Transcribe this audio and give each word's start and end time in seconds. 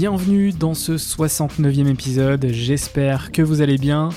Bienvenue 0.00 0.52
dans 0.52 0.74
ce 0.74 0.92
69e 0.92 1.88
épisode, 1.88 2.46
j'espère 2.52 3.32
que 3.32 3.42
vous 3.42 3.62
allez 3.62 3.78
bien. 3.78 4.10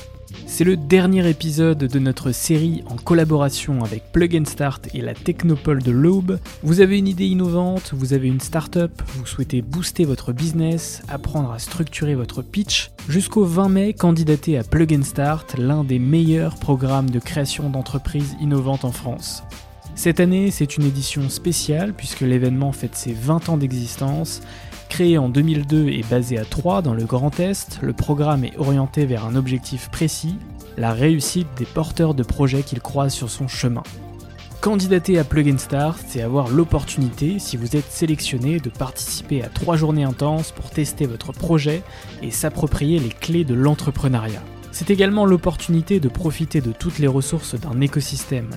C'est 0.46 0.64
le 0.64 0.78
dernier 0.78 1.28
épisode 1.28 1.80
de 1.80 1.98
notre 1.98 2.32
série 2.34 2.84
en 2.86 2.98
collaboration 2.98 3.84
avec 3.84 4.04
Plug 4.12 4.36
and 4.36 4.46
Start 4.46 4.90
et 4.94 5.02
la 5.02 5.16
Technopole 5.16 5.82
de 5.82 5.90
l'Aube. 5.90 6.38
Vous 6.62 6.82
avez 6.82 7.00
une 7.00 7.08
idée 7.08 7.26
innovante, 7.26 7.94
vous 7.96 8.14
avez 8.14 8.28
une 8.28 8.42
startup, 8.42 8.92
vous 9.16 9.26
souhaitez 9.26 9.64
booster 9.64 10.06
votre 10.06 10.34
business, 10.34 11.02
apprendre 11.10 11.52
à 11.52 11.58
structurer 11.58 12.14
votre 12.14 12.44
pitch. 12.44 12.92
Jusqu'au 13.10 13.46
20 13.46 13.70
mai, 13.70 13.94
candidatez 13.94 14.60
à 14.60 14.64
Plug 14.64 14.94
and 15.00 15.04
Start, 15.04 15.56
l'un 15.58 15.84
des 15.84 15.98
meilleurs 15.98 16.58
programmes 16.58 17.10
de 17.10 17.18
création 17.18 17.72
d'entreprises 17.72 18.36
innovantes 18.40 18.86
en 18.86 18.92
France. 18.92 19.42
Cette 19.96 20.20
année, 20.20 20.52
c'est 20.52 20.78
une 20.78 20.86
édition 20.86 21.28
spéciale 21.30 21.94
puisque 21.96 22.22
l'événement 22.22 22.72
fête 22.72 22.96
ses 22.96 23.14
20 23.14 23.50
ans 23.50 23.58
d'existence 23.58 24.42
Créé 24.92 25.18
en 25.18 25.30
2002 25.30 25.88
et 25.88 26.04
basé 26.10 26.38
à 26.38 26.44
Troyes 26.44 26.82
dans 26.82 26.94
le 26.94 27.06
Grand 27.06 27.40
Est, 27.40 27.80
le 27.82 27.94
programme 27.94 28.44
est 28.44 28.58
orienté 28.58 29.06
vers 29.06 29.26
un 29.26 29.38
objectif 29.38 29.90
précis, 29.90 30.36
la 30.76 30.92
réussite 30.92 31.48
des 31.56 31.64
porteurs 31.64 32.14
de 32.14 32.24
projets 32.24 32.62
qu'il 32.62 32.82
croise 32.82 33.14
sur 33.14 33.30
son 33.30 33.48
chemin. 33.48 33.84
Candidater 34.60 35.18
à 35.18 35.24
Plug 35.24 35.58
Start, 35.58 35.98
c'est 36.06 36.22
avoir 36.22 36.50
l'opportunité, 36.50 37.40
si 37.40 37.56
vous 37.56 37.78
êtes 37.78 37.90
sélectionné, 37.90 38.60
de 38.60 38.70
participer 38.70 39.42
à 39.42 39.48
trois 39.48 39.78
journées 39.78 40.04
intenses 40.04 40.52
pour 40.52 40.70
tester 40.70 41.06
votre 41.06 41.32
projet 41.32 41.84
et 42.22 42.30
s'approprier 42.30 43.00
les 43.00 43.08
clés 43.08 43.46
de 43.46 43.54
l'entrepreneuriat. 43.54 44.44
C'est 44.74 44.90
également 44.90 45.26
l'opportunité 45.26 46.02
de 46.02 46.10
profiter 46.10 46.60
de 46.60 46.74
toutes 46.74 47.00
les 47.00 47.08
ressources 47.08 47.56
d'un 47.56 47.80
écosystème, 47.80 48.50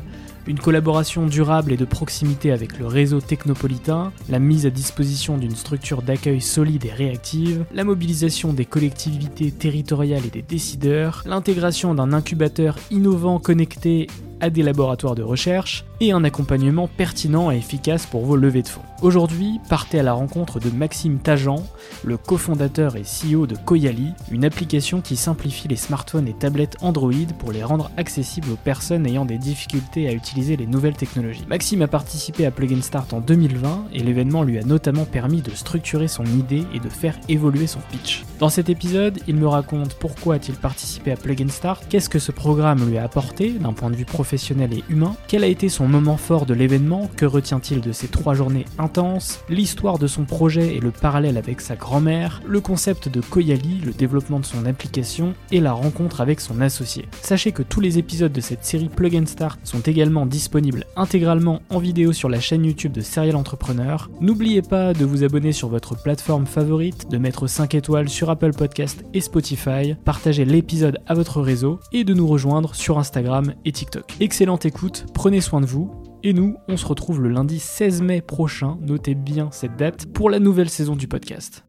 une 0.46 0.58
collaboration 0.58 1.26
durable 1.26 1.72
et 1.72 1.76
de 1.76 1.84
proximité 1.84 2.52
avec 2.52 2.78
le 2.78 2.86
réseau 2.86 3.20
technopolitain, 3.20 4.12
la 4.28 4.38
mise 4.38 4.66
à 4.66 4.70
disposition 4.70 5.38
d'une 5.38 5.54
structure 5.54 6.02
d'accueil 6.02 6.40
solide 6.40 6.84
et 6.84 6.92
réactive, 6.92 7.64
la 7.72 7.84
mobilisation 7.84 8.52
des 8.52 8.64
collectivités 8.64 9.50
territoriales 9.50 10.26
et 10.26 10.30
des 10.30 10.42
décideurs, 10.42 11.22
l'intégration 11.26 11.94
d'un 11.94 12.12
incubateur 12.12 12.78
innovant 12.90 13.38
connecté 13.38 14.06
à 14.40 14.50
des 14.50 14.62
laboratoires 14.62 15.14
de 15.14 15.22
recherche 15.22 15.84
et 16.00 16.12
un 16.12 16.24
accompagnement 16.24 16.88
pertinent 16.88 17.50
et 17.50 17.56
efficace 17.56 18.06
pour 18.06 18.24
vos 18.24 18.36
levées 18.36 18.62
de 18.62 18.68
fonds. 18.68 18.82
Aujourd'hui, 19.00 19.60
partez 19.68 20.00
à 20.00 20.02
la 20.02 20.12
rencontre 20.12 20.60
de 20.60 20.70
Maxime 20.70 21.18
Tajan, 21.18 21.62
le 22.04 22.16
cofondateur 22.16 22.96
et 22.96 23.02
CEO 23.02 23.46
de 23.46 23.56
Koyali, 23.56 24.12
une 24.30 24.44
application 24.44 25.00
qui 25.00 25.16
simplifie 25.16 25.68
les 25.68 25.76
smartphones 25.76 26.26
et 26.26 26.32
tablettes 26.32 26.76
Android 26.80 27.12
pour 27.38 27.52
les 27.52 27.62
rendre 27.62 27.90
accessibles 27.96 28.50
aux 28.50 28.56
personnes 28.56 29.06
ayant 29.06 29.24
des 29.24 29.38
difficultés 29.38 30.08
à 30.08 30.12
utiliser 30.12 30.56
les 30.56 30.66
nouvelles 30.66 30.96
technologies. 30.96 31.44
Maxime 31.48 31.82
a 31.82 31.88
participé 31.88 32.46
à 32.46 32.50
Plugin 32.50 32.82
Start 32.82 33.12
en 33.12 33.20
2020 33.20 33.88
et 33.92 34.00
l'événement 34.00 34.42
lui 34.42 34.58
a 34.58 34.62
notamment 34.62 35.04
permis 35.04 35.42
de 35.42 35.50
structurer 35.50 36.08
son 36.08 36.24
idée 36.24 36.64
et 36.74 36.80
de 36.80 36.88
faire 36.88 37.18
évoluer 37.28 37.66
son 37.66 37.80
pitch. 37.90 38.24
Dans 38.40 38.48
cet 38.48 38.68
épisode, 38.68 39.20
il 39.28 39.36
me 39.36 39.46
raconte 39.46 39.94
pourquoi 39.94 40.36
a-t-il 40.36 40.56
participé 40.56 41.12
à 41.12 41.16
Plugin 41.16 41.48
Start, 41.48 41.84
qu'est-ce 41.88 42.08
que 42.08 42.18
ce 42.18 42.32
programme 42.32 42.88
lui 42.88 42.98
a 42.98 43.04
apporté 43.04 43.50
d'un 43.50 43.72
point 43.72 43.90
de 43.90 43.96
vue 43.96 44.04
professionnel 44.04 44.23
et 44.32 44.84
humain, 44.88 45.16
quel 45.28 45.44
a 45.44 45.46
été 45.46 45.68
son 45.68 45.86
moment 45.86 46.16
fort 46.16 46.46
de 46.46 46.54
l'événement, 46.54 47.08
que 47.16 47.26
retient-il 47.26 47.80
de 47.80 47.92
ces 47.92 48.08
trois 48.08 48.34
journées 48.34 48.64
intenses, 48.78 49.40
l'histoire 49.48 49.98
de 49.98 50.06
son 50.06 50.24
projet 50.24 50.74
et 50.74 50.80
le 50.80 50.90
parallèle 50.90 51.36
avec 51.36 51.60
sa 51.60 51.76
grand-mère, 51.76 52.42
le 52.46 52.60
concept 52.60 53.08
de 53.08 53.20
Koyali, 53.20 53.80
le 53.84 53.92
développement 53.92 54.40
de 54.40 54.44
son 54.44 54.66
application 54.66 55.34
et 55.52 55.60
la 55.60 55.72
rencontre 55.72 56.20
avec 56.20 56.40
son 56.40 56.60
associé? 56.60 57.06
Sachez 57.22 57.52
que 57.52 57.62
tous 57.62 57.80
les 57.80 57.98
épisodes 57.98 58.32
de 58.32 58.40
cette 58.40 58.64
série 58.64 58.88
Plug 58.88 59.16
and 59.16 59.26
Start 59.26 59.60
sont 59.64 59.80
également 59.80 60.26
disponibles 60.26 60.84
intégralement 60.96 61.62
en 61.70 61.78
vidéo 61.78 62.12
sur 62.12 62.28
la 62.28 62.40
chaîne 62.40 62.64
YouTube 62.64 62.92
de 62.92 63.00
Serial 63.00 63.36
Entrepreneur. 63.36 64.10
N'oubliez 64.20 64.62
pas 64.62 64.94
de 64.94 65.04
vous 65.04 65.24
abonner 65.24 65.52
sur 65.52 65.68
votre 65.68 66.00
plateforme 66.00 66.46
favorite, 66.46 67.10
de 67.10 67.18
mettre 67.18 67.46
5 67.46 67.74
étoiles 67.74 68.08
sur 68.08 68.30
Apple 68.30 68.52
Podcast 68.52 69.04
et 69.12 69.20
Spotify, 69.20 69.94
partager 70.04 70.44
l'épisode 70.44 70.98
à 71.06 71.14
votre 71.14 71.40
réseau 71.40 71.80
et 71.92 72.04
de 72.04 72.14
nous 72.14 72.26
rejoindre 72.26 72.74
sur 72.74 72.98
Instagram 72.98 73.54
et 73.64 73.72
TikTok. 73.72 74.13
Excellente 74.20 74.64
écoute, 74.64 75.06
prenez 75.12 75.40
soin 75.40 75.60
de 75.60 75.66
vous. 75.66 75.90
Et 76.22 76.32
nous, 76.32 76.56
on 76.68 76.76
se 76.76 76.86
retrouve 76.86 77.20
le 77.20 77.28
lundi 77.30 77.58
16 77.58 78.00
mai 78.00 78.20
prochain, 78.20 78.78
notez 78.80 79.16
bien 79.16 79.48
cette 79.50 79.76
date, 79.76 80.06
pour 80.06 80.30
la 80.30 80.38
nouvelle 80.38 80.70
saison 80.70 80.94
du 80.94 81.08
podcast. 81.08 81.64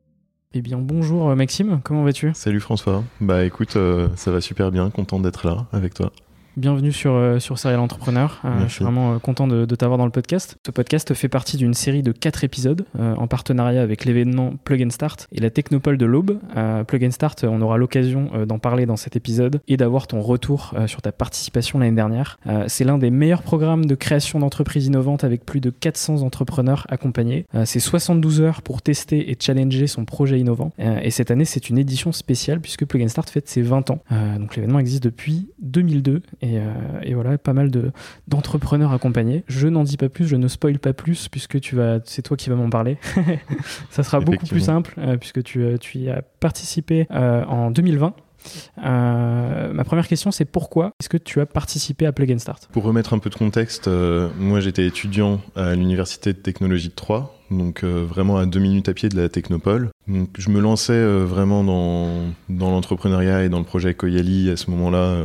Eh 0.53 0.61
bien 0.61 0.78
bonjour 0.78 1.31
euh, 1.31 1.35
Maxime, 1.35 1.81
comment 1.84 2.03
vas-tu? 2.03 2.31
Salut 2.35 2.59
François, 2.59 3.03
bah 3.19 3.45
écoute, 3.45 3.75
euh, 3.78 4.09
ça 4.16 4.31
va 4.31 4.41
super 4.41 4.72
bien, 4.72 4.91
content 4.91 5.19
d'être 5.19 5.47
là 5.47 5.66
avec 5.73 5.95
toi. 5.95 6.11
Bienvenue 6.57 6.93
sur, 6.93 7.16
euh, 7.16 7.39
sur 7.39 7.59
Serial 7.59 7.81
Entrepreneur. 7.81 8.39
Euh, 8.45 8.61
je 8.66 8.71
suis 8.71 8.85
vraiment 8.85 9.16
euh, 9.16 9.19
content 9.19 9.45
de, 9.45 9.66
de 9.66 9.75
t'avoir 9.75 9.97
dans 9.97 10.05
le 10.05 10.11
podcast. 10.11 10.55
Ce 10.66 10.72
podcast 10.72 11.13
fait 11.13 11.28
partie 11.28 11.57
d'une 11.57 11.73
série 11.73 12.02
de 12.02 12.13
quatre 12.13 12.46
épisodes 12.46 12.85
en 12.97 13.28
partenariat 13.28 13.81
avec 13.81 14.05
l'événement 14.05 14.53
Plug 14.63 14.84
and 14.84 14.90
Start 14.90 15.28
et 15.34 15.41
la 15.41 15.49
Technopole 15.49 15.97
de 15.97 16.05
l'Aube. 16.05 16.40
Plug 16.87 17.03
and 17.03 17.11
Start, 17.11 17.43
on 17.43 17.61
aura 17.61 17.78
l'occasion 17.78 18.46
d'en 18.47 18.57
parler 18.57 18.85
dans 18.85 18.96
cet 18.96 19.16
épisode 19.16 19.59
et 19.67 19.78
d'avoir 19.78 20.07
ton 20.07 20.22
retour 20.22 20.73
sur 20.87 21.02
ta 21.02 21.11
participation 21.11 21.79
l'année 21.79 21.96
dernière. 21.96 22.37
C'est 22.67 22.84
l'un 22.84 22.97
des 22.97 23.09
meilleurs 23.09 23.43
programmes 23.43 23.85
de 23.85 23.96
création 23.96 24.40
d'entreprises 24.40 24.85
innovantes 24.85 25.23
avec 25.23 25.46
plus 25.46 25.59
de 25.59 25.69
400 25.69 26.22
entrepreneurs 26.22 26.85
accompagnés. 26.90 27.46
C'est 27.66 27.79
72 27.79 28.41
heures 28.41 28.61
pour 28.61 28.81
tester 28.81 29.29
et 29.29 29.37
challenger 29.40 29.87
son 29.87 30.05
projet 30.05 30.40
innovant. 30.40 30.72
Et 30.78 31.11
cette 31.11 31.31
année, 31.31 31.46
c'est 31.46 31.69
une 31.69 31.78
édition 31.78 32.11
spéciale 32.11 32.61
puisque 32.61 32.85
Plug 32.85 33.03
and 33.03 33.09
Start 33.09 33.29
fête 33.29 33.49
ses 33.49 33.61
20 33.61 33.91
ans. 33.91 33.99
Donc 34.40 34.55
l'événement 34.55 34.79
existe 34.79 35.03
depuis 35.03 35.49
2002 35.61 36.22
euh, 36.53 36.99
et, 37.03 37.13
voilà, 37.13 37.37
pas 37.37 37.53
mal 37.53 37.71
de, 37.71 37.91
d'entrepreneurs 38.27 38.91
accompagnés. 38.91 39.43
Je 39.47 39.67
n'en 39.67 39.83
dis 39.83 39.97
pas 39.97 40.09
plus, 40.09 40.27
je 40.27 40.35
ne 40.35 40.47
spoil 40.47 40.79
pas 40.79 40.93
plus, 40.93 41.27
puisque 41.27 41.59
tu 41.59 41.75
vas, 41.75 41.99
c'est 42.05 42.21
toi 42.21 42.37
qui 42.37 42.49
vas 42.49 42.55
m'en 42.55 42.69
parler. 42.69 42.97
Ça 43.89 44.03
sera 44.03 44.19
beaucoup 44.19 44.45
plus 44.45 44.61
simple, 44.61 44.95
euh, 44.97 45.17
puisque 45.17 45.43
tu, 45.43 45.63
euh, 45.63 45.77
tu, 45.77 45.99
y 45.99 46.09
as 46.09 46.21
participé 46.39 47.07
en 47.09 47.71
2020. 47.71 48.13
ma 48.77 49.83
première 49.85 50.07
question, 50.07 50.31
c'est 50.31 50.45
pourquoi 50.45 50.91
est-ce 50.99 51.09
que 51.09 51.17
tu 51.17 51.41
as 51.41 51.45
participé 51.45 52.05
à 52.05 52.11
Plug 52.11 52.37
Start? 52.37 52.69
Pour 52.71 52.83
remettre 52.83 53.13
un 53.13 53.19
peu 53.19 53.29
de 53.29 53.35
contexte, 53.35 53.89
moi 54.39 54.59
j'étais 54.59 54.85
étudiant 54.85 55.41
à 55.55 55.73
l'Université 55.75 56.33
de 56.33 56.37
technologie 56.37 56.89
de 56.89 56.93
Troyes 56.93 57.31
donc 57.51 57.83
vraiment 57.83 58.37
à 58.37 58.45
deux 58.45 58.59
minutes 58.59 58.89
à 58.89 58.93
pied 58.93 59.09
de 59.09 59.19
la 59.19 59.29
Technopole. 59.29 59.89
Je 60.07 60.49
me 60.52 60.59
lançais 60.59 61.03
vraiment 61.03 61.63
dans, 61.63 62.69
l'entrepreneuriat 62.69 63.43
et 63.43 63.49
dans 63.49 63.57
le 63.57 63.66
projet 63.66 63.96
Koyali 63.96 64.52
à 64.52 64.57
ce 64.57 64.69
moment-là. 64.69 65.17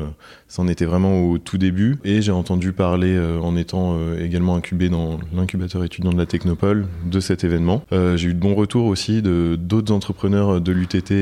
ça 0.49 0.63
en 0.63 0.69
était 0.69 0.87
vraiment 0.87 1.23
au 1.25 1.37
tout 1.37 1.59
début. 1.59 1.99
Et 2.03 2.23
j'ai 2.23 2.33
entendu 2.33 2.73
parler, 2.73 3.19
en 3.43 3.57
étant 3.57 3.99
également 4.19 4.57
incubé 4.57 4.89
dans 4.89 5.19
l'incubateur 5.35 5.85
étudiant 5.85 6.13
de 6.13 6.19
la 6.19 6.25
Technopole, 6.25 6.87
de 7.05 7.21
cet 7.21 7.45
événement. 7.45 7.85
j'ai 7.91 8.29
eu 8.29 8.35
de 8.35 8.39
bons 8.39 8.55
retours 8.55 8.87
aussi 8.87 9.21
de 9.21 9.59
d'autres 9.61 9.93
entrepreneurs 9.93 10.63
de 10.63 10.73
l'UTT 10.73 11.13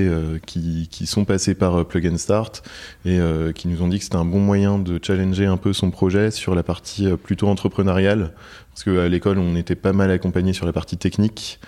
qui, 0.46 0.88
qui, 0.88 1.06
sont 1.06 1.24
passés 1.24 1.54
par 1.54 1.84
Plug 1.84 2.06
and 2.06 2.18
Start 2.18 2.62
et 3.04 3.18
qui 3.56 3.66
nous 3.66 3.82
ont 3.82 3.88
dit 3.88 3.98
que 3.98 4.04
c'était 4.04 4.16
un 4.16 4.24
bon 4.24 4.40
moyen 4.40 4.78
de 4.78 5.00
challenger 5.02 5.46
un 5.46 5.56
peu 5.56 5.72
son 5.72 5.90
projet 5.90 6.30
sur 6.30 6.54
la 6.54 6.62
partie 6.62 7.08
plutôt 7.24 7.48
entrepreneuriale 7.48 8.30
parce 8.78 8.96
qu'à 8.96 9.08
l'école, 9.08 9.38
on 9.38 9.56
était 9.56 9.74
pas 9.74 9.92
mal 9.92 10.08
accompagné 10.12 10.52
sur 10.52 10.64
la 10.64 10.72
partie 10.72 10.96
technique. 10.96 11.58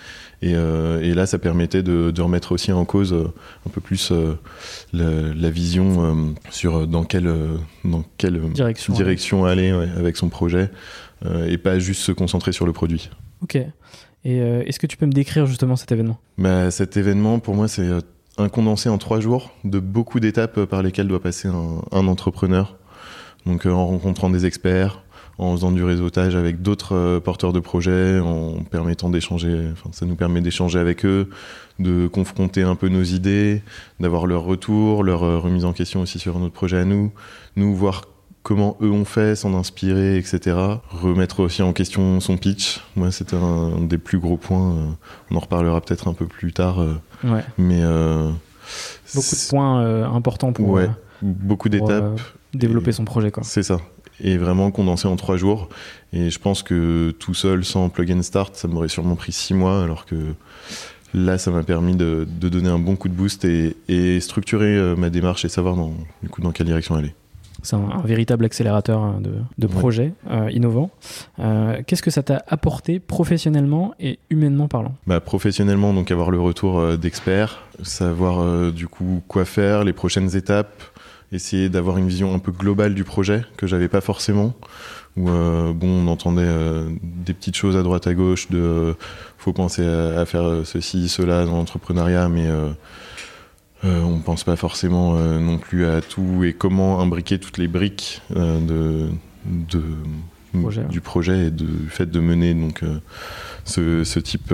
Et, 0.41 0.53
euh, 0.55 1.13
là, 1.13 1.25
ça 1.25 1.37
permettait 1.37 1.83
de, 1.83 2.21
remettre 2.21 2.51
aussi 2.51 2.71
en 2.71 2.85
cause 2.85 3.13
euh, 3.13 3.27
un 3.67 3.69
peu 3.69 3.81
plus 3.81 4.11
euh, 4.11 4.35
la, 4.93 5.49
vision 5.49 6.35
sur 6.49 6.87
dans 6.87 7.03
quelle, 7.03 7.31
dans 7.83 8.03
quelle 8.17 8.41
direction, 8.89 9.45
aller 9.45 9.69
avec 9.69 10.17
son 10.17 10.29
projet 10.29 10.71
et 11.47 11.57
pas 11.57 11.77
juste 11.77 12.01
se 12.01 12.11
concentrer 12.11 12.51
sur 12.51 12.65
le 12.65 12.73
produit. 12.73 13.09
Ok. 13.43 13.57
Et 14.23 14.37
est-ce 14.37 14.79
que 14.79 14.87
tu 14.87 14.97
peux 14.97 15.05
me 15.05 15.11
décrire 15.11 15.45
justement 15.45 15.75
cet 15.75 15.91
événement? 15.91 16.19
Bah, 16.37 16.71
Cet 16.71 16.97
événement, 16.97 17.39
pour 17.39 17.55
moi, 17.55 17.67
c'est 17.67 17.87
un 18.37 18.49
condensé 18.49 18.89
en 18.89 18.97
trois 18.97 19.19
jours 19.19 19.51
de 19.63 19.79
beaucoup 19.79 20.19
d'étapes 20.19 20.65
par 20.65 20.81
lesquelles 20.81 21.07
doit 21.07 21.21
passer 21.21 21.47
un, 21.47 21.81
un 21.91 22.07
entrepreneur. 22.07 22.77
Donc 23.45 23.65
en 23.65 23.87
rencontrant 23.87 24.29
des 24.29 24.45
experts, 24.45 25.03
en 25.37 25.55
faisant 25.55 25.71
du 25.71 25.83
réseautage 25.83 26.35
avec 26.35 26.61
d'autres 26.61 26.95
euh, 26.95 27.19
porteurs 27.19 27.53
de 27.53 27.59
projets, 27.59 28.19
en 28.19 28.63
permettant 28.63 29.09
d'échanger, 29.09 29.69
enfin, 29.71 29.89
ça 29.91 30.05
nous 30.05 30.15
permet 30.15 30.41
d'échanger 30.41 30.79
avec 30.79 31.05
eux, 31.05 31.29
de 31.79 32.07
confronter 32.07 32.63
un 32.63 32.75
peu 32.75 32.89
nos 32.89 33.03
idées, 33.03 33.63
d'avoir 33.99 34.27
leur 34.27 34.43
retour, 34.43 35.03
leur 35.03 35.23
euh, 35.23 35.39
remise 35.39 35.65
en 35.65 35.73
question 35.73 36.01
aussi 36.01 36.19
sur 36.19 36.37
notre 36.39 36.53
projet 36.53 36.77
à 36.77 36.85
nous, 36.85 37.11
nous 37.55 37.75
voir 37.75 38.05
comment 38.43 38.77
eux 38.81 38.91
ont 38.91 39.05
fait, 39.05 39.35
s'en 39.35 39.53
inspirer, 39.53 40.17
etc. 40.17 40.57
Remettre 40.89 41.39
aussi 41.41 41.61
en 41.61 41.73
question 41.73 42.19
son 42.19 42.37
pitch. 42.37 42.81
Moi, 42.95 43.11
c'était 43.11 43.35
un, 43.35 43.81
des 43.81 43.97
plus 43.97 44.19
gros 44.19 44.37
points. 44.37 44.75
Euh, 44.75 44.89
on 45.31 45.35
en 45.35 45.39
reparlera 45.39 45.81
peut-être 45.81 46.07
un 46.07 46.13
peu 46.13 46.27
plus 46.27 46.53
tard. 46.53 46.85
Ouais. 47.23 47.43
Mais 47.57 47.81
beaucoup 49.13 49.35
de 49.35 49.49
points 49.49 50.05
importants 50.15 50.53
pour. 50.53 50.69
Ouais, 50.69 50.89
beaucoup 51.21 51.69
d'étapes. 51.69 52.19
développer 52.53 52.91
son 52.91 53.05
projet, 53.05 53.31
quoi. 53.31 53.43
C'est 53.43 53.63
ça 53.63 53.79
et 54.19 54.37
vraiment 54.37 54.71
condensé 54.71 55.07
en 55.07 55.15
trois 55.15 55.37
jours. 55.37 55.69
Et 56.13 56.29
je 56.29 56.39
pense 56.39 56.63
que 56.63 57.11
tout 57.19 57.33
seul, 57.33 57.63
sans 57.63 57.89
plug 57.89 58.11
and 58.11 58.21
start, 58.21 58.55
ça 58.55 58.67
m'aurait 58.67 58.89
sûrement 58.89 59.15
pris 59.15 59.31
six 59.31 59.53
mois, 59.53 59.83
alors 59.83 60.05
que 60.05 60.15
là, 61.13 61.37
ça 61.37 61.51
m'a 61.51 61.63
permis 61.63 61.95
de, 61.95 62.27
donner 62.39 62.69
un 62.69 62.79
bon 62.79 62.95
coup 62.95 63.09
de 63.09 63.13
boost 63.13 63.45
et, 63.45 64.19
structurer 64.19 64.75
euh, 64.75 64.95
ma 64.95 65.09
démarche 65.09 65.45
et 65.45 65.49
savoir 65.49 65.75
dans, 65.75 65.93
du 66.21 66.29
coup, 66.29 66.41
dans 66.41 66.51
quelle 66.51 66.67
direction 66.67 66.95
aller. 66.95 67.13
C'est 67.63 67.75
un, 67.75 68.01
véritable 68.03 68.43
accélérateur 68.45 69.01
hein, 69.01 69.21
de, 69.57 69.67
projets 69.67 70.13
euh, 70.31 70.49
innovants. 70.51 70.89
Euh, 71.37 71.81
qu'est-ce 71.85 72.01
que 72.01 72.09
ça 72.09 72.23
t'a 72.23 72.43
apporté 72.47 72.99
professionnellement 72.99 73.93
et 73.99 74.17
humainement 74.31 74.67
parlant? 74.67 74.95
Bah, 75.05 75.19
Professionnellement, 75.19 75.93
donc 75.93 76.09
avoir 76.09 76.31
le 76.31 76.39
retour 76.39 76.97
d'experts, 76.97 77.61
savoir 77.83 78.71
du 78.71 78.87
coup 78.87 79.21
quoi 79.27 79.45
faire, 79.45 79.83
les 79.83 79.93
prochaines 79.93 80.35
étapes, 80.35 80.90
essayer 81.31 81.69
d'avoir 81.69 81.97
une 81.97 82.07
vision 82.07 82.33
un 82.33 82.39
peu 82.39 82.51
globale 82.51 82.93
du 82.93 83.03
projet 83.03 83.43
que 83.57 83.67
j'avais 83.67 83.87
pas 83.87 84.01
forcément. 84.01 84.53
Où 85.17 85.29
euh, 85.29 85.73
bon, 85.73 86.05
on 86.05 86.07
entendait 86.07 86.43
euh, 86.45 86.89
des 87.03 87.33
petites 87.33 87.55
choses 87.55 87.75
à 87.75 87.83
droite 87.83 88.07
à 88.07 88.13
gauche 88.13 88.49
de 88.49 88.57
euh, 88.57 88.93
faut 89.37 89.53
penser 89.53 89.85
à, 89.85 90.25
faire 90.25 90.61
ceci, 90.65 91.09
cela 91.09 91.45
dans 91.45 91.55
l'entrepreneuriat, 91.55 92.29
mais 92.29 92.47
on 93.83 94.19
pense 94.19 94.43
pas 94.43 94.55
forcément 94.55 95.15
non 95.15 95.57
plus 95.57 95.87
à 95.87 96.01
tout 96.01 96.43
et 96.43 96.53
comment 96.53 97.01
imbriquer 97.01 97.39
toutes 97.39 97.57
les 97.57 97.67
briques 97.67 98.21
de, 98.29 99.09
de 99.47 99.81
du 100.53 101.01
projet 101.01 101.47
et 101.47 101.49
du 101.49 101.89
fait 101.89 102.05
de 102.05 102.19
mener 102.19 102.53
donc 102.53 102.83
ce, 103.65 104.03
ce 104.03 104.19
type 104.19 104.53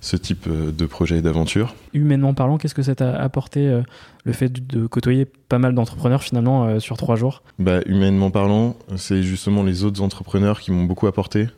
ce 0.00 0.16
type 0.16 0.46
euh, 0.46 0.70
de 0.70 0.86
projet 0.86 1.18
et 1.18 1.22
d'aventure. 1.22 1.74
Humainement 1.94 2.34
parlant, 2.34 2.58
qu'est-ce 2.58 2.74
que 2.74 2.82
ça 2.82 2.94
t'a 2.94 3.14
apporté 3.16 3.66
euh, 3.66 3.82
le 4.24 4.32
fait 4.32 4.66
de 4.66 4.86
côtoyer 4.86 5.24
pas 5.24 5.58
mal 5.58 5.74
d'entrepreneurs 5.74 6.22
finalement 6.22 6.66
euh, 6.66 6.78
sur 6.78 6.96
trois 6.96 7.16
jours? 7.16 7.42
Bah, 7.58 7.80
Humainement 7.86 8.30
parlant, 8.30 8.76
c'est 8.96 9.22
justement 9.22 9.62
les 9.62 9.84
autres 9.84 10.02
entrepreneurs 10.02 10.60
qui 10.60 10.70
m'ont 10.70 10.84
beaucoup 10.84 11.06
apporté. 11.06 11.48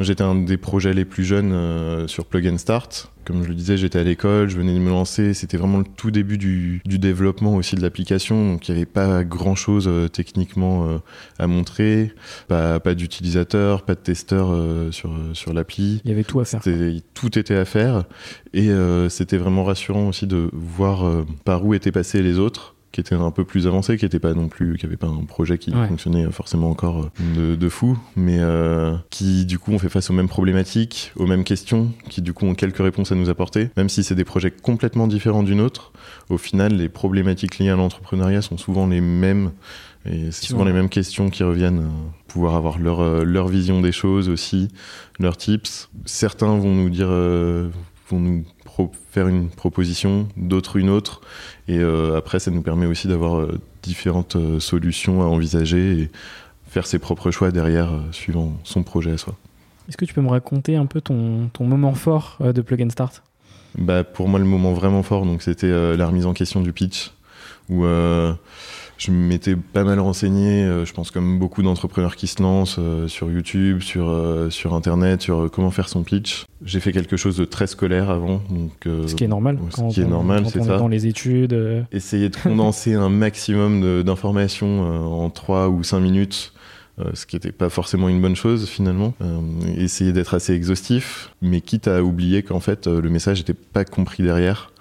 J'étais 0.00 0.22
un 0.22 0.34
des 0.34 0.56
projets 0.56 0.92
les 0.92 1.04
plus 1.04 1.24
jeunes 1.24 2.06
sur 2.08 2.26
Plug 2.26 2.46
and 2.48 2.58
Start. 2.58 3.10
Comme 3.26 3.42
je 3.42 3.48
le 3.48 3.56
disais, 3.56 3.76
j'étais 3.76 3.98
à 3.98 4.04
l'école, 4.04 4.48
je 4.48 4.56
venais 4.56 4.72
de 4.72 4.78
me 4.78 4.88
lancer. 4.88 5.34
C'était 5.34 5.56
vraiment 5.56 5.78
le 5.78 5.84
tout 5.84 6.12
début 6.12 6.38
du, 6.38 6.80
développement 6.86 7.56
aussi 7.56 7.74
de 7.74 7.82
l'application. 7.82 8.52
Donc 8.52 8.68
il 8.68 8.72
n'y 8.72 8.78
avait 8.78 8.86
pas 8.86 9.24
grand 9.24 9.56
chose 9.56 9.88
euh, 9.88 10.06
techniquement 10.06 10.86
euh, 10.86 10.98
à 11.40 11.48
montrer. 11.48 12.12
Pas, 12.46 12.78
pas 12.78 12.94
d'utilisateur, 12.94 13.82
pas 13.82 13.96
de 13.96 14.00
testeur 14.00 14.50
euh, 14.52 14.92
sur, 14.92 15.12
sur 15.32 15.52
l'appli. 15.52 16.00
Il 16.04 16.10
y 16.10 16.14
avait 16.14 16.22
tout 16.22 16.38
à 16.38 16.44
faire. 16.44 16.60
Tout 17.14 17.36
était 17.36 17.56
à 17.56 17.64
faire. 17.64 18.04
Et 18.54 18.70
c'était 19.08 19.38
vraiment 19.38 19.64
rassurant 19.64 20.08
aussi 20.08 20.26
de 20.26 20.48
voir 20.52 21.24
par 21.44 21.64
où 21.66 21.74
étaient 21.74 21.92
passés 21.92 22.22
les 22.22 22.38
autres 22.38 22.75
qui 22.96 23.00
était 23.02 23.14
un 23.14 23.30
peu 23.30 23.44
plus 23.44 23.66
avancé, 23.66 23.98
qui 23.98 24.06
était 24.06 24.18
pas 24.18 24.32
non 24.32 24.48
plus, 24.48 24.78
qui 24.78 24.86
avait 24.86 24.96
pas 24.96 25.06
un 25.06 25.24
projet 25.24 25.58
qui 25.58 25.70
fonctionnait 25.70 26.32
forcément 26.32 26.70
encore 26.70 27.10
euh, 27.36 27.54
de, 27.54 27.68
fou, 27.68 27.98
mais 28.16 28.38
euh, 28.40 28.96
qui 29.10 29.44
du 29.44 29.58
coup 29.58 29.72
ont 29.72 29.78
fait 29.78 29.90
face 29.90 30.08
aux 30.08 30.14
mêmes 30.14 30.30
problématiques, 30.30 31.12
aux 31.16 31.26
mêmes 31.26 31.44
questions, 31.44 31.92
qui 32.08 32.22
du 32.22 32.32
coup 32.32 32.46
ont 32.46 32.54
quelques 32.54 32.78
réponses 32.78 33.12
à 33.12 33.14
nous 33.14 33.28
apporter, 33.28 33.68
même 33.76 33.90
si 33.90 34.02
c'est 34.02 34.14
des 34.14 34.24
projets 34.24 34.50
complètement 34.50 35.08
différents 35.08 35.42
d'une 35.42 35.60
autre. 35.60 35.92
Au 36.30 36.38
final, 36.38 36.72
les 36.72 36.88
problématiques 36.88 37.58
liées 37.58 37.68
à 37.68 37.76
l'entrepreneuriat 37.76 38.40
sont 38.40 38.56
souvent 38.56 38.86
les 38.86 39.02
mêmes. 39.02 39.50
Et 40.06 40.30
c'est 40.30 40.46
souvent 40.46 40.64
les 40.64 40.72
mêmes 40.72 40.88
questions 40.88 41.28
qui 41.28 41.42
reviennent, 41.42 41.80
euh, 41.80 42.08
pouvoir 42.28 42.54
avoir 42.54 42.78
leur, 42.78 43.26
leur 43.26 43.48
vision 43.48 43.82
des 43.82 43.92
choses 43.92 44.30
aussi, 44.30 44.68
leurs 45.18 45.36
tips. 45.36 45.90
Certains 46.06 46.56
vont 46.56 46.74
nous 46.74 46.88
dire, 46.88 47.08
vont 47.08 48.20
nous 48.20 48.44
faire 49.10 49.28
une 49.28 49.48
proposition, 49.48 50.28
d'autres 50.36 50.76
une 50.76 50.90
autre. 50.90 51.20
Et 51.68 51.78
euh, 51.78 52.16
après, 52.16 52.38
ça 52.38 52.50
nous 52.50 52.62
permet 52.62 52.86
aussi 52.86 53.08
d'avoir 53.08 53.38
euh, 53.38 53.60
différentes 53.82 54.36
euh, 54.36 54.60
solutions 54.60 55.22
à 55.22 55.26
envisager 55.26 56.00
et 56.00 56.10
faire 56.68 56.86
ses 56.86 56.98
propres 56.98 57.30
choix 57.30 57.50
derrière, 57.50 57.90
suivant 58.12 58.52
son 58.64 58.82
projet 58.82 59.12
à 59.12 59.18
soi. 59.18 59.34
Est-ce 59.88 59.96
que 59.96 60.04
tu 60.04 60.14
peux 60.14 60.20
me 60.20 60.28
raconter 60.28 60.76
un 60.76 60.86
peu 60.86 61.00
ton, 61.00 61.48
ton 61.52 61.64
moment 61.64 61.94
fort 61.94 62.38
de 62.40 62.60
Plug 62.60 62.82
and 62.82 62.90
Start? 62.90 63.22
Bah, 63.78 64.04
Pour 64.04 64.28
moi, 64.28 64.38
le 64.38 64.44
moment 64.44 64.72
vraiment 64.72 65.02
fort, 65.02 65.24
donc 65.24 65.42
c'était 65.42 65.70
la 65.96 66.06
remise 66.06 66.26
en 66.26 66.34
question 66.34 66.60
du 66.60 66.72
pitch, 66.72 67.12
où 67.68 67.84
je 68.98 69.10
m'étais 69.10 69.56
pas 69.56 69.84
mal 69.84 70.00
renseigné, 70.00 70.64
euh, 70.64 70.84
je 70.84 70.92
pense 70.92 71.10
comme 71.10 71.38
beaucoup 71.38 71.62
d'entrepreneurs 71.62 72.16
qui 72.16 72.26
se 72.26 72.42
lancent 72.42 72.76
euh, 72.78 73.08
sur 73.08 73.30
YouTube, 73.30 73.80
sur, 73.82 74.08
euh, 74.08 74.48
sur 74.48 74.74
Internet, 74.74 75.22
sur 75.22 75.50
comment 75.50 75.70
faire 75.70 75.88
son 75.88 76.02
pitch. 76.02 76.46
J'ai 76.64 76.80
fait 76.80 76.92
quelque 76.92 77.16
chose 77.16 77.36
de 77.36 77.44
très 77.44 77.66
scolaire 77.66 78.08
avant. 78.08 78.42
Donc, 78.48 78.84
ce 78.84 79.14
qui 79.14 79.24
est 79.24 79.28
normal. 79.28 79.58
Ce 79.70 79.94
qui 79.94 80.00
est 80.00 80.06
normal, 80.06 80.46
c'est 80.50 80.62
ça. 80.62 80.78
Dans 80.78 80.88
les 80.88 81.06
études. 81.06 81.86
Essayer 81.92 82.28
de 82.28 82.36
condenser 82.36 82.94
un 82.94 83.10
maximum 83.10 84.02
d'informations 84.02 84.82
en 85.22 85.28
3 85.28 85.68
ou 85.68 85.82
5 85.82 86.00
minutes. 86.00 86.52
ce 87.12 87.26
qui 87.26 87.36
n'était 87.36 87.52
pas 87.52 87.68
forcément 87.68 88.08
une 88.08 88.22
bonne 88.22 88.36
chose 88.36 88.66
finalement. 88.68 89.12
essayer 89.76 90.12
d'être 90.12 90.32
assez 90.32 90.54
exhaustif, 90.54 91.34
mais 91.42 91.60
quitte 91.60 91.88
à 91.88 92.02
oublier 92.02 92.42
qu'en 92.42 92.60
fait 92.60 92.86
le 92.86 93.10
message 93.10 93.38
n'était 93.38 93.54
pas 93.54 93.84
compris 93.84 94.22
derrière 94.22 94.72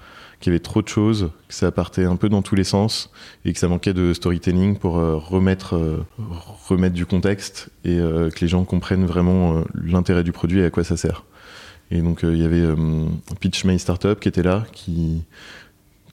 qu'il 0.45 0.53
y 0.53 0.55
avait 0.55 0.61
trop 0.61 0.83
de 0.83 0.87
choses, 0.87 1.31
que 1.47 1.55
ça 1.55 1.71
partait 1.71 2.05
un 2.05 2.17
peu 2.17 2.29
dans 2.29 2.43
tous 2.43 2.53
les 2.53 2.63
sens 2.63 3.09
et 3.45 3.53
que 3.53 3.57
ça 3.57 3.67
manquait 3.67 3.95
de 3.95 4.13
storytelling 4.13 4.77
pour 4.77 4.99
euh, 4.99 5.15
remettre, 5.15 5.75
euh, 5.75 6.05
remettre 6.69 6.93
du 6.93 7.07
contexte 7.07 7.69
et 7.83 7.97
euh, 7.97 8.29
que 8.29 8.41
les 8.41 8.47
gens 8.47 8.63
comprennent 8.63 9.07
vraiment 9.07 9.63
l'intérêt 9.73 10.23
du 10.23 10.31
produit 10.31 10.59
et 10.59 10.65
à 10.65 10.69
quoi 10.69 10.83
ça 10.83 10.97
sert. 10.97 11.23
Et 11.89 11.99
donc 11.99 12.19
il 12.21 12.37
y 12.37 12.45
avait 12.45 12.63
Pitch 13.39 13.65
My 13.65 13.79
Startup 13.79 14.19
qui 14.19 14.27
était 14.27 14.43
là, 14.43 14.65
qui, 14.71 15.23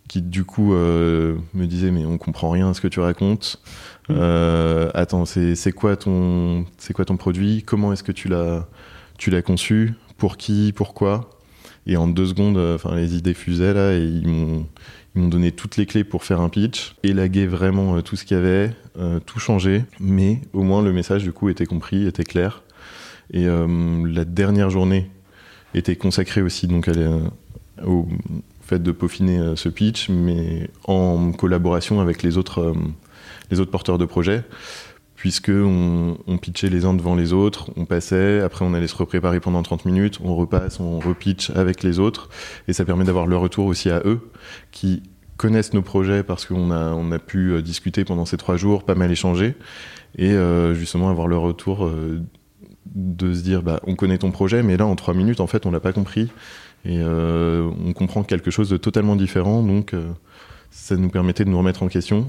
qui 0.08 0.22
du 0.22 0.44
coup 0.44 0.72
me 0.72 1.64
disait 1.66 1.90
mais 1.90 2.06
on 2.06 2.16
comprend 2.16 2.48
rien 2.48 2.70
à 2.70 2.74
ce 2.74 2.80
que 2.80 2.88
tu 2.88 3.00
racontes. 3.00 3.60
Mmh. 4.08 4.14
attends, 4.94 5.26
c'est 5.26 5.72
quoi 5.72 5.96
ton 5.96 6.64
c'est 6.78 6.94
quoi 6.94 7.04
ton 7.04 7.18
produit? 7.18 7.64
Comment 7.64 7.92
est-ce 7.92 8.02
que 8.02 8.12
tu 8.12 8.28
l'as 8.28 8.66
tu 9.18 9.30
l'as 9.30 9.42
conçu? 9.42 9.92
Pour 10.16 10.38
qui? 10.38 10.72
Pourquoi? 10.74 11.41
Et 11.86 11.96
en 11.96 12.06
deux 12.06 12.26
secondes, 12.26 12.56
euh, 12.56 12.76
enfin, 12.76 12.94
les 12.94 13.16
idées 13.16 13.34
fusaient 13.34 13.74
là 13.74 13.94
et 13.94 14.04
ils 14.04 14.28
m'ont, 14.28 14.66
donné 15.14 15.52
toutes 15.52 15.76
les 15.76 15.84
clés 15.84 16.04
pour 16.04 16.24
faire 16.24 16.40
un 16.40 16.48
pitch, 16.48 16.94
élaguer 17.02 17.46
vraiment 17.46 17.96
euh, 17.96 18.00
tout 18.00 18.16
ce 18.16 18.24
qu'il 18.24 18.36
y 18.36 18.40
avait, 18.40 18.70
euh, 18.98 19.20
tout 19.20 19.38
changer. 19.38 19.84
Mais 20.00 20.40
au 20.52 20.62
moins 20.62 20.80
le 20.80 20.92
message 20.92 21.22
du 21.22 21.32
coup 21.32 21.48
était 21.48 21.66
compris, 21.66 22.06
était 22.06 22.24
clair. 22.24 22.62
Et 23.34 23.46
la 23.46 24.26
dernière 24.26 24.68
journée 24.68 25.10
était 25.72 25.96
consacrée 25.96 26.42
aussi 26.42 26.66
donc 26.66 26.90
au 27.82 28.06
fait 28.60 28.82
de 28.82 28.92
peaufiner 28.92 29.54
ce 29.56 29.70
pitch, 29.70 30.10
mais 30.10 30.68
en 30.84 31.32
collaboration 31.32 32.02
avec 32.02 32.22
les 32.22 32.36
autres, 32.36 32.74
les 33.50 33.58
autres 33.58 33.70
porteurs 33.70 33.96
de 33.96 34.04
projet 34.04 34.44
puisque 35.22 35.52
on, 35.54 36.16
pitchait 36.38 36.68
les 36.68 36.84
uns 36.84 36.94
devant 36.94 37.14
les 37.14 37.32
autres, 37.32 37.70
on 37.76 37.84
passait, 37.84 38.40
après 38.40 38.64
on 38.64 38.74
allait 38.74 38.88
se 38.88 38.96
repréparer 38.96 39.38
pendant 39.38 39.62
30 39.62 39.84
minutes, 39.84 40.18
on 40.24 40.34
repasse, 40.34 40.80
on 40.80 40.98
repitch 40.98 41.50
avec 41.50 41.84
les 41.84 42.00
autres, 42.00 42.28
et 42.66 42.72
ça 42.72 42.84
permet 42.84 43.04
d'avoir 43.04 43.28
le 43.28 43.36
retour 43.36 43.66
aussi 43.66 43.88
à 43.88 44.02
eux, 44.04 44.18
qui 44.72 45.04
connaissent 45.36 45.74
nos 45.74 45.82
projets 45.82 46.24
parce 46.24 46.44
qu'on 46.44 46.72
a, 46.72 46.90
on 46.90 47.12
a 47.12 47.20
pu 47.20 47.52
euh, 47.52 47.62
discuter 47.62 48.04
pendant 48.04 48.24
ces 48.24 48.36
trois 48.36 48.56
jours, 48.56 48.82
pas 48.82 48.96
mal 48.96 49.12
échanger, 49.12 49.54
et 50.18 50.32
euh, 50.32 50.74
justement 50.74 51.08
avoir 51.08 51.28
le 51.28 51.38
retour 51.38 51.86
euh, 51.86 52.20
de 52.92 53.32
se 53.32 53.42
dire, 53.42 53.62
bah, 53.62 53.78
on 53.86 53.94
connaît 53.94 54.18
ton 54.18 54.32
projet, 54.32 54.64
mais 54.64 54.76
là 54.76 54.86
en 54.86 54.96
trois 54.96 55.14
minutes, 55.14 55.38
en 55.38 55.46
fait, 55.46 55.66
on 55.66 55.70
l'a 55.70 55.78
pas 55.78 55.92
compris, 55.92 56.32
et 56.84 57.00
on 57.00 57.92
comprend 57.92 58.24
quelque 58.24 58.50
chose 58.50 58.68
de 58.68 58.76
totalement 58.76 59.14
différent, 59.14 59.62
donc 59.62 59.94
ça 60.72 60.96
nous 60.96 61.10
permettait 61.10 61.44
de 61.44 61.50
nous 61.50 61.58
remettre 61.58 61.84
en 61.84 61.88
question 61.88 62.26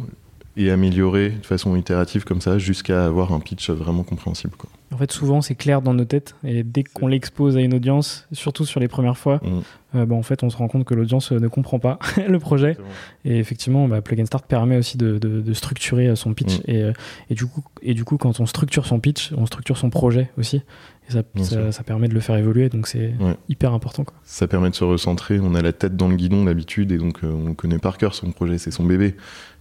et 0.56 0.70
améliorer 0.70 1.30
de 1.30 1.46
façon 1.46 1.76
itérative 1.76 2.24
comme 2.24 2.42
ça 2.42 2.58
jusqu'à 2.58 3.06
avoir 3.06 3.34
un 3.34 3.40
pitch 3.40 3.70
vraiment 3.70 4.04
compréhensible. 4.04 4.56
Quoi. 4.56 4.70
En 4.94 4.98
fait, 4.98 5.12
souvent, 5.12 5.42
c'est 5.42 5.56
clair 5.56 5.82
dans 5.82 5.94
nos 5.94 6.06
têtes 6.06 6.36
et 6.44 6.64
dès 6.64 6.84
qu'on 6.84 7.08
l'expose 7.08 7.58
à 7.58 7.62
une 7.62 7.74
audience, 7.74 8.28
surtout 8.32 8.64
sur 8.64 8.80
les 8.80 8.88
premières 8.88 9.18
fois, 9.18 9.38
mm. 9.38 9.62
euh, 9.96 10.06
bah, 10.06 10.16
en 10.16 10.22
fait, 10.22 10.44
on 10.44 10.52
se 10.52 10.58
rend 10.58 10.68
compte 10.68 10.86
que 10.86 10.94
l'audience 10.94 11.32
euh, 11.32 11.40
ne 11.40 11.48
comprend 11.48 11.80
pas 11.80 11.98
le 12.28 12.38
projet. 12.38 12.78
Et 13.26 13.40
effectivement, 13.40 13.88
bah, 13.88 14.02
Plug 14.02 14.22
and 14.22 14.26
Start 14.28 14.46
permet 14.46 14.78
aussi 14.78 14.98
de, 14.98 15.18
de, 15.18 15.54
structurer 15.54 16.08
euh, 16.08 16.16
son 16.16 16.36
pitch. 16.36 16.60
Mm. 16.60 16.72
Et, 16.72 16.92
et, 17.32 17.34
du 17.34 17.48
coup, 17.48 17.64
et 17.82 17.96
du 17.96 18.04
coup, 18.04 18.18
quand 18.18 18.40
on 18.40 18.46
structure 18.46 18.86
son 18.86 19.00
pitch, 19.00 19.32
on 19.36 19.48
structure 19.48 19.78
son 19.78 19.90
projet 19.90 20.30
aussi. 20.38 20.62
Et 21.10 21.12
ça, 21.12 21.72
ça, 21.72 21.84
permet 21.84 22.08
de 22.08 22.14
le 22.14 22.22
faire 22.22 22.38
évoluer, 22.38 22.70
donc 22.70 22.88
c'est 22.88 23.14
hyper 23.50 23.74
important. 23.74 24.06
Quoi. 24.06 24.16
Ça 24.24 24.48
permet 24.48 24.70
de 24.70 24.76
se 24.76 24.86
recentrer. 24.86 25.38
On 25.42 25.54
a 25.54 25.62
la 25.62 25.74
tête 25.74 25.98
dans 25.98 26.08
le 26.08 26.16
guidon 26.16 26.46
d'habitude, 26.46 26.94
et 26.94 26.98
donc 26.98 27.20
on 27.24 27.54
connaît 27.56 27.78
par 27.78 27.98
cœur 27.98 28.16
son 28.16 28.32
projet, 28.32 28.58
c'est 28.58 28.72
son 28.72 28.86
bébé 28.86 29.18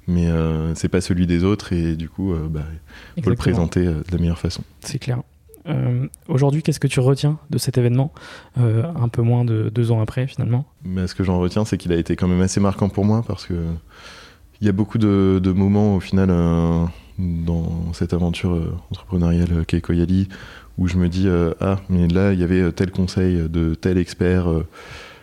mais 0.08 0.26
euh, 0.26 0.74
c'est 0.74 0.88
pas 0.88 1.00
celui 1.00 1.26
des 1.26 1.44
autres 1.44 1.72
et 1.72 1.96
du 1.96 2.08
coup, 2.08 2.32
euh, 2.32 2.48
bah, 2.48 2.64
faut 3.22 3.30
le 3.30 3.36
présenter 3.36 3.86
euh, 3.86 3.94
de 3.94 4.12
la 4.12 4.18
meilleure 4.18 4.38
façon. 4.38 4.62
C'est 4.80 4.98
clair. 4.98 5.22
Aujourd'hui, 6.26 6.64
qu'est-ce 6.64 6.80
que 6.80 6.88
tu 6.88 6.98
retiens 6.98 7.38
de 7.50 7.56
cet 7.56 7.78
événement, 7.78 8.12
un 8.56 9.08
peu 9.08 9.22
moins 9.22 9.44
de 9.44 9.70
deux 9.72 9.92
ans 9.92 10.00
après 10.00 10.26
finalement? 10.26 10.66
Mais 10.84 11.06
Ce 11.06 11.14
que 11.14 11.22
j'en 11.22 11.38
retiens, 11.38 11.64
c'est 11.64 11.78
qu'il 11.78 11.92
a 11.92 11.96
été 11.96 12.16
quand 12.16 12.26
même 12.26 12.40
assez 12.40 12.58
marquant 12.58 12.88
pour 12.88 13.04
moi 13.04 13.22
parce 13.24 13.46
que 13.46 13.54
il 14.60 14.66
y 14.66 14.68
a 14.68 14.72
beaucoup 14.72 14.98
de, 14.98 15.52
moments 15.54 15.94
au 15.94 16.00
final 16.00 16.30
dans 17.16 17.92
cette 17.92 18.12
aventure 18.12 18.60
entrepreneuriale 18.90 19.64
qu'est 19.64 19.80
Koyali 19.80 20.28
où 20.78 20.88
je 20.88 20.96
me 20.96 21.08
dis 21.08 21.28
ah 21.60 21.78
mais 21.88 22.08
là 22.08 22.32
il 22.32 22.40
y 22.40 22.42
avait 22.42 22.72
tel 22.72 22.90
conseil 22.90 23.48
de 23.48 23.76
tel 23.76 23.98
expert 23.98 24.48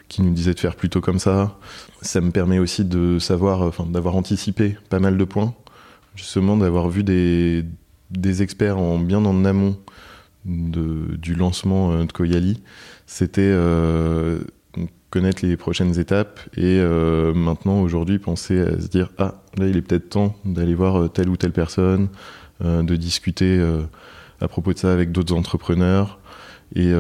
qui 0.10 0.22
nous 0.22 0.32
disait 0.32 0.54
de 0.54 0.60
faire 0.60 0.76
plutôt 0.76 1.00
comme 1.00 1.20
ça. 1.20 1.58
Ça 2.02 2.20
me 2.20 2.32
permet 2.32 2.60
aussi 2.60 2.84
de 2.84 3.20
savoir, 3.20 3.62
enfin, 3.62 3.86
d'avoir 3.86 4.16
anticipé 4.16 4.78
pas 4.90 5.00
mal 5.00 5.18
de 5.18 5.24
points, 5.24 5.54
justement 6.16 6.58
d'avoir 6.58 6.90
vu 6.90 7.04
des, 7.04 7.64
des 8.12 8.42
experts 8.42 8.78
en 8.78 9.00
bien 9.00 9.24
en 9.26 9.46
amont 9.46 9.78
du 10.46 11.36
lancement 11.36 11.92
euh, 11.92 12.06
de 12.06 12.12
Koyali. 12.12 12.62
C'était 13.06 13.42
euh, 13.42 14.40
connaître 15.10 15.46
les 15.46 15.58
prochaines 15.58 16.00
étapes 16.00 16.40
et 16.56 16.80
euh, 16.80 17.34
maintenant 17.34 17.82
aujourd'hui 17.82 18.20
penser 18.20 18.60
à 18.60 18.80
se 18.80 18.88
dire 18.88 19.12
ah 19.18 19.42
là 19.58 19.68
il 19.68 19.76
est 19.76 19.82
peut-être 19.82 20.10
temps 20.10 20.36
d'aller 20.46 20.76
voir 20.76 21.12
telle 21.12 21.30
ou 21.30 21.38
telle 21.38 21.52
personne, 21.52 22.10
de 22.62 22.96
discuter 22.98 23.60
à 24.42 24.48
propos 24.48 24.74
de 24.74 24.78
ça 24.78 24.92
avec 24.94 25.12
d'autres 25.12 25.34
entrepreneurs 25.34 26.20
et 26.76 26.94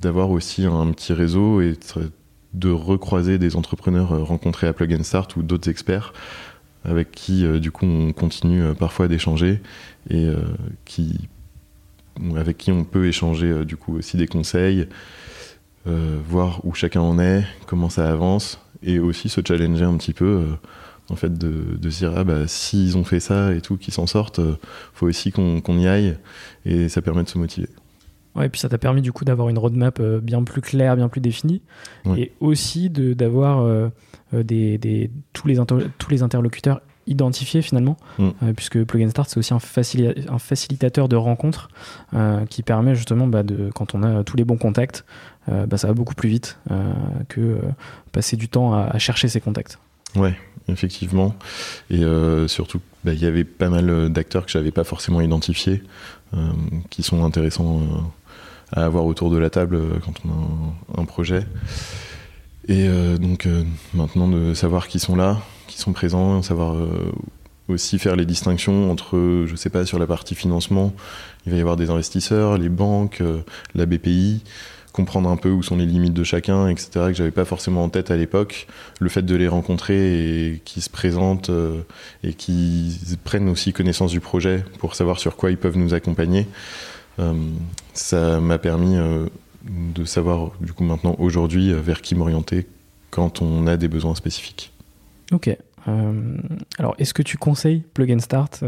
d'avoir 0.00 0.30
aussi 0.30 0.64
un 0.64 0.90
petit 0.90 1.12
réseau 1.12 1.60
et 1.60 1.74
de 2.54 2.70
recroiser 2.70 3.38
des 3.38 3.56
entrepreneurs 3.56 4.12
euh, 4.12 4.22
rencontrés 4.22 4.66
à 4.66 4.72
Plug 4.72 4.94
and 4.94 5.04
Start 5.04 5.36
ou 5.36 5.42
d'autres 5.42 5.70
experts 5.70 6.12
avec 6.84 7.12
qui 7.12 7.46
euh, 7.46 7.58
du 7.58 7.70
coup 7.70 7.86
on 7.86 8.12
continue 8.12 8.62
euh, 8.62 8.74
parfois 8.74 9.08
d'échanger 9.08 9.60
et 10.10 10.28
qui 10.84 11.28
avec 12.36 12.58
qui 12.58 12.72
on 12.72 12.84
peut 12.84 13.06
échanger 13.06 13.64
du 13.64 13.76
coup 13.76 13.96
aussi 13.96 14.16
des 14.16 14.26
conseils, 14.26 14.86
voir 15.86 16.60
où 16.64 16.74
chacun 16.74 17.00
en 17.00 17.18
est, 17.18 17.44
comment 17.66 17.88
ça 17.88 18.10
avance 18.10 18.60
et 18.82 18.98
aussi 18.98 19.28
se 19.28 19.40
challenger 19.46 19.84
un 19.84 19.96
petit 19.96 20.12
peu 20.12 20.44
en 21.08 21.16
fait 21.16 21.38
de, 21.38 21.76
de 21.78 21.90
se 21.90 21.98
dire 22.00 22.12
ah 22.16 22.24
bah 22.24 22.48
s'ils 22.48 22.98
ont 22.98 23.04
fait 23.04 23.20
ça 23.20 23.54
et 23.54 23.60
tout 23.60 23.76
qu'ils 23.76 23.94
s'en 23.94 24.06
sortent 24.06 24.40
faut 24.92 25.06
aussi 25.06 25.30
qu'on 25.30 25.78
y 25.78 25.86
aille 25.86 26.18
et 26.66 26.88
ça 26.88 27.00
permet 27.00 27.22
de 27.22 27.28
se 27.28 27.38
motiver 27.38 27.68
Ouais, 28.34 28.46
et 28.46 28.48
puis 28.48 28.60
ça 28.60 28.68
t'a 28.68 28.78
permis 28.78 29.02
du 29.02 29.12
coup 29.12 29.24
d'avoir 29.24 29.48
une 29.48 29.58
roadmap 29.58 30.00
euh, 30.00 30.20
bien 30.20 30.42
plus 30.42 30.62
claire, 30.62 30.96
bien 30.96 31.08
plus 31.08 31.20
définie, 31.20 31.60
et 32.16 32.32
aussi 32.40 32.88
d'avoir 32.88 33.60
euh, 33.60 33.88
euh, 34.32 34.42
des, 34.42 34.78
des, 34.78 35.10
tous, 35.32 35.48
les 35.48 35.58
tous 35.98 36.10
les 36.10 36.22
interlocuteurs 36.22 36.80
identifiés 37.06 37.62
finalement, 37.62 37.96
mm. 38.18 38.52
puisque 38.56 38.82
Plug 38.84 39.04
and 39.04 39.10
Start 39.10 39.28
c'est 39.28 39.38
aussi 39.38 39.52
un, 39.52 39.58
un, 40.28 40.38
facilitateur 40.38 41.08
de 41.08 41.16
rencontres 41.16 41.68
qui 42.48 42.62
permet 42.62 42.94
justement 42.94 43.26
bah, 43.26 43.42
de, 43.42 43.70
quand 43.74 43.94
on 43.94 44.02
a 44.02 44.22
tous 44.22 44.36
les 44.36 44.44
bons 44.44 44.56
contacts, 44.56 45.04
bah, 45.48 45.76
ça 45.76 45.88
va 45.88 45.94
beaucoup 45.94 46.14
plus 46.14 46.28
vite 46.28 46.58
que 47.28 47.58
passer 48.12 48.36
du 48.36 48.48
temps 48.48 48.72
à, 48.72 48.98
chercher 48.98 49.26
ces 49.26 49.40
contacts. 49.40 49.78
Ouais, 50.14 50.34
effectivement. 50.68 51.34
Et 51.90 52.02
surtout, 52.46 52.80
bah, 53.04 53.12
il 53.12 53.20
y 53.20 53.26
avait 53.26 53.44
pas 53.44 53.68
mal 53.68 54.08
d'acteurs 54.10 54.46
que 54.46 54.52
j'avais 54.52 54.70
pas 54.70 54.84
forcément 54.84 55.20
identifiés, 55.20 55.82
qui 56.88 57.02
sont 57.02 57.24
intéressants 57.24 57.80
à 58.72 58.84
avoir 58.84 59.04
autour 59.04 59.30
de 59.30 59.38
la 59.38 59.50
table 59.50 59.76
euh, 59.76 59.98
quand 60.04 60.14
on 60.24 60.30
a 60.98 61.00
un, 61.00 61.04
projet. 61.04 61.46
Et 62.68 62.88
euh, 62.88 63.18
donc 63.18 63.46
euh, 63.46 63.64
maintenant 63.94 64.28
de 64.28 64.54
savoir 64.54 64.88
qui 64.88 64.98
sont 64.98 65.16
là, 65.16 65.40
qui 65.66 65.78
sont 65.78 65.92
présents, 65.92 66.42
savoir 66.42 66.76
aussi 67.68 67.98
faire 67.98 68.16
les 68.16 68.26
distinctions 68.26 68.90
entre, 68.90 69.44
je 69.46 69.56
sais 69.56 69.70
pas, 69.70 69.86
sur 69.86 69.98
la 69.98 70.06
partie 70.06 70.34
financement, 70.34 70.92
il 71.46 71.52
va 71.52 71.58
y 71.58 71.60
avoir 71.60 71.76
des 71.76 71.90
investisseurs, 71.90 72.58
les 72.58 72.68
banques, 72.68 73.22
la 73.74 73.86
BPI, 73.86 74.42
comprendre 74.92 75.30
un 75.30 75.36
peu 75.36 75.48
où 75.48 75.62
sont 75.62 75.76
les 75.76 75.86
limites 75.86 76.12
de 76.12 76.24
chacun, 76.24 76.68
etc., 76.68 76.90
que 77.06 77.14
j'avais 77.14 77.30
pas 77.30 77.46
forcément 77.46 77.84
en 77.84 77.88
tête 77.88 78.10
à 78.10 78.16
l'époque. 78.16 78.66
Le 79.00 79.08
fait 79.08 79.22
de 79.22 79.34
les 79.34 79.48
rencontrer 79.48 80.50
et 80.50 80.62
qu'ils 80.66 80.82
se 80.82 80.90
présentent 80.90 81.50
et 82.22 82.34
qu'ils 82.34 83.16
prennent 83.24 83.48
aussi 83.48 83.72
connaissance 83.72 84.10
du 84.10 84.20
projet 84.20 84.62
pour 84.78 84.94
savoir 84.94 85.18
sur 85.18 85.36
quoi 85.36 85.50
ils 85.50 85.56
peuvent 85.56 85.78
nous 85.78 85.94
accompagner, 85.94 86.46
ça 87.94 88.40
m'a 88.40 88.58
permis 88.58 88.96
euh, 88.96 89.26
de 89.64 90.04
savoir 90.04 90.52
du 90.60 90.72
coup 90.72 90.84
maintenant 90.84 91.16
aujourd'hui 91.18 91.72
euh, 91.72 91.80
vers 91.80 92.02
qui 92.02 92.14
m'orienter 92.14 92.66
quand 93.10 93.42
on 93.42 93.66
a 93.66 93.76
des 93.76 93.88
besoins 93.88 94.14
spécifiques. 94.14 94.72
Ok. 95.30 95.56
alors, 96.78 96.94
est-ce 96.98 97.14
que 97.14 97.22
tu 97.22 97.36
conseilles 97.36 97.82
Plug 97.94 98.12
and 98.12 98.20
Start 98.20 98.62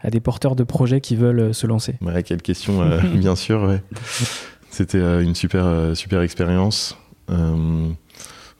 à 0.00 0.10
des 0.10 0.20
porteurs 0.20 0.56
de 0.56 0.64
projets 0.64 1.00
qui 1.00 1.16
veulent 1.16 1.54
se 1.54 1.66
lancer? 1.66 1.94
Ouais, 2.00 2.22
Quelle 2.22 2.42
question, 2.42 2.86
bien 3.14 3.36
sûr. 3.36 3.62
Ouais. 3.62 3.82
C'était 4.70 5.00
une 5.22 5.34
super, 5.34 5.96
super 5.96 6.20
expérience 6.20 6.98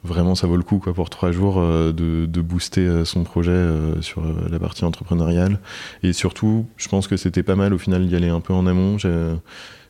vraiment 0.03 0.35
ça 0.35 0.47
vaut 0.47 0.57
le 0.57 0.63
coup 0.63 0.79
quoi 0.79 0.93
pour 0.93 1.09
trois 1.09 1.31
jours 1.31 1.59
euh, 1.59 1.91
de, 1.91 2.41
booster 2.41 2.81
euh, 2.81 3.05
son 3.05 3.23
projet 3.23 3.51
euh, 3.51 4.01
sur 4.01 4.23
la 4.49 4.59
partie 4.59 4.85
entrepreneuriale. 4.85 5.59
Et 6.03 6.13
surtout 6.13 6.65
je 6.77 6.87
pense 6.87 7.07
que 7.07 7.17
c'était 7.17 7.43
pas 7.43 7.55
mal 7.55 7.73
au 7.73 7.77
final 7.77 8.07
d'y 8.07 8.15
aller 8.15 8.29
un 8.29 8.39
peu 8.39 8.53
en 8.53 8.65
amont. 8.65 8.97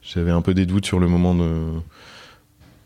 J'avais 0.01 0.32
un 0.32 0.42
peu 0.42 0.54
des 0.54 0.66
doutes 0.66 0.86
sur 0.86 1.00
le 1.00 1.08
moment 1.08 1.36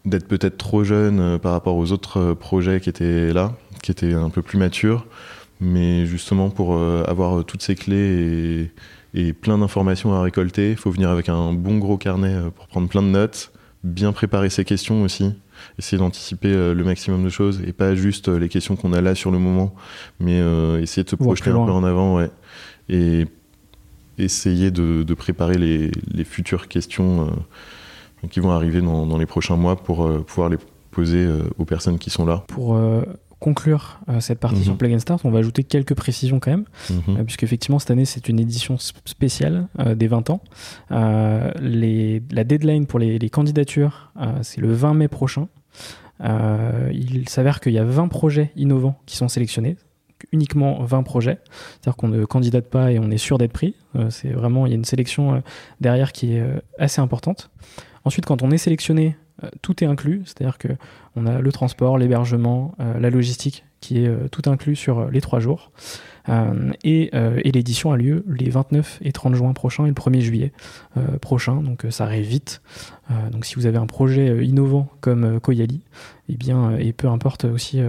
d'être 0.03 0.27
peut-être 0.27 0.57
trop 0.57 0.83
jeune 0.83 1.39
par 1.39 1.53
rapport 1.53 1.77
aux 1.77 1.91
autres 1.91 2.33
projets 2.33 2.81
qui 2.81 2.89
étaient 2.89 3.31
là 3.31 3.53
qui 3.81 3.91
étaient 3.91 4.13
un 4.13 4.29
peu 4.29 4.41
plus 4.41 4.57
matures. 4.57 5.05
Mais 5.61 6.05
justement 6.05 6.49
pour 6.49 6.77
avoir 6.77 7.45
toutes 7.45 7.61
ces 7.61 7.75
clés 7.75 8.71
et, 9.13 9.27
et 9.27 9.33
plein 9.33 9.59
d'informations 9.59 10.13
à 10.13 10.21
récolter 10.21 10.71
il 10.71 10.77
faut 10.77 10.91
venir 10.91 11.09
avec 11.09 11.29
un 11.29 11.53
bon 11.53 11.77
gros 11.77 11.97
carnet 11.97 12.35
pour 12.55 12.67
prendre 12.67 12.89
plein 12.89 13.03
de 13.03 13.07
notes 13.07 13.53
bien 13.83 14.11
préparer 14.11 14.49
ses 14.49 14.65
questions 14.65 15.03
aussi 15.03 15.33
essayer 15.77 15.97
d'anticiper 15.97 16.53
euh, 16.53 16.73
le 16.73 16.83
maximum 16.83 17.23
de 17.23 17.29
choses 17.29 17.61
et 17.65 17.73
pas 17.73 17.95
juste 17.95 18.29
euh, 18.29 18.37
les 18.37 18.49
questions 18.49 18.75
qu'on 18.75 18.93
a 18.93 19.01
là 19.01 19.15
sur 19.15 19.31
le 19.31 19.39
moment, 19.39 19.73
mais 20.19 20.39
euh, 20.39 20.81
essayer 20.81 21.03
de 21.03 21.09
se 21.09 21.15
projeter 21.15 21.49
un 21.49 21.65
peu 21.65 21.71
en 21.71 21.83
avant, 21.83 22.17
ouais, 22.17 22.29
et 22.89 23.25
essayer 24.17 24.71
de, 24.71 25.13
préparer 25.13 25.57
les, 25.57 26.23
futures 26.23 26.67
questions 26.67 27.31
qui 28.29 28.39
vont 28.39 28.51
arriver 28.51 28.81
dans, 28.81 29.17
les 29.17 29.25
prochains 29.25 29.55
mois 29.55 29.75
pour 29.75 30.07
pouvoir 30.23 30.49
les 30.49 30.57
poser 30.91 31.27
aux 31.57 31.65
personnes 31.65 31.97
qui 31.97 32.11
sont 32.11 32.25
là. 32.25 32.43
Pour 32.47 32.79
conclure 33.43 33.99
cette 34.19 34.39
partie 34.39 34.63
sur 34.63 34.73
mhm. 34.73 34.77
Plug 34.77 34.93
and 34.93 34.99
Start, 34.99 35.25
on 35.25 35.31
va 35.31 35.39
ajouter 35.39 35.63
quelques 35.63 35.93
précisions 35.93 36.39
quand 36.39 36.51
même, 36.51 36.65
mhm. 36.89 37.25
puisque 37.25 37.43
effectivement 37.43 37.77
cette 37.77 37.91
année 37.91 38.05
c'est 38.05 38.29
une 38.29 38.39
édition 38.39 38.77
spéciale 38.77 39.67
des 39.95 40.07
20 40.07 40.29
ans. 40.29 40.41
Les, 41.59 42.23
la 42.31 42.43
deadline 42.43 42.85
pour 42.85 42.99
les, 42.99 43.19
les 43.19 43.29
candidatures 43.29 44.11
c'est 44.41 44.61
le 44.61 44.73
20 44.73 44.93
mai 44.93 45.07
prochain. 45.07 45.47
Euh, 46.23 46.89
il 46.93 47.27
s'avère 47.29 47.59
qu'il 47.59 47.73
y 47.73 47.79
a 47.79 47.83
20 47.83 48.07
projets 48.07 48.51
innovants 48.55 48.99
qui 49.05 49.17
sont 49.17 49.27
sélectionnés, 49.27 49.77
uniquement 50.31 50.83
20 50.83 51.03
projets. 51.03 51.39
C'est-à-dire 51.51 51.95
qu'on 51.95 52.07
ne 52.07 52.25
candidate 52.25 52.69
pas 52.69 52.91
et 52.91 52.99
on 52.99 53.11
est 53.11 53.17
sûr 53.17 53.37
d'être 53.37 53.53
pris. 53.53 53.75
Euh, 53.95 54.09
c'est 54.09 54.29
vraiment, 54.29 54.65
il 54.65 54.69
y 54.69 54.73
a 54.73 54.77
une 54.77 54.85
sélection 54.85 55.35
euh, 55.35 55.39
derrière 55.81 56.11
qui 56.11 56.35
est 56.35 56.43
assez 56.79 57.01
importante. 57.01 57.49
Ensuite, 58.05 58.25
quand 58.25 58.41
on 58.41 58.51
est 58.51 58.57
sélectionné, 58.57 59.15
tout 59.61 59.83
est 59.83 59.87
inclus. 59.87 60.21
C'est-à-dire 60.25 60.57
qu'on 60.57 61.25
a 61.25 61.39
le 61.39 61.51
transport, 61.51 61.97
l'hébergement, 61.97 62.73
la 62.79 63.09
logistique 63.09 63.65
qui 63.79 64.03
est 64.03 64.29
tout 64.29 64.49
inclus 64.49 64.77
sur 64.77 65.09
les 65.09 65.19
trois 65.19 65.39
jours. 65.39 65.71
et, 66.83 67.09
l'édition 67.43 67.91
a 67.91 67.97
lieu 67.97 68.23
les 68.27 68.49
29 68.49 68.99
et 69.01 69.11
30 69.11 69.35
juin 69.35 69.53
prochains 69.53 69.85
et 69.85 69.89
le 69.89 69.93
1er 69.93 70.21
juillet 70.21 70.53
prochain, 71.21 71.61
donc 71.61 71.85
ça 71.89 72.05
arrive 72.05 72.25
vite. 72.25 72.61
donc 73.31 73.45
si 73.45 73.55
vous 73.55 73.65
avez 73.65 73.77
un 73.77 73.85
projet 73.85 74.45
innovant 74.45 74.87
comme 75.01 75.39
Koyali, 75.41 75.81
et 76.29 76.33
eh 76.33 76.37
bien, 76.37 76.77
et 76.77 76.93
peu 76.93 77.09
importe 77.09 77.43
aussi 77.43 77.81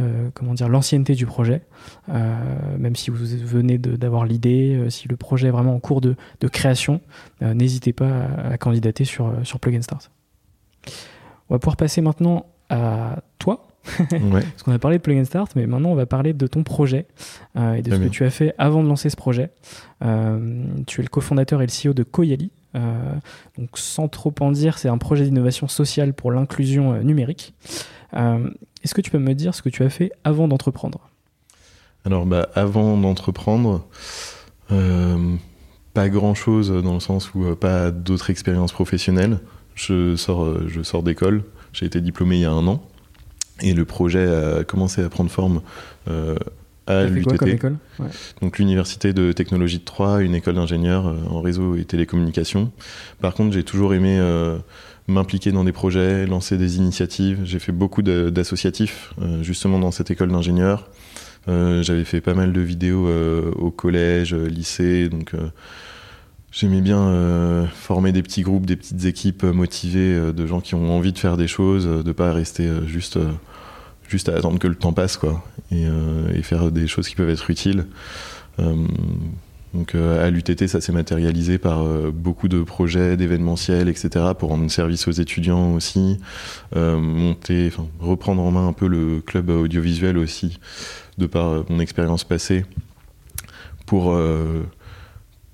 euh, 0.00 0.28
comment 0.34 0.52
dire 0.52 0.68
l'ancienneté 0.68 1.14
du 1.14 1.24
projet, 1.24 1.62
euh, 2.10 2.76
même 2.78 2.96
si 2.96 3.10
vous 3.10 3.16
venez 3.18 3.78
d'avoir 3.78 4.26
l'idée, 4.26 4.74
euh, 4.74 4.90
si 4.90 5.08
le 5.08 5.16
projet 5.16 5.48
est 5.48 5.50
vraiment 5.50 5.74
en 5.74 5.80
cours 5.80 6.02
de, 6.02 6.16
création, 6.52 7.00
n'hésitez 7.40 7.92
pas 7.92 8.26
à, 8.50 8.58
candidater 8.58 9.04
sur, 9.04 9.32
sur 9.42 9.58
Plug 9.58 9.80
Start. 9.80 10.10
On 11.48 11.54
va 11.54 11.58
pouvoir 11.58 11.76
passer 11.76 12.00
maintenant 12.00 12.46
à 12.70 13.18
toi. 13.38 13.66
Parce 14.10 14.62
qu'on 14.64 14.72
a 14.72 14.80
parlé 14.80 14.98
de 14.98 15.02
Plug 15.02 15.18
and 15.18 15.24
Start, 15.26 15.52
mais 15.54 15.66
maintenant 15.66 15.90
on 15.90 15.94
va 15.94 16.06
parler 16.06 16.32
de 16.32 16.46
ton 16.48 16.64
projet 16.64 17.06
et 17.56 17.82
de 17.82 17.94
ce 17.94 18.00
que 18.00 18.08
tu 18.08 18.24
as 18.24 18.30
fait 18.30 18.52
avant 18.58 18.82
de 18.82 18.88
lancer 18.88 19.10
ce 19.10 19.16
projet. 19.16 19.52
tu 20.00 21.00
es 21.00 21.02
le 21.04 21.08
cofondateur 21.08 21.62
et 21.62 21.66
le 21.66 21.70
CEO 21.70 21.94
de 21.94 22.02
Koyali. 22.02 22.50
donc 22.74 23.70
sans 23.74 24.08
trop 24.08 24.34
en 24.40 24.50
dire, 24.50 24.78
c'est 24.78 24.88
un 24.88 24.98
projet 24.98 25.24
d'innovation 25.24 25.68
sociale 25.68 26.14
pour 26.14 26.32
l'inclusion 26.32 27.00
numérique. 27.04 27.54
Est-ce 28.12 28.92
que 28.92 29.00
tu 29.00 29.12
peux 29.12 29.20
me 29.20 29.34
dire 29.34 29.54
ce 29.54 29.62
que 29.62 29.68
tu 29.68 29.84
as 29.84 29.90
fait 29.90 30.10
avant 30.24 30.48
d'entreprendre? 30.48 31.10
Alors, 32.06 32.24
bah, 32.24 32.48
avant 32.54 32.96
d'entreprendre, 32.96 33.84
euh, 34.70 35.34
pas 35.92 36.08
grand-chose 36.08 36.70
dans 36.70 36.94
le 36.94 37.00
sens 37.00 37.34
où 37.34 37.44
euh, 37.44 37.56
pas 37.56 37.90
d'autres 37.90 38.30
expériences 38.30 38.72
professionnelles. 38.72 39.40
Je 39.76 40.16
sors, 40.16 40.44
euh, 40.44 40.66
je 40.68 40.82
sors 40.82 41.04
d'école, 41.04 41.44
j'ai 41.72 41.86
été 41.86 42.00
diplômé 42.00 42.36
il 42.36 42.42
y 42.42 42.44
a 42.44 42.50
un 42.50 42.66
an, 42.66 42.82
et 43.62 43.72
le 43.72 43.84
projet 43.84 44.26
a 44.26 44.64
commencé 44.64 45.02
à 45.02 45.08
prendre 45.08 45.30
forme 45.30 45.62
à 46.86 47.04
l'UTT. 47.04 47.60
Donc 48.42 48.58
l'université 48.58 49.12
de 49.12 49.32
technologie 49.32 49.78
de 49.78 49.84
Troyes, 49.84 50.20
une 50.22 50.34
école 50.34 50.54
d'ingénieurs 50.54 51.14
en 51.30 51.40
réseau 51.40 51.76
et 51.76 51.84
télécommunications. 51.84 52.72
Par 53.20 53.34
contre, 53.34 53.54
j'ai 53.54 53.62
toujours 53.64 53.94
aimé 53.94 54.18
m'impliquer 55.08 55.52
dans 55.52 55.64
des 55.64 55.72
projets, 55.72 56.26
lancer 56.26 56.56
des 56.56 56.76
initiatives. 56.76 57.40
J'ai 57.44 57.58
fait 57.58 57.72
beaucoup 57.72 58.02
d'associatifs, 58.02 59.14
euh, 59.22 59.42
justement 59.42 59.78
dans 59.78 59.90
cette 59.90 60.10
école 60.10 60.30
d'ingénieurs. 60.30 60.88
Euh, 61.48 61.82
j'avais 61.82 62.04
fait 62.04 62.20
pas 62.20 62.34
mal 62.34 62.52
de 62.52 62.60
vidéos 62.60 63.06
euh, 63.06 63.52
au 63.52 63.70
collège, 63.70 64.34
lycée, 64.34 65.08
donc 65.08 65.32
j'aimais 66.58 66.80
bien 66.80 67.66
former 67.74 68.12
des 68.12 68.22
petits 68.22 68.42
groupes, 68.42 68.66
des 68.66 68.76
petites 68.76 69.04
équipes 69.04 69.42
motivées 69.42 70.32
de 70.32 70.46
gens 70.46 70.60
qui 70.60 70.74
ont 70.74 70.96
envie 70.96 71.12
de 71.12 71.18
faire 71.18 71.36
des 71.36 71.48
choses, 71.48 71.86
de 71.86 72.12
pas 72.12 72.32
rester 72.32 72.68
juste 72.86 73.18
juste 74.08 74.28
à 74.28 74.36
attendre 74.36 74.60
que 74.60 74.68
le 74.68 74.76
temps 74.76 74.92
passe, 74.92 75.16
quoi, 75.16 75.44
et, 75.72 76.42
faire 76.42 76.70
des 76.70 76.86
choses 76.86 77.08
qui 77.08 77.16
peuvent 77.16 77.30
être 77.30 77.50
utiles. 77.50 77.86
Donc 79.76 79.94
euh, 79.94 80.26
à 80.26 80.30
l'UTT, 80.30 80.68
ça 80.68 80.80
s'est 80.80 80.92
matérialisé 80.92 81.58
par 81.58 81.82
euh, 81.82 82.10
beaucoup 82.10 82.48
de 82.48 82.62
projets, 82.62 83.18
d'événementiels, 83.18 83.90
etc. 83.90 84.26
pour 84.38 84.48
rendre 84.48 84.70
service 84.70 85.06
aux 85.06 85.12
étudiants 85.12 85.74
aussi, 85.74 86.18
euh, 86.74 86.98
monter, 86.98 87.70
reprendre 88.00 88.40
en 88.42 88.50
main 88.50 88.68
un 88.68 88.72
peu 88.72 88.86
le 88.86 89.20
club 89.20 89.50
audiovisuel 89.50 90.16
aussi, 90.16 90.60
de 91.18 91.26
par 91.26 91.64
mon 91.68 91.80
expérience 91.80 92.24
passée, 92.24 92.64
pour 93.84 94.18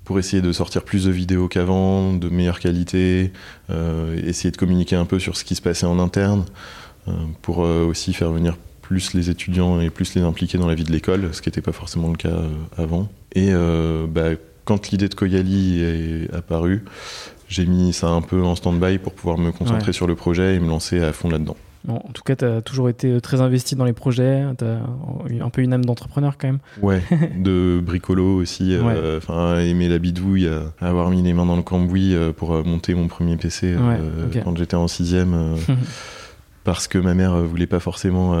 pour 0.03 0.19
essayer 0.19 0.41
de 0.41 0.51
sortir 0.51 0.83
plus 0.83 1.05
de 1.05 1.11
vidéos 1.11 1.47
qu'avant, 1.47 2.13
de 2.13 2.29
meilleure 2.29 2.59
qualité, 2.59 3.31
essayer 4.25 4.51
de 4.51 4.57
communiquer 4.57 4.95
un 4.95 5.05
peu 5.05 5.19
sur 5.19 5.37
ce 5.37 5.43
qui 5.43 5.55
se 5.55 5.61
passait 5.61 5.85
en 5.85 5.99
interne, 5.99 6.45
pour 7.41 7.59
aussi 7.59 8.13
faire 8.13 8.31
venir 8.31 8.57
plus 8.81 9.13
les 9.13 9.29
étudiants 9.29 9.79
et 9.79 9.89
plus 9.89 10.13
les 10.13 10.21
impliquer 10.21 10.59
dans 10.59 10.67
la 10.67 10.75
vie 10.75 10.83
de 10.83 10.91
l'école, 10.91 11.29
ce 11.31 11.41
qui 11.41 11.49
n'était 11.49 11.61
pas 11.61 11.71
forcément 11.71 12.09
le 12.09 12.17
cas 12.17 12.41
avant. 12.77 13.09
Et 13.33 13.47
euh, 13.51 14.05
bah, 14.07 14.31
quand 14.65 14.91
l'idée 14.91 15.09
de 15.09 15.15
Koyali 15.15 15.81
est 15.81 16.33
apparue, 16.33 16.83
j'ai 17.47 17.65
mis 17.65 17.93
ça 17.93 18.09
un 18.09 18.21
peu 18.21 18.43
en 18.43 18.55
stand-by 18.55 18.99
pour 18.99 19.13
pouvoir 19.13 19.37
me 19.37 19.51
concentrer 19.51 19.93
sur 19.93 20.05
le 20.05 20.15
projet 20.15 20.55
et 20.55 20.59
me 20.59 20.67
lancer 20.67 21.01
à 21.01 21.13
fond 21.13 21.29
là-dedans. 21.29 21.57
En 21.87 22.11
tout 22.13 22.23
cas, 22.23 22.35
tu 22.35 22.45
as 22.45 22.61
toujours 22.61 22.89
été 22.89 23.19
très 23.21 23.41
investi 23.41 23.75
dans 23.75 23.85
les 23.85 23.93
projets, 23.93 24.43
tu 24.57 24.65
as 24.65 24.79
un 25.43 25.49
peu 25.49 25.61
une 25.61 25.73
âme 25.73 25.85
d'entrepreneur 25.85 26.37
quand 26.37 26.47
même. 26.47 26.59
Ouais, 26.81 27.01
de 27.37 27.81
bricolo 27.83 28.35
aussi, 28.37 28.73
euh, 28.73 29.17
enfin 29.17 29.59
aimer 29.59 29.89
la 29.89 29.99
bidouille, 29.99 30.49
avoir 30.79 31.09
mis 31.09 31.21
les 31.21 31.33
mains 31.33 31.45
dans 31.45 31.57
le 31.57 31.63
cambouis 31.63 32.13
euh, 32.13 32.31
pour 32.31 32.51
monter 32.65 32.95
mon 32.95 33.07
premier 33.07 33.37
PC 33.37 33.75
quand 34.43 34.57
j'étais 34.57 34.75
en 34.75 34.87
sixième. 34.87 35.55
parce 36.63 36.87
que 36.87 36.97
ma 36.97 37.13
mère 37.13 37.35
voulait 37.41 37.67
pas 37.67 37.81
forcément 37.81 38.33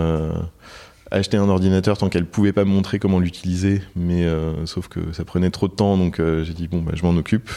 acheter 1.13 1.37
un 1.37 1.47
ordinateur 1.47 1.97
tant 1.97 2.09
qu'elle 2.09 2.25
pouvait 2.25 2.51
pas 2.51 2.65
me 2.65 2.71
montrer 2.71 2.99
comment 2.99 3.19
l'utiliser, 3.19 3.81
mais 3.95 4.25
euh, 4.25 4.65
sauf 4.65 4.87
que 4.87 5.13
ça 5.13 5.23
prenait 5.23 5.51
trop 5.51 5.67
de 5.67 5.73
temps, 5.73 5.95
donc 5.95 6.19
euh, 6.19 6.43
j'ai 6.43 6.53
dit 6.53 6.67
bon 6.67 6.81
bah 6.81 6.93
je 6.95 7.03
m'en 7.03 7.15
occupe. 7.15 7.49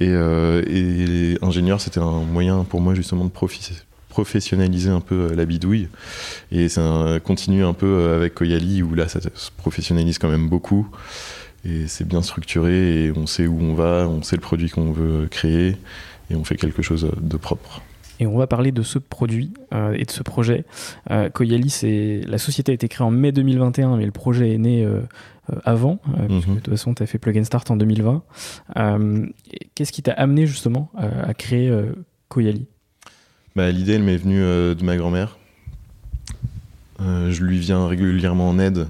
Et, 0.00 0.08
euh, 0.10 0.62
et 0.66 1.38
ingénieur, 1.42 1.80
c'était 1.80 2.00
un 2.00 2.20
moyen 2.20 2.64
pour 2.64 2.80
moi 2.80 2.94
justement 2.94 3.24
de 3.24 3.30
professionnaliser 4.14 4.90
un 4.90 5.00
peu 5.00 5.34
la 5.34 5.44
bidouille. 5.44 5.88
Et 6.52 6.68
ça 6.68 7.18
continue 7.24 7.64
un 7.64 7.72
peu 7.72 8.12
avec 8.14 8.34
Koyali 8.34 8.82
où 8.82 8.94
là 8.94 9.08
ça 9.08 9.20
se 9.20 9.50
professionnalise 9.56 10.18
quand 10.18 10.30
même 10.30 10.48
beaucoup. 10.48 10.86
Et 11.64 11.88
c'est 11.88 12.06
bien 12.06 12.22
structuré 12.22 13.06
et 13.06 13.12
on 13.16 13.26
sait 13.26 13.48
où 13.48 13.58
on 13.60 13.74
va, 13.74 14.06
on 14.08 14.22
sait 14.22 14.36
le 14.36 14.42
produit 14.42 14.70
qu'on 14.70 14.92
veut 14.92 15.26
créer 15.28 15.76
et 16.30 16.36
on 16.36 16.44
fait 16.44 16.56
quelque 16.56 16.82
chose 16.82 17.10
de 17.20 17.36
propre. 17.36 17.82
Et 18.20 18.26
on 18.26 18.36
va 18.38 18.46
parler 18.46 18.70
de 18.70 18.82
ce 18.82 18.98
produit 18.98 19.52
euh, 19.72 19.96
et 19.98 20.04
de 20.04 20.10
ce 20.10 20.22
projet. 20.22 20.64
Euh, 21.10 21.28
c'est 21.68 22.20
la 22.26 22.38
société 22.38 22.70
a 22.70 22.74
été 22.74 22.88
créée 22.88 23.04
en 23.04 23.10
mai 23.10 23.32
2021, 23.32 23.96
mais 23.96 24.06
le 24.06 24.12
projet 24.12 24.54
est 24.54 24.58
né 24.58 24.84
euh, 24.84 25.00
euh, 25.52 25.56
avant, 25.64 25.98
puisque 26.28 26.46
mhm. 26.46 26.54
de 26.54 26.60
toute 26.60 26.72
façon, 26.72 26.94
tu 26.94 27.02
as 27.02 27.06
fait 27.06 27.18
Plug 27.18 27.38
and 27.38 27.44
Start 27.44 27.70
en 27.70 27.76
2020. 27.76 28.22
Qu'est-ce 29.74 29.92
qui 29.92 30.02
t'a 30.02 30.12
amené 30.12 30.46
justement 30.46 30.90
à 30.96 31.34
créer 31.34 31.72
Koyali? 32.28 32.66
Bah, 33.56 33.70
L'idée, 33.70 33.94
elle 33.94 34.02
m'est 34.02 34.16
venue 34.16 34.40
de 34.40 34.82
ma 34.82 34.96
grand-mère. 34.96 35.38
je 37.00 37.42
lui 37.42 37.58
viens 37.58 37.86
régulièrement 37.86 38.48
en 38.48 38.58
aide, 38.58 38.86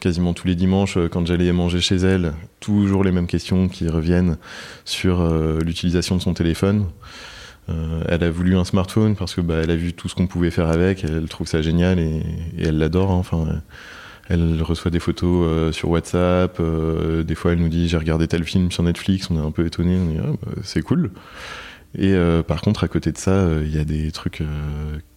quasiment 0.00 0.34
tous 0.34 0.46
les 0.46 0.54
dimanches 0.54 0.98
quand 1.10 1.26
j'allais 1.26 1.52
manger 1.52 1.80
chez 1.80 1.96
elle, 1.96 2.32
toujours 2.60 3.04
les 3.04 3.12
mêmes 3.12 3.26
questions 3.26 3.68
qui 3.68 3.88
reviennent 3.88 4.36
sur 4.84 5.26
l'utilisation 5.60 6.16
de 6.16 6.22
son 6.22 6.34
téléphone. 6.34 6.86
Euh, 7.70 8.02
elle 8.08 8.22
a 8.24 8.30
voulu 8.30 8.56
un 8.56 8.64
smartphone 8.64 9.16
parce 9.16 9.34
que 9.34 9.40
bah, 9.40 9.56
elle 9.62 9.70
a 9.70 9.76
vu 9.76 9.94
tout 9.94 10.08
ce 10.08 10.14
qu'on 10.14 10.26
pouvait 10.26 10.50
faire 10.50 10.68
avec, 10.68 11.04
elle, 11.04 11.28
trouve 11.28 11.46
ça 11.46 11.62
génial 11.62 11.98
et, 11.98 12.22
elle 12.58 12.78
l'adore. 12.78 13.10
Hein. 13.10 13.16
Enfin, 13.16 13.46
elle 14.28 14.62
reçoit 14.62 14.90
des 14.90 15.00
photos 15.00 15.46
euh, 15.48 15.72
sur 15.72 15.90
WhatsApp. 15.90 16.58
Euh, 16.60 17.22
des 17.22 17.34
fois, 17.34 17.52
elle 17.52 17.60
nous 17.60 17.68
dit 17.68 17.88
j'ai 17.88 17.96
regardé 17.96 18.28
tel 18.28 18.44
film 18.44 18.70
sur 18.70 18.82
Netflix. 18.82 19.30
On 19.30 19.36
est 19.36 19.46
un 19.46 19.50
peu 19.50 19.64
étonné. 19.66 19.96
On 19.96 20.06
dit 20.06 20.18
ah, 20.22 20.32
bah, 20.44 20.52
c'est 20.62 20.82
cool. 20.82 21.10
Et 21.96 22.16
par 22.46 22.60
contre, 22.60 22.84
à 22.84 22.88
côté 22.88 23.12
de 23.12 23.18
ça, 23.18 23.46
il 23.62 23.74
y 23.74 23.78
a 23.78 23.84
des 23.84 24.10
trucs 24.10 24.42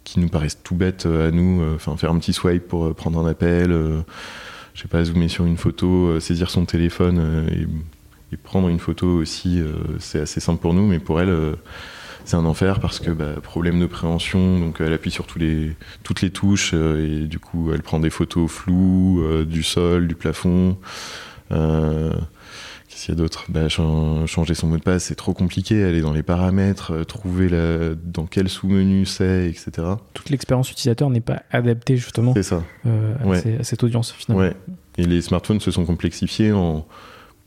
qui 0.03 0.19
nous 0.19 0.29
paraissent 0.29 0.61
tout 0.63 0.75
bêtes 0.75 1.05
à 1.07 1.31
nous. 1.31 1.63
Enfin, 1.75 1.97
faire 1.97 2.11
un 2.11 2.19
petit 2.19 2.33
swipe 2.33 2.67
pour 2.67 2.93
prendre 2.93 3.19
un 3.19 3.27
appel. 3.27 3.71
je 4.73 4.81
sais 4.81 4.87
pas, 4.87 5.03
zoomer 5.03 5.27
sur 5.27 5.45
une 5.45 5.57
photo, 5.57 6.19
saisir 6.19 6.49
son 6.49 6.65
téléphone 6.65 7.47
et, 7.51 8.37
prendre 8.37 8.67
une 8.69 8.79
photo 8.79 9.07
aussi. 9.07 9.61
c'est 9.99 10.19
assez 10.19 10.39
simple 10.39 10.61
pour 10.61 10.73
nous, 10.73 10.85
mais 10.85 10.99
pour 10.99 11.19
elle 11.19 11.55
c'est 12.27 12.35
un 12.35 12.45
enfer 12.45 12.81
parce 12.81 12.99
que 12.99 13.09
bah, 13.09 13.35
problème 13.41 13.79
de 13.79 13.85
préhension, 13.85 14.59
donc 14.59 14.81
elle 14.81 14.91
appuie 14.91 15.11
sur 15.11 15.25
toutes 15.25 16.21
les 16.21 16.29
touches 16.29 16.71
euh, 16.73 17.23
et 17.23 17.25
du 17.25 17.39
coup 17.39 17.71
elle 17.73 17.81
prend 17.81 18.01
des 18.01 18.09
photos 18.09 18.51
floues 18.51 19.23
euh, 19.23 19.45
du 19.45 19.63
sol, 19.63 20.07
du 20.07 20.15
plafond. 20.15 20.77
Euh, 22.97 23.03
Qu'est-ce 23.03 23.05
qu'il 23.05 23.13
y 23.13 23.17
a 23.17 23.21
d'autre 23.21 23.45
bah, 23.49 23.69
Changer 23.69 24.53
son 24.53 24.67
mot 24.67 24.77
de 24.77 24.81
passe, 24.81 25.05
c'est 25.05 25.15
trop 25.15 25.33
compliqué. 25.33 25.83
Aller 25.83 26.01
dans 26.01 26.13
les 26.13 26.23
paramètres, 26.23 26.91
euh, 26.91 27.03
trouver 27.03 27.49
la, 27.49 27.95
dans 27.95 28.25
quel 28.25 28.49
sous-menu 28.49 29.05
c'est, 29.05 29.47
etc. 29.49 29.87
Toute 30.13 30.29
l'expérience 30.29 30.71
utilisateur 30.71 31.09
n'est 31.09 31.21
pas 31.21 31.43
adaptée 31.51 31.97
justement 31.97 32.33
ça. 32.41 32.63
à, 32.85 33.63
cette 33.63 33.83
audience 33.83 34.11
finalement. 34.11 34.45
Ouais. 34.45 34.55
Et 34.97 35.05
les 35.05 35.21
smartphones 35.21 35.59
se 35.59 35.71
sont 35.71 35.85
complexifiés 35.85 36.51
en 36.51 36.87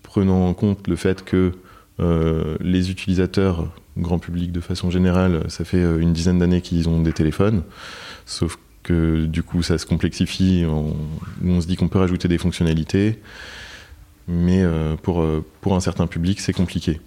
prenant 0.03 0.47
en 0.47 0.55
compte 0.55 0.87
le 0.89 0.97
fait 0.97 1.25
que 1.25 1.53
les 2.61 2.91
utilisateurs 2.91 3.69
grand 4.01 4.19
public 4.19 4.53
de 4.53 4.61
façon 4.61 4.91
générale, 4.91 5.45
ça 5.49 5.65
fait 5.65 5.79
euh, 5.79 6.01
une 6.01 6.13
dizaine 6.13 6.39
d'années 6.39 6.61
qu'ils 6.61 6.89
ont 6.89 7.01
des 7.01 7.13
téléphones, 7.13 7.63
sauf 8.27 8.59
que 8.83 9.27
du 9.27 9.43
coup 9.43 9.63
ça 9.63 9.79
se 9.79 9.87
complexifie, 9.87 10.65
on, 10.67 10.97
on 11.45 11.61
se 11.61 11.67
dit 11.67 11.77
qu'on 11.77 11.89
peut 11.89 11.99
rajouter 11.99 12.29
des 12.29 12.39
fonctionnalités, 12.39 13.21
mais 14.31 14.63
euh, 14.63 14.97
pour, 14.97 15.21
euh, 15.21 15.45
pour 15.61 15.75
un 15.75 15.81
certain 15.81 16.07
public 16.07 16.41
c'est 16.41 16.53
compliqué. 16.53 17.01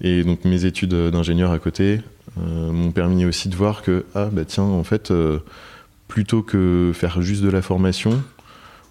Et 0.00 0.24
donc 0.24 0.44
mes 0.44 0.64
études 0.64 0.94
d'ingénieur 0.94 1.52
à 1.52 1.58
côté 1.58 2.00
m'ont 2.36 2.92
permis 2.92 3.24
aussi 3.24 3.48
de 3.48 3.54
voir 3.54 3.82
que, 3.82 4.04
ah 4.14 4.28
bah 4.32 4.44
tiens, 4.44 4.64
en 4.64 4.82
fait, 4.82 5.12
plutôt 6.08 6.42
que 6.42 6.92
faire 6.94 7.20
juste 7.20 7.42
de 7.42 7.50
la 7.50 7.62
formation, 7.62 8.22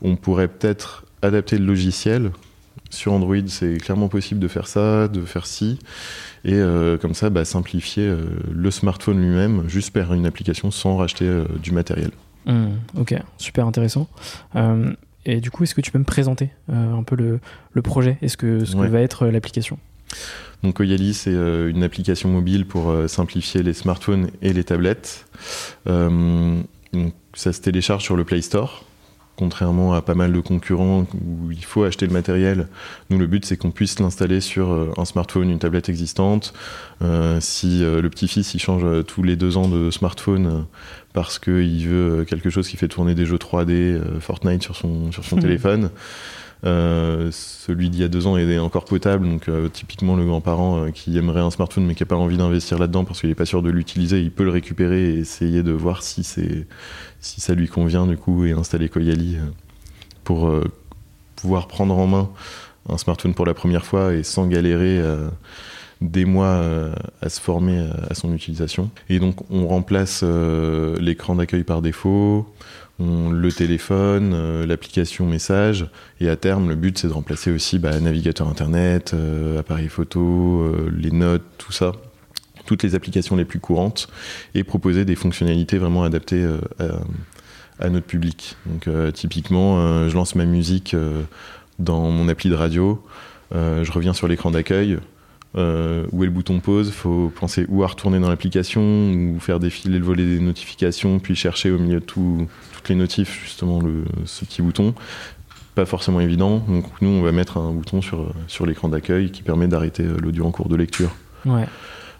on 0.02 0.15
pourrait 0.15 0.48
peut-être 0.48 1.06
adapter 1.22 1.58
le 1.58 1.65
logiciel 1.65 2.32
sur 2.89 3.13
Android, 3.13 3.36
c'est 3.48 3.78
clairement 3.78 4.10
possible 4.10 4.39
de 4.39 4.48
faire 4.48 4.67
ça, 4.67 5.08
de 5.08 5.22
faire 5.22 5.46
ci, 5.46 5.80
et 6.44 6.54
euh, 6.54 6.98
comme 6.98 7.13
ça, 7.13 7.30
bah, 7.30 7.46
simplifier 7.46 8.08
euh, 8.08 8.26
le 8.52 8.72
smartphone 8.72 9.22
lui-même, 9.22 9.67
juste 9.67 9.91
par 9.91 10.13
une 10.13 10.26
application 10.26 10.72
sans 10.72 10.98
racheter 10.98 11.26
euh, 11.26 11.46
du 11.62 11.72
matériel. 11.72 12.12
Mmh, 12.46 12.67
ok, 12.98 13.15
super 13.38 13.67
intéressant. 13.67 14.08
Et 15.26 15.42
du 15.42 15.52
coup, 15.52 15.64
est-ce 15.64 15.76
que 15.76 15.82
tu 15.82 15.92
peux 15.92 16.00
me 16.00 16.04
présenter 16.04 16.50
un 16.68 17.04
peu 17.04 17.16
le, 17.16 17.40
le 17.72 17.82
projet 17.82 18.18
et 18.22 18.28
ce 18.28 18.38
que, 18.38 18.66
ce 18.66 18.76
que 18.76 18.88
va 18.88 19.02
être 19.02 19.28
l'application? 19.28 19.78
Donc 20.64 20.80
Oyali, 20.80 21.14
c'est 21.14 21.34
une 21.34 21.84
application 21.84 22.30
mobile 22.30 22.66
pour 22.66 22.94
simplifier 23.08 23.64
les 23.64 23.74
smartphones 23.74 24.30
et 24.42 24.54
les 24.54 24.64
tablettes. 24.64 25.26
donc, 25.86 27.14
ça 27.34 27.54
se 27.54 27.62
télécharge 27.62 28.04
sur 28.04 28.16
le 28.16 28.26
Play 28.26 28.42
Store 28.42 28.86
contrairement 29.41 29.95
à 29.95 30.04
pas 30.04 30.13
mal 30.13 30.32
de 30.32 30.39
concurrents 30.39 31.08
où 31.15 31.49
il 31.49 31.65
faut 31.65 31.84
acheter 31.84 32.06
le 32.06 32.13
matériel, 32.13 32.67
nous 33.10 33.17
le 33.17 33.25
but 33.25 33.43
c'est 33.43 33.58
qu'on 33.58 33.71
puisse 33.71 33.99
l'installer 33.99 34.39
sur 34.39 34.71
euh, 34.71 34.91
un 34.97 35.06
smartphone, 35.06 35.49
une 35.49 35.58
tablette 35.58 35.89
existante. 35.89 36.54
Euh, 37.01 37.39
si 37.41 37.84
euh, 37.84 38.04
le 38.04 38.10
petit-fils 38.12 38.54
il 38.54 38.60
change 38.60 38.86
tous 39.06 39.23
les 39.23 39.36
deux 39.36 39.58
ans 39.58 39.67
de 39.67 39.89
smartphone 39.89 40.67
parce 41.13 41.39
qu'il 41.39 41.88
veut 41.88 42.23
quelque 42.23 42.51
chose 42.51 42.67
qui 42.67 42.77
fait 42.77 42.88
tourner 42.88 43.15
des 43.15 43.25
jeux 43.25 43.38
3D, 43.38 43.99
Fortnite 44.19 44.62
sur 44.62 44.75
son, 44.75 45.12
sur 45.12 45.25
son 45.25 45.38
téléphone, 45.39 45.89
celui 46.63 47.89
d'il 47.89 48.01
y 48.01 48.04
a 48.04 48.08
deux 48.08 48.27
ans 48.27 48.38
est 48.38 48.60
encore 48.60 48.86
potable, 48.86 49.27
donc 49.27 49.49
typiquement 49.73 50.15
le 50.15 50.23
grand-parent 50.23 50.91
qui 50.93 51.17
aimerait 51.17 51.41
un 51.41 51.49
smartphone 51.49 51.88
mais 51.88 51.95
qui 51.95 52.04
n'a 52.04 52.08
pas 52.08 52.15
envie 52.15 52.38
d'investir 52.38 52.77
là-dedans 52.77 53.06
parce 53.06 53.19
qu'il 53.19 53.30
n'est 53.30 53.36
pas 53.36 53.47
sûr 53.47 53.63
de 53.63 53.71
l'utiliser, 53.71 54.21
il 54.21 54.30
peut 54.30 54.43
le 54.43 54.51
récupérer 54.51 55.15
et 55.15 55.17
essayer 55.17 55.63
de 55.63 55.71
voir 55.71 56.04
si, 56.04 56.23
si 57.22 57.40
ça 57.42 57.54
lui 57.54 57.68
convient 57.68 58.06
du 58.06 58.18
coup 58.18 58.46
et 58.46 58.52
installer 58.52 58.90
Koyali 58.90 59.38
pour 60.24 60.52
pouvoir 61.36 61.68
prendre 61.68 61.98
en 61.98 62.08
main 62.08 62.30
un 62.90 62.98
smartphone 62.98 63.34
pour 63.34 63.46
la 63.46 63.54
première 63.54 63.86
fois 63.86 64.14
et 64.14 64.24
sans 64.24 64.48
galérer 64.48 65.02
des 66.02 66.26
mois 66.26 66.64
à 67.22 67.30
se 67.30 67.40
former 67.40 67.88
à 68.10 68.16
son 68.16 68.34
utilisation. 68.34 68.90
Et 69.10 69.20
donc 69.20 69.50
on 69.52 69.68
remplace 69.68 70.24
l'écran 70.24 71.36
d'accueil 71.36 71.64
par 71.64 71.82
défaut, 71.82 72.48
le 73.32 73.52
téléphone, 73.52 74.34
euh, 74.34 74.66
l'application 74.66 75.26
message, 75.26 75.88
et 76.20 76.30
à 76.30 76.36
terme, 76.36 76.70
le 76.70 76.76
but 76.76 76.98
c'est 76.98 77.08
de 77.08 77.14
remplacer 77.14 77.52
aussi 77.52 77.80
bah, 77.80 78.00
navigateur 78.00 78.48
internet, 78.48 79.14
euh, 79.14 79.60
appareil 79.60 79.88
photo, 79.88 80.62
euh, 80.62 80.92
les 80.96 81.12
notes, 81.12 81.44
tout 81.58 81.72
ça, 81.72 81.94
toutes 82.65 82.84
les 82.84 82.95
applications 82.95 83.36
les 83.36 83.45
plus 83.45 83.60
courantes, 83.60 84.08
et 84.56 84.63
proposer 84.63 85.06
des 85.06 85.15
fonctionnalités 85.15 85.78
vraiment 85.78 86.04
adaptées 86.04 86.45
à, 87.80 87.89
notre 87.89 88.06
public. 88.06 88.56
Donc 88.65 88.88
typiquement, 89.13 90.08
je 90.08 90.13
lance 90.15 90.36
ma 90.36 90.45
musique 90.45 90.95
dans 91.80 92.12
mon 92.12 92.30
appli 92.30 92.50
de 92.50 92.56
radio, 92.56 93.04
je 93.52 93.91
reviens 93.91 94.13
sur 94.13 94.28
l'écran 94.28 94.52
d'accueil, 94.52 95.00
euh, 95.58 96.06
où 96.13 96.24
est 96.24 96.28
le 96.28 96.32
bouton 96.32 96.62
pause, 96.62 96.91
faut 96.91 97.30
penser 97.38 97.65
où 97.67 97.84
à 97.84 97.88
retourner 97.88 98.19
dans 98.19 98.30
l'application, 98.30 98.82
ou 98.82 99.38
faire 99.39 99.60
défiler 99.60 100.00
le 100.00 100.06
volet 100.06 100.26
des 100.26 100.39
notifications, 100.39 101.19
puis 101.19 101.36
chercher 101.36 101.71
au 101.71 101.78
milieu 101.78 102.00
de 102.00 102.06
tout, 102.06 102.47
toutes 102.74 102.88
les 102.88 102.95
notifs 102.95 103.41
justement 103.43 103.82
ce 104.26 104.45
petit 104.45 104.62
bouton. 104.62 104.93
Pas 105.76 105.86
forcément 105.86 106.21
évident, 106.21 106.60
donc 106.67 106.86
nous 107.02 107.10
on 107.10 107.21
va 107.21 107.32
mettre 107.32 107.58
un 107.58 107.71
bouton 107.71 108.02
sur, 108.02 108.34
sur 108.47 108.65
l'écran 108.65 108.88
d'accueil 108.88 109.32
qui 109.32 109.41
permet 109.41 109.67
d'arrêter 109.67 110.04
euh, 110.04 110.17
l'audio 110.19 110.45
en 110.45 110.52
cours 110.52 110.69
de 110.69 110.76
lecture. 110.76 111.12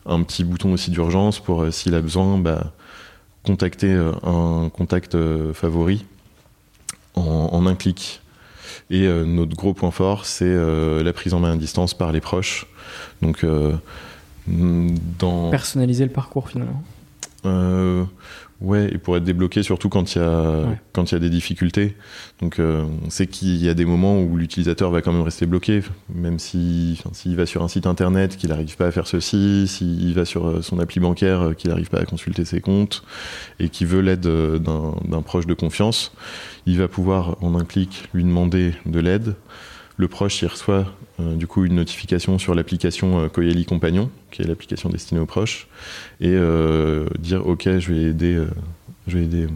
Un 0.06 0.24
petit 0.24 0.44
bouton 0.44 0.74
aussi 0.74 0.92
d'urgence 0.92 1.40
pour 1.40 1.64
euh, 1.64 1.72
s'il 1.72 1.96
a 1.96 2.02
besoin, 2.02 2.38
bah, 2.38 2.74
contacter 3.44 3.92
un 4.24 4.70
contact 4.70 5.18
favori 5.54 6.06
en, 7.16 7.50
en 7.52 7.66
un 7.66 7.76
clic. 7.76 8.22
Et 8.90 9.08
notre 9.08 9.56
gros 9.56 9.74
point 9.74 9.92
fort, 9.92 10.26
c'est 10.26 10.54
la 11.04 11.14
prise 11.14 11.34
en 11.34 11.40
main 11.40 11.54
à 11.54 11.56
distance 11.56 11.94
par 11.94 12.12
les 12.12 12.22
proches. 12.22 12.68
Donc, 13.22 13.44
euh, 13.44 13.78
dans... 14.48 15.50
Personnaliser 15.50 16.06
le 16.06 16.12
parcours 16.12 16.50
finalement. 16.50 16.84
Euh, 17.46 18.04
ouais, 18.62 18.89
et 18.93 18.97
pour 18.97 19.17
être 19.17 19.24
débloqué 19.24 19.63
surtout 19.63 19.89
quand 19.89 20.15
il 20.15 20.19
y 20.19 20.21
a 20.21 20.65
quand 20.93 21.12
il 21.12 21.15
y 21.15 21.17
a 21.17 21.19
des 21.19 21.30
difficultés. 21.30 21.95
Donc 22.39 22.60
euh, 22.60 22.86
on 23.06 23.10
sait 23.10 23.28
qu'il 23.28 23.63
y 23.63 23.69
a 23.69 23.74
des 23.74 23.86
moments 23.86 24.19
où 24.21 24.38
l'utilisateur 24.38 24.91
va 24.91 25.02
quand 25.02 25.12
même 25.12 25.24
rester 25.24 25.45
bloqué, 25.45 25.82
même 26.13 26.39
si 26.39 27.02
s'il 27.13 27.36
va 27.36 27.45
sur 27.45 27.63
un 27.63 27.67
site 27.67 27.88
internet 27.88 28.38
qu'il 28.38 28.50
n'arrive 28.50 28.78
pas 28.78 28.88
à 28.88 28.91
faire 28.91 29.08
ceci, 29.08 29.67
s'il 29.67 30.13
va 30.13 30.26
sur 30.26 30.63
son 30.63 30.80
appli 30.80 31.00
bancaire 31.00 31.56
qu'il 31.58 31.69
n'arrive 31.69 31.89
pas 31.89 32.00
à 32.00 32.06
consulter 32.06 32.45
ses 32.45 32.62
comptes 32.62 33.04
et 33.60 33.69
qui 33.69 33.86
veut 33.86 34.02
l'aide 34.02 34.21
d'un 34.21 35.21
proche 35.21 35.47
de 35.47 35.54
confiance, 35.54 36.13
il 36.65 36.78
va 36.78 36.88
pouvoir 36.88 37.38
en 37.41 37.60
un 37.60 37.65
clic 37.65 38.10
lui 38.13 38.24
demander 38.24 38.74
de 38.86 39.00
l'aide 39.00 39.36
le 40.02 40.08
proche 40.08 40.42
il 40.42 40.48
reçoit 40.48 40.88
euh, 41.20 41.36
du 41.36 41.46
coup 41.46 41.64
une 41.64 41.76
notification 41.76 42.40
sur 42.40 42.56
l'application 42.56 43.20
euh, 43.20 43.64
Compagnon, 43.64 44.10
qui 44.32 44.42
est 44.42 44.48
l'application 44.48 44.90
destinée 44.90 45.22
aux 45.22 45.28
proches, 45.28 45.68
et 46.20 46.34
euh, 46.34 47.06
dire 47.20 47.46
ok 47.46 47.78
je 47.78 47.94
vais 47.94 48.02
aider, 48.02 48.44
je 49.08 49.18
vais 49.18 49.26
aider 49.26 49.48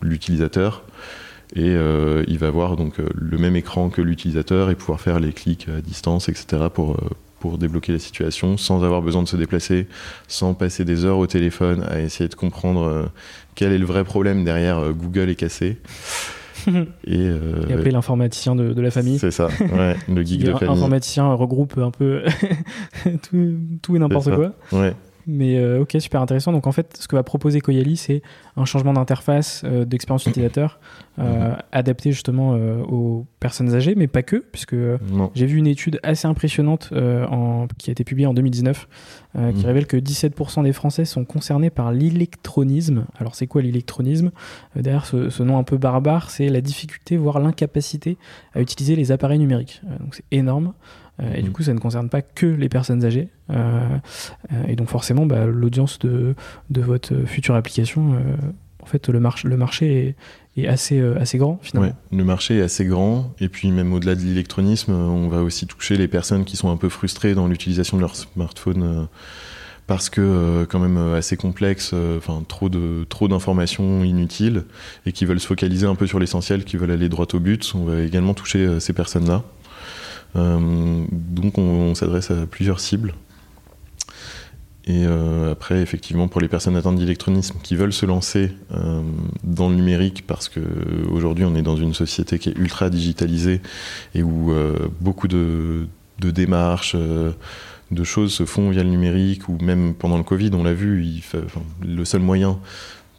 l'utilisateur 0.00 0.84
et 1.56 1.74
il 2.28 2.38
va 2.38 2.50
voir 2.50 2.76
donc 2.76 2.94
le 3.14 3.38
même 3.38 3.56
écran 3.56 3.90
que 3.90 4.00
l'utilisateur 4.00 4.70
et 4.70 4.76
pouvoir 4.76 5.00
faire 5.00 5.18
les 5.18 5.32
clics 5.32 5.66
à 5.68 5.80
distance, 5.80 6.28
etc. 6.28 6.64
pour, 6.72 6.96
pour 7.40 7.58
débloquer 7.58 7.92
la 7.92 7.98
situation 7.98 8.56
sans 8.56 8.84
avoir 8.84 9.02
besoin 9.02 9.22
de 9.22 9.28
se 9.28 9.36
déplacer, 9.36 9.86
sans 10.28 10.54
passer 10.54 10.84
des 10.84 11.04
heures 11.04 11.18
au 11.18 11.26
téléphone 11.26 11.84
à 11.90 12.00
essayer 12.00 12.28
de 12.28 12.34
comprendre 12.34 13.10
quel 13.54 13.72
est 13.72 13.78
le 13.78 13.86
vrai 13.86 14.04
problème 14.04 14.44
derrière 14.44 14.92
Google 14.92 15.28
est 15.28 15.34
cassé. 15.34 15.78
Et, 17.06 17.18
euh, 17.18 17.90
l'informaticien 17.90 18.54
de, 18.54 18.80
la 18.80 18.90
famille. 18.90 19.18
C'est 19.18 19.30
ça, 19.30 19.46
ouais, 19.46 19.96
le 20.08 20.22
geek 20.24 20.44
de 20.44 20.52
famille. 20.52 20.68
L'informaticien 20.68 21.32
regroupe 21.34 21.78
un 21.78 21.90
peu 21.90 22.22
tout, 23.30 23.54
tout, 23.82 23.96
et 23.96 23.98
n'importe 23.98 24.34
quoi. 24.34 24.52
Ouais. 24.72 24.94
Mais 25.26 25.56
euh, 25.56 25.82
ok, 25.82 25.96
super 26.00 26.20
intéressant. 26.20 26.52
Donc 26.52 26.66
en 26.66 26.72
fait, 26.72 26.96
ce 26.98 27.08
que 27.08 27.16
va 27.16 27.22
proposer 27.22 27.60
Koyali, 27.60 27.96
c'est 27.96 28.22
un 28.56 28.64
changement 28.64 28.92
d'interface, 28.92 29.62
euh, 29.64 29.84
d'expérience 29.84 30.26
utilisateur, 30.26 30.80
euh, 31.18 31.50
mhm. 31.50 31.56
adapté 31.72 32.12
justement 32.12 32.52
aux 32.88 33.26
personnes 33.40 33.74
âgées, 33.74 33.94
mais 33.94 34.06
pas 34.06 34.22
que, 34.22 34.36
puisque 34.36 34.76
j'ai 35.34 35.46
vu 35.46 35.58
une 35.58 35.66
étude 35.66 36.00
assez 36.02 36.26
impressionnante 36.26 36.92
en, 36.92 37.66
qui 37.78 37.90
a 37.90 37.92
été 37.92 38.04
publiée 38.04 38.26
en 38.26 38.34
2019, 38.34 38.88
qui 39.34 39.40
mhm. 39.40 39.64
révèle 39.64 39.86
que 39.86 39.96
17% 39.96 40.62
des 40.62 40.72
Français 40.72 41.04
sont 41.04 41.24
concernés 41.24 41.70
par 41.70 41.92
l'électronisme. 41.92 43.06
Alors 43.18 43.34
c'est 43.34 43.46
quoi 43.46 43.62
l'électronisme? 43.62 44.30
Derrière 44.76 45.06
ce, 45.06 45.30
ce, 45.30 45.42
nom 45.42 45.58
un 45.58 45.62
peu 45.64 45.76
barbare, 45.76 46.30
c'est 46.30 46.48
la 46.48 46.60
difficulté, 46.60 47.16
voire 47.16 47.40
l'incapacité 47.40 48.16
à 48.54 48.60
utiliser 48.60 48.96
les 48.96 49.12
appareils 49.12 49.38
numériques. 49.38 49.82
donc 50.00 50.14
c'est 50.14 50.24
énorme. 50.30 50.72
Euh, 51.20 51.34
et 51.34 51.42
du 51.42 51.50
mm. 51.50 51.52
coup, 51.52 51.62
ça 51.62 51.74
ne 51.74 51.78
concerne 51.78 52.08
pas 52.08 52.22
que 52.22 52.46
les 52.46 52.68
personnes 52.68 53.04
âgées. 53.04 53.28
Euh, 53.50 53.80
euh, 54.52 54.64
et 54.68 54.76
donc, 54.76 54.88
forcément, 54.88 55.26
bah, 55.26 55.46
l'audience 55.46 55.98
de, 55.98 56.34
de, 56.70 56.80
votre 56.80 57.14
future 57.26 57.54
application, 57.54 58.16
en 58.82 58.86
fait, 58.86 59.08
le, 59.08 59.20
le 59.44 59.56
marché 59.56 60.16
est, 60.56 60.60
est 60.62 60.66
assez, 60.66 61.00
assez 61.00 61.38
grand 61.38 61.58
finalement. 61.62 61.90
Ouais, 61.90 62.16
le 62.16 62.24
marché 62.24 62.58
est 62.58 62.62
assez 62.62 62.84
grand 62.84 63.32
et 63.40 63.48
puis 63.48 63.70
même 63.70 63.92
au-delà 63.92 64.14
de 64.14 64.20
l'électronisme, 64.20 64.92
on 64.92 65.28
va 65.28 65.42
aussi 65.42 65.66
toucher 65.66 65.96
les 65.96 66.08
personnes 66.08 66.44
qui 66.44 66.56
sont 66.56 66.70
un 66.70 66.76
peu 66.76 66.88
frustrées 66.88 67.34
dans 67.34 67.46
l'utilisation 67.46 67.96
de 67.96 68.02
leur 68.02 68.16
smartphone 68.16 69.08
parce 69.86 70.10
que 70.10 70.66
quand 70.68 70.78
même 70.78 70.98
assez 71.14 71.36
complexe, 71.36 71.94
enfin 72.18 72.44
trop 72.46 72.68
de 72.68 73.06
trop 73.08 73.28
d'informations 73.28 74.04
inutiles 74.04 74.64
et 75.06 75.12
qui 75.12 75.24
veulent 75.24 75.40
se 75.40 75.46
focaliser 75.46 75.86
un 75.86 75.94
peu 75.94 76.06
sur 76.06 76.18
l'essentiel, 76.18 76.64
qui 76.64 76.76
veulent 76.76 76.90
aller 76.90 77.08
droit 77.08 77.26
au 77.32 77.40
but. 77.40 77.72
On 77.74 77.84
va 77.84 78.00
également 78.02 78.34
toucher 78.34 78.78
ces 78.80 78.92
personnes-là. 78.92 79.44
Euh, 80.36 81.04
donc 81.10 81.58
on, 81.58 81.94
s'adresse 81.94 82.30
à 82.30 82.46
plusieurs 82.46 82.80
cibles. 82.80 83.14
Et 84.84 85.04
euh, 85.06 85.52
après, 85.52 85.80
effectivement, 85.80 86.26
pour 86.26 86.40
les 86.40 86.48
personnes 86.48 86.74
atteintes 86.74 86.98
d'électronisme 86.98 87.58
qui 87.62 87.76
veulent 87.76 87.92
se 87.92 88.04
lancer 88.04 88.50
euh, 88.74 89.00
dans 89.44 89.68
le 89.68 89.76
numérique, 89.76 90.26
parce 90.26 90.48
qu'aujourd'hui 90.48 91.44
on 91.44 91.54
est 91.54 91.62
dans 91.62 91.76
une 91.76 91.94
société 91.94 92.40
qui 92.40 92.48
est 92.48 92.58
ultra 92.58 92.90
digitalisée 92.90 93.60
et 94.14 94.24
où 94.24 94.52
beaucoup 95.00 95.28
de, 95.28 95.86
démarches, 96.18 96.96
de 96.96 98.04
choses 98.04 98.32
se 98.32 98.44
font 98.44 98.70
via 98.70 98.82
le 98.82 98.90
numérique, 98.90 99.48
ou 99.48 99.56
même 99.62 99.94
pendant 99.94 100.16
le 100.18 100.24
Covid, 100.24 100.50
on 100.54 100.64
l'a 100.64 100.74
vu, 100.74 101.22
le 101.80 102.04
seul 102.04 102.22
moyen 102.22 102.58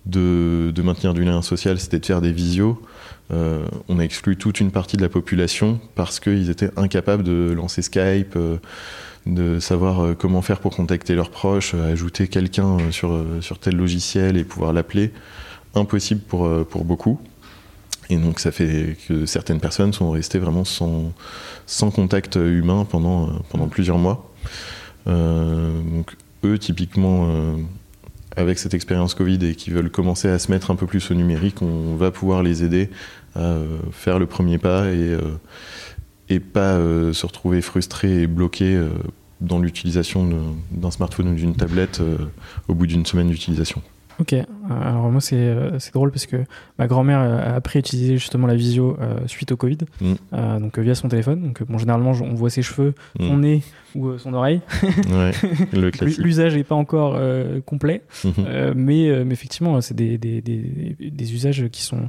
de, 0.05 0.73
maintenir 0.83 1.13
du 1.13 1.23
lien 1.23 1.41
social, 1.41 1.79
c'était 1.79 1.99
de 1.99 2.05
faire 2.05 2.21
des 2.21 2.31
visios. 2.31 2.81
Euh, 3.33 3.65
on 3.87 3.99
a 3.99 4.03
exclu 4.03 4.37
toute 4.37 4.59
une 4.59 4.71
partie 4.71 4.97
de 4.97 5.01
la 5.01 5.09
population 5.09 5.79
parce 5.95 6.19
qu'ils 6.19 6.49
étaient 6.49 6.69
incapables 6.77 7.23
de 7.23 7.51
lancer 7.55 7.81
Skype, 7.81 8.35
euh, 8.35 8.57
de 9.25 9.59
savoir 9.59 10.03
euh, 10.03 10.13
comment 10.13 10.41
faire 10.41 10.59
pour 10.59 10.75
contacter 10.75 11.15
leurs 11.15 11.31
proches, 11.31 11.73
ajouter 11.73 12.27
quelqu'un 12.27 12.77
sur, 12.91 13.25
tel 13.59 13.75
logiciel 13.75 14.37
et 14.37 14.43
pouvoir 14.43 14.73
l'appeler. 14.73 15.11
Impossible 15.75 16.21
pour, 16.21 16.65
beaucoup. 16.83 17.19
Et 18.09 18.17
donc 18.17 18.39
ça 18.39 18.51
fait 18.51 18.95
que 19.07 19.25
certaines 19.25 19.59
personnes 19.59 19.93
sont 19.93 20.11
restées 20.11 20.37
vraiment 20.37 20.65
sans, 20.65 21.11
contact 21.91 22.35
humain 22.35 22.85
pendant, 22.87 23.29
pendant 23.49 23.67
plusieurs 23.67 23.97
mois. 23.97 24.31
donc 25.07 26.15
eux, 26.43 26.59
typiquement, 26.59 27.57
avec 28.35 28.59
cette 28.59 28.73
expérience 28.73 29.15
Covid 29.15 29.39
et 29.45 29.55
qui 29.55 29.71
veulent 29.71 29.89
commencer 29.89 30.27
à 30.27 30.37
se 30.37 30.51
mettre 30.51 30.69
un 30.69 30.75
peu 30.75 30.85
plus 30.85 31.09
au 31.09 31.13
numérique, 31.13 31.61
on 31.61 31.95
va 31.95 32.11
pouvoir 32.11 32.43
les 32.43 32.63
aider 32.63 32.89
à 33.35 33.39
euh, 33.39 33.79
faire 33.91 34.19
le 34.19 34.25
premier 34.25 34.57
pas 34.57 34.87
et, 34.87 35.09
euh, 35.09 35.19
et 36.29 36.39
pas 36.39 36.75
euh, 36.75 37.13
se 37.13 37.25
retrouver 37.25 37.61
frustrés 37.61 38.23
et 38.23 38.27
bloqués 38.27 38.79
dans 39.41 39.59
l'utilisation 39.59 40.29
d'un 40.71 40.91
smartphone 40.91 41.29
ou 41.29 41.35
d'une 41.35 41.55
tablette 41.55 42.01
au 42.67 42.75
bout 42.75 42.87
d'une 42.87 43.05
semaine 43.05 43.29
d'utilisation. 43.29 43.81
Ok, 44.19 44.35
alors 44.69 45.11
moi 45.11 45.19
c'est 45.19 45.91
drôle 45.91 46.11
parce 46.11 46.27
que 46.27 46.37
ma 46.77 46.85
grand-mère 46.85 47.19
a 47.19 47.55
appris 47.55 47.77
à 47.77 47.79
utiliser 47.79 48.17
justement 48.17 48.45
la 48.45 48.55
visio 48.55 48.95
suite 49.25 49.51
au 49.51 49.57
Covid, 49.57 49.79
mm. 49.99 50.59
donc 50.59 50.77
via 50.77 50.95
son 50.95 51.09
téléphone. 51.09 51.41
Donc 51.41 51.63
bon, 51.63 51.77
généralement 51.79 52.11
on 52.11 52.35
voit 52.35 52.51
ses 52.51 52.61
cheveux, 52.61 52.93
mm. 53.19 53.27
son 53.27 53.37
nez 53.37 53.63
ou 53.95 54.17
son 54.17 54.33
oreille. 54.33 54.61
Ouais, 55.11 55.31
L'usage 56.19 56.55
n'est 56.55 56.63
pas 56.63 56.75
encore 56.75 57.19
complet, 57.65 58.03
mm-hmm. 58.23 58.73
mais, 58.75 59.25
mais, 59.25 59.33
effectivement 59.33 59.81
c'est 59.81 59.95
des, 59.95 60.17
des, 60.19 60.41
des, 60.41 60.95
des, 61.09 61.33
usages 61.33 61.67
qui 61.69 61.81
sont 61.81 62.07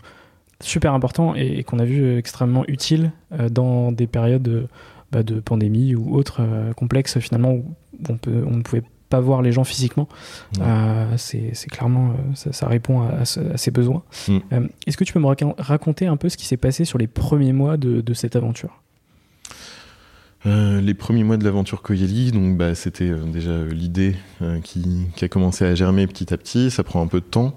super 0.64 0.94
importants 0.94 1.34
et, 1.34 1.62
qu'on 1.64 1.78
a 1.78 1.84
vu 1.84 2.16
extrêmement 2.16 2.64
utiles 2.68 3.12
dans 3.50 3.92
des 3.92 4.06
périodes 4.06 4.68
bah, 5.12 5.22
de 5.22 5.40
pandémie 5.40 5.94
ou 5.94 6.16
autres 6.16 6.42
complexes 6.76 7.18
finalement 7.18 7.52
où 7.52 7.64
on, 8.08 8.16
peut, 8.16 8.44
on 8.46 8.56
ne 8.56 8.62
pouvait 8.62 8.82
pas 9.08 9.20
voir 9.20 9.42
les 9.42 9.52
gens 9.52 9.64
physiquement. 9.64 10.08
Euh, 10.60 11.14
c'est 11.16 11.70
clairement, 11.70 12.10
euh, 12.10 12.50
ça, 12.52 12.66
répond 12.66 13.02
à, 13.02 13.24
ses 13.24 13.70
besoins. 13.70 14.02
Mm. 14.28 14.38
Euh, 14.52 14.68
est-ce 14.86 14.96
que 14.96 15.04
tu 15.04 15.12
peux 15.12 15.20
me 15.20 15.26
raconter 15.58 16.06
un 16.06 16.16
peu 16.16 16.28
ce 16.28 16.36
qui 16.36 16.46
s'est 16.46 16.56
passé 16.56 16.84
sur 16.84 16.98
les 16.98 17.06
premiers 17.06 17.52
mois 17.52 17.76
de, 17.76 18.14
cette 18.14 18.36
aventure? 18.36 18.80
Les 20.46 20.92
premiers 20.92 21.24
mois 21.24 21.38
de 21.38 21.44
l'aventure 21.44 21.80
Koyeli, 21.80 22.30
donc 22.30 22.58
bah, 22.58 22.74
c'était 22.74 23.08
déjà 23.08 23.64
l'idée 23.64 24.14
qui, 24.62 25.06
qui, 25.16 25.24
a 25.24 25.28
commencé 25.28 25.64
à 25.64 25.74
germer 25.74 26.06
petit 26.06 26.34
à 26.34 26.36
petit. 26.36 26.70
Ça 26.70 26.82
prend 26.82 27.00
un 27.00 27.06
peu 27.06 27.20
de 27.20 27.24
temps. 27.24 27.54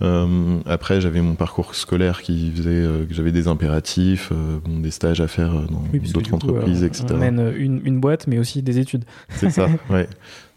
Après, 0.00 1.00
j'avais 1.00 1.20
mon 1.20 1.34
parcours 1.34 1.74
scolaire 1.74 2.22
qui 2.22 2.50
faisait 2.50 2.84
que 3.08 3.14
j'avais 3.14 3.32
des 3.32 3.48
impératifs, 3.48 4.32
des 4.66 4.90
stages 4.90 5.20
à 5.20 5.28
faire 5.28 5.52
dans 5.52 5.84
d'autres 6.12 6.34
entreprises, 6.34 6.82
etc. 6.82 7.06
On 7.10 7.16
mène 7.16 7.52
une, 7.56 7.80
une, 7.84 8.00
boîte, 8.00 8.26
mais 8.26 8.38
aussi 8.38 8.62
des 8.62 8.78
études. 8.78 9.04
C'est 9.30 9.50
ça, 9.50 9.68
ouais. 9.90 10.08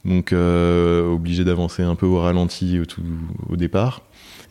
Donc 0.06 0.32
euh, 0.32 1.12
obligé 1.12 1.44
d'avancer 1.44 1.84
un 1.84 1.96
peu 1.96 2.06
au 2.06 2.20
ralenti 2.20 2.80
au, 2.80 2.86
tout, 2.86 3.04
au 3.50 3.56
départ. 3.56 4.02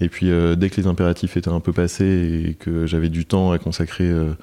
Et 0.00 0.08
puis 0.08 0.30
euh, 0.30 0.54
dès 0.56 0.70
que 0.70 0.80
les 0.80 0.86
impératifs 0.86 1.36
étaient 1.36 1.48
un 1.48 1.60
peu 1.60 1.72
passés 1.72 2.44
et 2.48 2.54
que 2.54 2.86
j'avais 2.86 3.08
du 3.08 3.24
temps 3.24 3.50
à 3.52 3.58
consacrer 3.58 4.08
euh, 4.08 4.34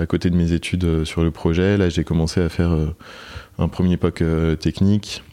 à 0.00 0.06
côté 0.06 0.30
de 0.30 0.36
mes 0.36 0.52
études 0.52 1.04
sur 1.04 1.22
le 1.22 1.30
projet, 1.30 1.76
là 1.76 1.88
j'ai 1.88 2.04
commencé 2.04 2.40
à 2.40 2.48
faire 2.48 2.72
un 3.58 3.68
premier 3.68 3.96
POC 3.96 4.22
technique. 4.60 5.24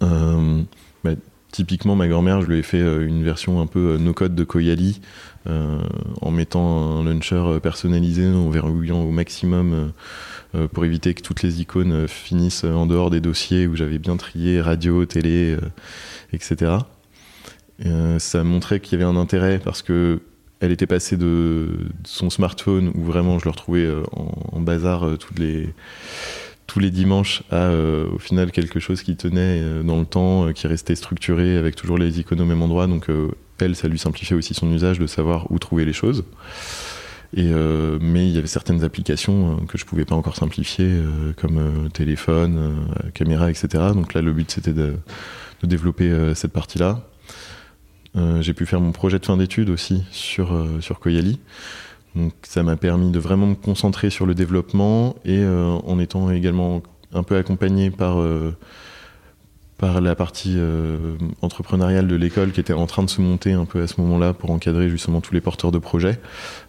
Bah, 0.00 1.10
typiquement 1.52 1.96
ma 1.96 2.08
grand-mère, 2.08 2.42
je 2.42 2.46
lui 2.46 2.58
ai 2.58 2.62
fait 2.62 2.80
une 2.80 3.22
version 3.24 3.60
un 3.60 3.66
peu 3.66 3.96
no-code 3.98 4.34
de 4.34 4.44
Koyali 4.44 5.00
en 5.46 6.30
mettant 6.30 6.98
un 6.98 7.04
launcher 7.04 7.58
personnalisé, 7.62 8.26
en 8.26 8.50
verrouillant 8.50 9.00
au 9.00 9.10
maximum 9.10 9.92
euh, 10.54 10.66
pour 10.66 10.86
éviter 10.86 11.12
que 11.12 11.20
toutes 11.20 11.42
les 11.42 11.60
icônes 11.60 11.92
euh, 11.92 12.06
finissent 12.06 12.64
en 12.64 12.86
dehors 12.86 13.10
des 13.10 13.20
dossiers 13.20 13.66
où 13.66 13.76
j'avais 13.76 13.98
bien 13.98 14.16
trié 14.16 14.62
radio, 14.62 15.04
télé, 15.04 15.54
euh, 15.54 15.60
etc. 16.32 16.72
ça 18.18 18.44
montrait 18.44 18.80
qu'il 18.80 18.98
y 18.98 19.02
avait 19.02 19.10
un 19.10 19.16
intérêt 19.16 19.58
parce 19.58 19.82
que 19.82 20.20
elle 20.60 20.72
était 20.72 20.86
passée 20.86 21.16
de, 21.16 21.68
son 22.04 22.30
smartphone 22.30 22.90
où 22.94 23.04
vraiment 23.04 23.38
je 23.38 23.44
le 23.44 23.50
retrouvais 23.50 23.88
en, 24.12 24.60
bazar 24.60 25.06
toutes 25.18 25.38
les, 25.38 25.72
tous 26.68 26.78
les 26.78 26.92
dimanches 26.92 27.42
à 27.50 27.70
au 27.70 28.18
final 28.18 28.52
quelque 28.52 28.78
chose 28.78 29.02
qui 29.02 29.16
tenait 29.16 29.82
dans 29.82 29.98
le 29.98 30.06
temps, 30.06 30.52
qui 30.52 30.68
restait 30.68 30.94
structuré 30.94 31.56
avec 31.56 31.74
toujours 31.74 31.98
les 31.98 32.20
icônes 32.20 32.40
au 32.40 32.44
même 32.44 32.62
endroit. 32.62 32.86
Donc 32.86 33.08
elle, 33.58 33.74
ça 33.74 33.88
lui 33.88 33.98
simplifiait 33.98 34.36
aussi 34.36 34.54
son 34.54 34.70
usage 34.72 34.98
de 34.98 35.06
savoir 35.06 35.50
où 35.50 35.58
trouver 35.58 35.84
les 35.84 35.92
choses. 35.92 36.24
Euh, 37.36 37.98
mais 38.00 38.26
il 38.26 38.34
y 38.34 38.38
avait 38.38 38.46
certaines 38.46 38.84
applications 38.84 39.52
euh, 39.52 39.66
que 39.66 39.76
je 39.76 39.84
pouvais 39.84 40.04
pas 40.04 40.14
encore 40.14 40.36
simplifier, 40.36 40.86
euh, 40.86 41.32
comme 41.36 41.90
téléphone, 41.92 42.86
caméra, 43.14 43.50
etc. 43.50 43.68
Donc 43.94 44.14
là, 44.14 44.22
le 44.22 44.32
but 44.32 44.50
c'était 44.50 44.72
de, 44.72 44.96
de, 45.62 45.66
développer 45.66 46.32
cette 46.34 46.52
partie-là. 46.52 47.02
j'ai 48.40 48.54
pu 48.54 48.66
faire 48.66 48.80
mon 48.80 48.92
projet 48.92 49.18
de 49.18 49.26
fin 49.26 49.36
d'études 49.36 49.70
aussi 49.70 50.04
sur, 50.10 50.66
sur 50.80 50.98
Koyali. 51.00 51.38
Donc 52.18 52.32
ça 52.42 52.62
m'a 52.62 52.76
permis 52.76 53.10
de 53.10 53.18
vraiment 53.18 53.46
me 53.46 53.54
concentrer 53.54 54.10
sur 54.10 54.26
le 54.26 54.34
développement 54.34 55.16
et 55.24 55.42
en 55.46 55.98
étant 55.98 56.30
également 56.30 56.82
un 57.14 57.22
peu 57.22 57.36
accompagné 57.36 57.90
par 57.90 58.18
par 59.78 60.00
la 60.00 60.16
partie 60.16 60.54
euh, 60.56 61.16
entrepreneuriale 61.40 62.08
de 62.08 62.16
l'école 62.16 62.50
qui 62.50 62.60
était 62.60 62.72
en 62.72 62.86
train 62.86 63.04
de 63.04 63.10
se 63.10 63.20
monter 63.20 63.52
un 63.52 63.64
peu 63.64 63.80
à 63.80 63.86
ce 63.86 64.00
moment-là 64.00 64.34
pour 64.34 64.50
encadrer 64.50 64.90
justement 64.90 65.20
tous 65.20 65.32
les 65.32 65.40
porteurs 65.40 65.70
de 65.70 65.78
projets, 65.78 66.18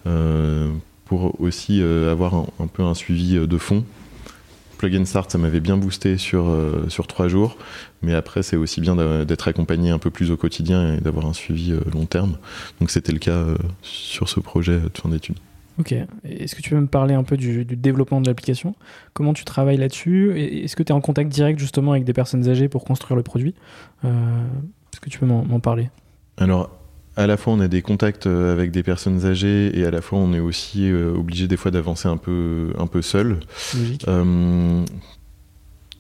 euh, 0.06 0.72
pour 1.06 1.42
aussi 1.42 1.82
euh, 1.82 2.12
avoir 2.12 2.36
un, 2.36 2.68
peu 2.68 2.84
un 2.84 2.94
suivi 2.94 3.36
de 3.36 3.58
fond. 3.58 3.84
Plug 4.80 4.96
and 4.96 5.06
Start, 5.06 5.30
ça 5.30 5.38
m'avait 5.38 5.60
bien 5.60 5.78
boosté 5.78 6.18
sur, 6.18 6.52
sur 6.88 7.06
trois 7.06 7.28
jours, 7.28 7.58
mais 8.02 8.15
après 8.15 8.42
c'est 8.42 8.56
aussi 8.56 8.82
bien 8.82 8.96
d'être 9.26 9.48
accompagné 9.48 9.92
un 9.92 10.00
peu 10.00 10.10
plus 10.10 10.32
au 10.32 10.38
quotidien 10.38 10.96
et 10.96 11.02
d'avoir 11.02 11.28
un 11.28 11.34
suivi 11.34 11.74
long 11.94 12.06
terme. 12.06 12.38
Donc 12.80 12.89
c'était 12.89 13.12
le 13.12 13.20
cas 13.20 13.46
sur 13.84 14.30
ce 14.30 14.39
projet 14.39 14.80
de 14.80 14.98
fin 14.98 15.10
d'études. 15.10 15.38
Ok. 15.80 15.94
Est-ce 16.26 16.56
que 16.56 16.62
tu 16.62 16.72
peux 16.72 16.80
me 16.80 16.88
parler 16.88 17.13
un 17.13 17.24
peu 17.24 17.38
du, 17.38 17.63
développement 17.63 18.20
de 18.20 18.28
l'application? 18.28 18.76
Comment 19.13 19.34
tu 19.34 19.46
travailles 19.46 19.78
là-dessus? 19.78 20.34
Est-ce 20.38 20.76
que 20.76 20.84
tu 20.84 20.92
es 20.92 20.96
en 20.96 21.00
contact 21.00 21.32
direct 21.32 21.58
justement 21.58 21.94
avec 21.94 22.04
des 22.04 22.13
personnes 22.13 22.48
âgées 22.50 22.68
pour 22.68 22.84
construire 22.84 23.15
le 23.15 23.24
produit? 23.24 23.56
Euh, 24.04 24.10
Est-ce 24.92 25.00
que 25.00 25.10
tu 25.10 25.20
peux 25.20 25.26
m'en 25.26 25.60
parler? 25.62 25.89
Alors, 26.38 26.79
à 27.19 27.27
la 27.27 27.38
fois 27.38 27.53
on 27.53 27.60
a 27.60 27.67
des 27.67 27.82
contacts 27.82 28.27
euh, 28.27 28.51
avec 28.53 28.71
des 28.71 28.84
personnes 28.84 29.25
âgées 29.25 29.77
et 29.77 29.86
à 29.86 29.91
la 29.91 30.01
fois 30.01 30.19
on 30.19 30.34
est 30.34 30.39
aussi 30.39 30.89
euh, 30.89 31.13
obligé 31.13 31.47
des 31.47 31.58
fois 31.58 31.71
d'avancer 31.71 32.08
un 32.08 32.17
peu, 32.17 32.73
un 32.77 32.88
peu 32.88 33.01
seul. 33.01 33.39
Logique. 33.75 34.05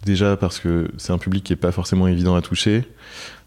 déjà 0.05 0.37
parce 0.37 0.59
que 0.59 0.89
c'est 0.97 1.11
un 1.11 1.17
public 1.17 1.43
qui 1.43 1.53
n'est 1.53 1.57
pas 1.57 1.71
forcément 1.71 2.07
évident 2.07 2.35
à 2.35 2.41
toucher. 2.41 2.85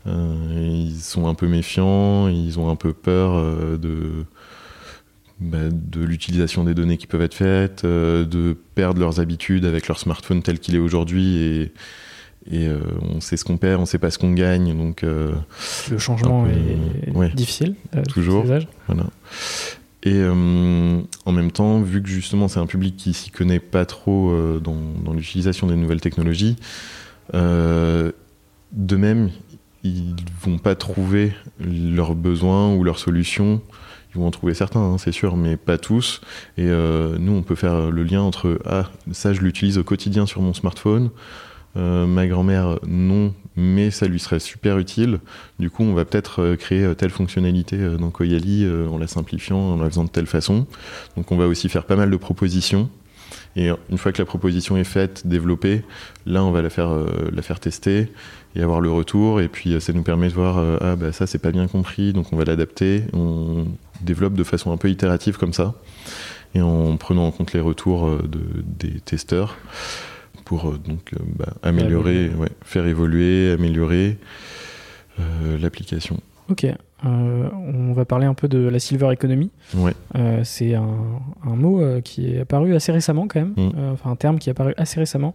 ils 0.06 0.98
sont 1.00 1.26
un 1.26 1.34
peu 1.34 1.46
méfiants, 1.46 2.28
ils 2.28 2.58
ont 2.58 2.70
un 2.70 2.76
peu 2.76 2.92
peur 2.92 3.42
de 3.78 4.24
bah, 5.42 5.70
de 5.72 6.04
l'utilisation 6.04 6.62
des 6.62 6.72
données 6.72 6.96
qui 6.96 7.08
peuvent 7.08 7.22
être 7.22 7.34
faites, 7.34 7.84
euh, 7.84 8.24
de 8.24 8.56
perdre 8.76 9.00
leurs 9.00 9.18
habitudes 9.18 9.64
avec 9.64 9.88
leur 9.88 9.98
smartphone 9.98 10.40
tel 10.40 10.60
qu'il 10.60 10.76
est 10.76 10.78
aujourd'hui 10.78 11.36
et, 11.38 11.72
et 12.50 12.66
euh, 12.66 12.80
on 13.02 13.20
sait 13.20 13.36
ce 13.36 13.44
qu'on 13.44 13.56
perd, 13.56 13.80
on 13.80 13.86
sait 13.86 13.98
pas 13.98 14.10
ce 14.10 14.18
qu'on 14.18 14.32
gagne. 14.32 14.76
Donc, 14.76 15.04
euh, 15.04 15.32
le 15.90 15.98
changement 15.98 16.46
est 16.46 17.34
difficile. 17.34 17.76
toujours. 18.08 18.44
Voilà. 18.86 19.06
Et 20.04 20.20
en 20.24 21.32
même 21.32 21.52
temps, 21.52 21.80
vu 21.80 22.02
que 22.02 22.08
justement 22.08 22.48
c'est 22.48 22.58
un 22.58 22.66
public 22.66 22.96
qui 22.96 23.12
s'y 23.14 23.30
connaît 23.30 23.60
pas 23.60 23.84
trop 23.84 24.36
dans, 24.58 24.76
dans 25.04 25.12
l'utilisation 25.12 25.68
des 25.68 25.76
nouvelles 25.76 26.00
technologies, 26.00 26.56
de 27.32 28.12
même, 28.96 29.30
ils 29.84 30.16
vont 30.40 30.58
pas 30.58 30.74
trouver 30.74 31.32
leurs 31.60 32.16
besoins 32.16 32.74
ou 32.74 32.82
leurs 32.82 32.98
solutions 32.98 33.62
ils 34.14 34.18
vont 34.18 34.26
en 34.26 34.30
trouver 34.30 34.54
certains, 34.54 34.80
hein, 34.80 34.98
c'est 34.98 35.12
sûr, 35.12 35.36
mais 35.36 35.56
pas 35.56 35.78
tous. 35.78 36.20
Et 36.58 36.66
euh, 36.66 37.16
nous, 37.18 37.32
on 37.32 37.42
peut 37.42 37.54
faire 37.54 37.90
le 37.90 38.02
lien 38.02 38.20
entre 38.20 38.60
ah, 38.66 38.90
ça, 39.12 39.32
je 39.32 39.40
l'utilise 39.40 39.78
au 39.78 39.84
quotidien 39.84 40.26
sur 40.26 40.42
mon 40.42 40.52
smartphone. 40.52 41.10
Euh, 41.76 42.06
ma 42.06 42.26
grand-mère, 42.26 42.78
non, 42.86 43.34
mais 43.56 43.90
ça 43.90 44.06
lui 44.06 44.18
serait 44.18 44.40
super 44.40 44.78
utile. 44.78 45.20
Du 45.58 45.70
coup, 45.70 45.82
on 45.82 45.94
va 45.94 46.04
peut-être 46.04 46.42
euh, 46.42 46.56
créer 46.56 46.94
telle 46.94 47.10
fonctionnalité 47.10 47.78
dans 47.98 48.10
Koyali 48.10 48.66
en 48.90 48.98
la 48.98 49.06
simplifiant, 49.06 49.58
en 49.58 49.76
la 49.76 49.88
faisant 49.88 50.04
de 50.04 50.10
telle 50.10 50.26
façon. 50.26 50.66
Donc, 51.16 51.32
on 51.32 51.36
va 51.36 51.46
aussi 51.46 51.68
faire 51.68 51.84
pas 51.84 51.96
mal 51.96 52.10
de 52.10 52.16
propositions. 52.16 52.90
Et 53.54 53.68
une 53.90 53.98
fois 53.98 54.12
que 54.12 54.18
la 54.18 54.24
proposition 54.24 54.78
est 54.78 54.84
faite, 54.84 55.26
développée, 55.26 55.82
là, 56.24 56.42
on 56.42 56.52
va 56.52 56.62
la 56.62 56.70
faire, 56.70 56.90
la 57.30 57.42
faire 57.42 57.60
tester 57.60 58.10
et 58.56 58.62
avoir 58.62 58.80
le 58.80 58.90
retour. 58.90 59.42
Et 59.42 59.48
puis, 59.48 59.78
ça 59.78 59.92
nous 59.92 60.02
permet 60.02 60.28
de 60.28 60.32
voir, 60.32 60.58
ah, 60.80 60.96
bah, 60.96 61.12
ça, 61.12 61.26
c'est 61.26 61.38
pas 61.38 61.50
bien 61.50 61.66
compris, 61.66 62.14
donc 62.14 62.32
on 62.32 62.36
va 62.36 62.44
l'adapter. 62.44 63.04
On, 63.12 63.66
développe 64.02 64.34
de 64.34 64.44
façon 64.44 64.72
un 64.72 64.76
peu 64.76 64.90
itérative 64.90 65.38
comme 65.38 65.52
ça, 65.52 65.74
et 66.54 66.60
en 66.60 66.96
prenant 66.96 67.26
en 67.26 67.30
compte 67.30 67.52
les 67.52 67.60
retours 67.60 68.06
euh, 68.06 68.22
de, 68.28 68.40
des 68.78 69.00
testeurs 69.00 69.56
pour 70.52 70.68
euh, 70.68 70.76
donc 70.76 71.14
euh, 71.14 71.24
bah, 71.38 71.54
améliorer, 71.62 72.30
faire 72.62 72.86
évoluer, 72.86 73.52
améliorer 73.52 74.18
l'application. 75.60 76.18
Ok. 76.50 76.66
on 77.04 77.92
va 77.92 78.04
parler 78.04 78.26
un 78.26 78.34
peu 78.34 78.48
de 78.48 78.58
la 78.58 78.78
silver 78.78 79.10
economy. 79.12 79.50
Ouais. 79.74 79.94
c'est 80.44 80.74
un, 80.74 80.86
mot 81.44 81.80
qui 82.02 82.34
est 82.34 82.40
apparu 82.40 82.74
assez 82.74 82.92
récemment 82.92 83.28
quand 83.28 83.40
même, 83.40 83.54
mm. 83.56 83.92
enfin 83.92 84.10
un 84.10 84.16
terme 84.16 84.38
qui 84.38 84.50
est 84.50 84.52
apparu 84.52 84.74
assez 84.76 84.98
récemment, 84.98 85.34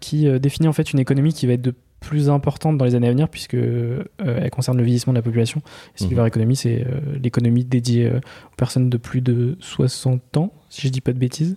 qui 0.00 0.28
définit 0.40 0.68
en 0.68 0.72
fait 0.72 0.92
une 0.92 0.98
économie 0.98 1.32
qui 1.32 1.46
va 1.46 1.54
être 1.54 1.62
de 1.62 1.74
plus 2.00 2.30
importante 2.30 2.78
dans 2.78 2.84
les 2.84 2.94
années 2.94 3.06
à 3.06 3.10
venir 3.10 3.28
puisque 3.28 3.54
euh, 3.54 4.02
elle 4.18 4.50
concerne 4.50 4.78
le 4.78 4.84
vieillissement 4.84 5.12
de 5.12 5.18
la 5.18 5.22
population. 5.22 5.62
Silver 5.94 6.22
mhm. 6.22 6.26
Economy, 6.26 6.56
c'est 6.56 6.86
euh, 6.86 7.00
l'économie 7.22 7.64
dédiée 7.64 8.06
euh, 8.06 8.18
aux 8.18 8.56
personnes 8.56 8.90
de 8.90 8.96
plus 8.96 9.20
de 9.20 9.56
60 9.60 10.36
ans, 10.38 10.52
si 10.70 10.88
je 10.88 10.92
dis 10.92 11.00
pas 11.00 11.12
de 11.12 11.18
bêtises. 11.18 11.56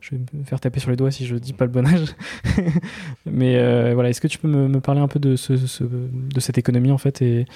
Je 0.00 0.10
vais 0.14 0.20
me 0.32 0.44
faire 0.44 0.60
taper 0.60 0.80
sur 0.80 0.90
les 0.90 0.96
doigts 0.96 1.10
si 1.10 1.26
je 1.26 1.36
dis 1.36 1.52
pas 1.52 1.64
le 1.64 1.70
bon 1.70 1.86
âge. 1.86 2.14
Mais 3.26 3.92
voilà, 3.94 4.10
est-ce 4.10 4.20
que 4.20 4.28
tu 4.28 4.38
peux 4.38 4.48
me, 4.48 4.80
parler 4.80 5.00
un 5.00 5.08
peu 5.08 5.18
de, 5.18 5.36
ce, 5.36 5.52
de 5.52 6.40
cette 6.40 6.58
économie 6.58 6.90
en 6.90 6.98
fait 6.98 7.22
et, 7.22 7.46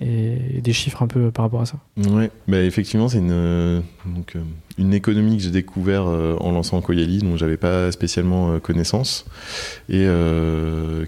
et 0.00 0.60
des 0.60 0.72
chiffres 0.72 1.02
un 1.02 1.06
peu 1.06 1.30
par 1.30 1.44
rapport 1.44 1.60
à 1.60 1.66
ça? 1.66 1.78
Ouais, 1.96 2.30
bah 2.48 2.60
effectivement, 2.62 3.08
c'est 3.08 3.18
une, 3.18 3.30
euh, 3.30 3.80
donc, 4.06 4.34
euh, 4.34 4.40
une 4.78 4.92
économie 4.92 5.36
que 5.36 5.42
j'ai 5.42 5.50
découvert 5.50 6.06
euh, 6.06 6.36
en 6.40 6.52
lançant 6.52 6.80
Koyali, 6.80 7.18
dont 7.18 7.36
j'avais 7.36 7.56
pas 7.56 7.92
spécialement 7.92 8.58
connaissance, 8.58 9.24
et 9.88 10.06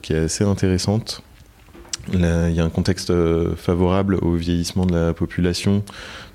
qui 0.03 0.13
est 0.13 0.19
assez 0.19 0.45
intéressante. 0.45 1.23
il 2.13 2.21
y 2.21 2.61
a 2.61 2.65
un 2.65 2.71
contexte 2.71 3.13
favorable 3.57 4.17
au 4.23 4.35
vieillissement 4.35 4.87
de 4.87 4.95
la 4.95 5.15
population, 5.15 5.83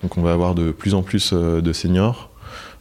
donc 0.01 0.17
on 0.17 0.21
va 0.21 0.33
avoir 0.33 0.55
de 0.55 0.71
plus 0.71 0.93
en 0.93 1.03
plus 1.03 1.33
de 1.33 1.73
seniors. 1.73 2.30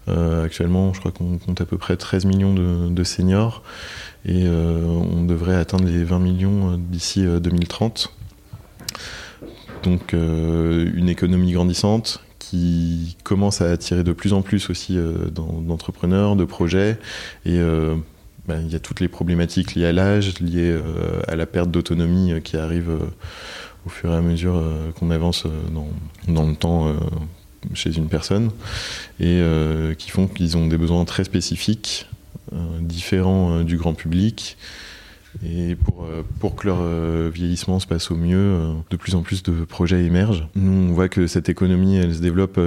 Actuellement, 0.09 0.93
je 0.93 1.01
crois 1.01 1.13
qu'on 1.13 1.39
compte 1.39 1.61
à 1.61 1.65
peu 1.65 1.79
près 1.79 1.97
13 1.97 2.25
millions 2.25 2.53
de, 2.53 3.05
seniors 3.05 3.63
et 4.25 4.49
on 4.49 5.23
devrait 5.23 5.55
atteindre 5.55 5.85
les 5.85 6.03
20 6.03 6.19
millions 6.19 6.77
d'ici 6.77 7.25
2030. 7.25 8.13
Donc 9.85 10.13
une 10.13 11.09
économie 11.09 11.53
grandissante 11.53 12.25
qui 12.41 13.17
commence 13.23 13.61
à 13.61 13.71
attirer 13.71 14.03
de 14.03 14.13
plus 14.13 14.33
en 14.33 14.43
plus 14.43 14.69
aussi 14.69 14.99
d'entrepreneurs, 15.33 16.35
de 16.35 16.45
projets 16.45 16.99
et 17.47 17.61
bah, 18.51 18.57
il 18.61 18.73
y 18.73 18.75
a 18.75 18.81
toutes 18.81 18.99
les 18.99 19.07
problématiques 19.07 19.77
liées 19.77 19.87
à 19.87 19.93
l'âge, 19.93 20.41
liées 20.41 20.73
euh, 20.73 21.21
à 21.29 21.37
la 21.37 21.47
perte 21.47 21.71
d'autonomie 21.71 22.33
euh, 22.33 22.41
qui 22.41 22.57
arrive 22.57 22.91
euh, 22.91 23.07
au 23.87 23.91
fur 23.91 24.11
et 24.11 24.17
à 24.17 24.21
mesure 24.21 24.61
qu'on 24.99 25.11
avance 25.11 25.47
dans, 26.27 26.47
le 26.47 26.55
temps 26.55 26.93
chez 27.75 27.97
une 27.97 28.09
personne, 28.09 28.51
et 29.21 29.43
qui 29.99 30.11
font 30.11 30.27
qu'ils 30.27 30.57
ont 30.57 30.67
des 30.67 30.79
besoins 30.79 31.05
très 31.05 31.25
spécifiques, 31.25 32.07
différents 32.81 33.63
du 33.63 33.77
grand 33.77 33.95
public, 33.95 34.57
et 35.45 35.77
pour, 35.77 36.05
euh, 36.05 36.23
pour 36.41 36.57
que 36.57 36.67
leur 36.67 36.79
euh, 36.81 37.31
vieillissement 37.33 37.79
se 37.79 37.87
passe 37.87 38.11
au 38.11 38.17
mieux, 38.17 38.37
euh, 38.37 38.73
de 38.91 38.97
plus 38.97 39.15
en 39.15 39.23
plus 39.23 39.43
de 39.43 39.65
projets 39.65 40.05
émergent. 40.05 40.49
Nous, 40.57 40.91
on 40.91 40.93
voit 40.93 41.09
que 41.09 41.27
cette 41.27 41.49
économie, 41.49 41.97
elle 41.97 42.15
se 42.15 42.21
développe 42.21 42.61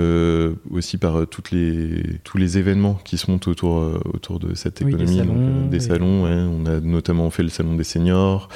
aussi 0.72 0.98
par 0.98 1.28
toutes 1.28 1.52
les, 1.52 2.20
tous 2.24 2.38
les 2.38 2.58
événements 2.58 3.00
qui 3.04 3.18
se 3.18 3.30
montent 3.30 3.48
autour, 3.48 3.76
autour 4.14 4.40
de 4.40 4.56
cette 4.56 4.82
économie. 4.82 5.22
des 5.70 5.80
salons, 5.80 6.26
on 6.26 6.66
a 6.66 6.80
notamment 6.80 7.30
fait 7.30 7.44
le 7.44 7.50
salon 7.50 7.76
des 7.76 7.84
seniors. 7.84 8.50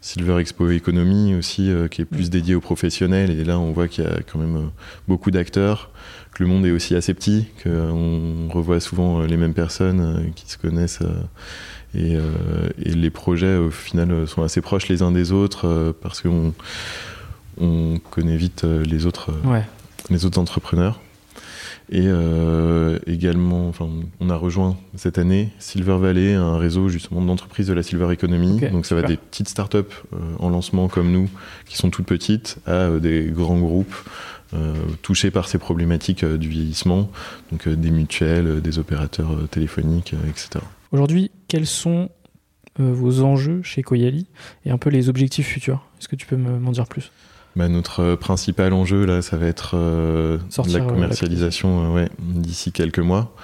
Silver 0.00 0.38
Expo 0.38 0.70
Economy 0.70 1.34
aussi, 1.34 1.70
qui 1.90 2.02
est 2.02 2.06
plus 2.06 2.28
mm. 2.28 2.30
dédié 2.30 2.54
aux 2.54 2.60
professionnels. 2.60 3.30
Et 3.30 3.44
là, 3.44 3.58
on 3.58 3.72
voit 3.72 3.88
qu'il 3.88 4.04
y 4.04 4.06
a 4.06 4.20
quand 4.22 4.38
même 4.38 4.70
beaucoup 5.08 5.30
d'acteurs, 5.30 5.90
que 6.32 6.42
le 6.42 6.48
monde 6.48 6.64
est 6.64 6.70
aussi 6.70 6.94
assez 6.94 7.12
petit, 7.12 7.46
qu'on 7.62 8.48
revoit 8.48 8.80
souvent 8.80 9.20
les 9.20 9.36
mêmes 9.36 9.54
personnes 9.54 10.32
qui 10.34 10.50
se 10.50 10.56
connaissent 10.56 11.02
euh, 11.96 12.68
et, 12.78 12.90
les 12.90 13.10
projets, 13.10 13.56
au 13.56 13.70
final, 13.70 14.26
sont 14.28 14.42
assez 14.42 14.60
proches 14.60 14.88
les 14.88 15.02
uns 15.02 15.12
des 15.12 15.32
autres 15.32 15.66
euh, 15.66 15.92
parce 16.00 16.20
qu'on 16.20 16.52
on 17.60 17.98
connaît 18.10 18.36
vite 18.36 18.64
euh, 18.64 18.84
les 18.84 19.06
autres, 19.06 19.32
les 20.08 20.24
autres 20.24 20.38
entrepreneurs. 20.38 21.00
Et 21.90 22.08
également, 23.06 23.68
enfin, 23.68 23.88
on 24.20 24.30
a 24.30 24.36
rejoint 24.36 24.76
cette 24.94 25.18
année 25.18 25.48
Silver 25.58 25.98
Valley, 25.98 26.34
un 26.34 26.56
réseau 26.56 26.88
justement 26.88 27.20
d'entreprises 27.20 27.66
de 27.66 27.72
la 27.72 27.82
Silver 27.82 28.12
Economy. 28.12 28.60
Donc 28.70 28.86
ça 28.86 28.94
va 28.94 29.02
des 29.02 29.16
petites 29.16 29.48
startups 29.48 29.78
en 30.38 30.50
lancement 30.50 30.86
comme 30.88 31.10
nous, 31.10 31.28
qui 31.66 31.76
sont 31.76 31.90
toutes 31.90 32.06
petites, 32.06 32.58
à 32.66 32.90
des 32.90 33.24
grands 33.24 33.58
groupes 33.58 33.96
touchés 35.02 35.32
par 35.32 35.48
ces 35.48 35.58
problématiques 35.58 36.24
du 36.24 36.48
vieillissement, 36.48 37.10
donc 37.50 37.68
des 37.68 37.90
mutuelles, 37.90 38.60
des 38.60 38.78
opérateurs 38.78 39.48
téléphoniques, 39.50 40.14
etc. 40.28 40.64
Aujourd'hui, 40.92 41.30
quels 41.48 41.66
sont 41.66 42.08
euh, 42.78 42.92
vos 42.92 43.22
enjeux 43.22 43.62
chez 43.62 43.82
Koyali 43.82 44.26
et 44.64 44.70
un 44.70 44.78
peu 44.78 44.90
les 44.90 45.08
objectifs 45.08 45.46
futurs? 45.46 45.84
Est-ce 45.98 46.08
que 46.08 46.16
tu 46.16 46.26
peux 46.26 46.36
m'en 46.36 46.72
dire 46.72 46.86
plus? 46.86 47.10
Bah, 47.56 47.68
notre 47.68 48.00
euh, 48.00 48.16
principal 48.16 48.72
enjeu 48.72 49.04
là, 49.04 49.22
ça 49.22 49.36
va 49.36 49.46
être 49.46 49.72
euh, 49.74 50.38
la 50.68 50.80
commercialisation 50.80 52.06
d'ici 52.18 52.72
quelques 52.72 53.00
mois. 53.00 53.34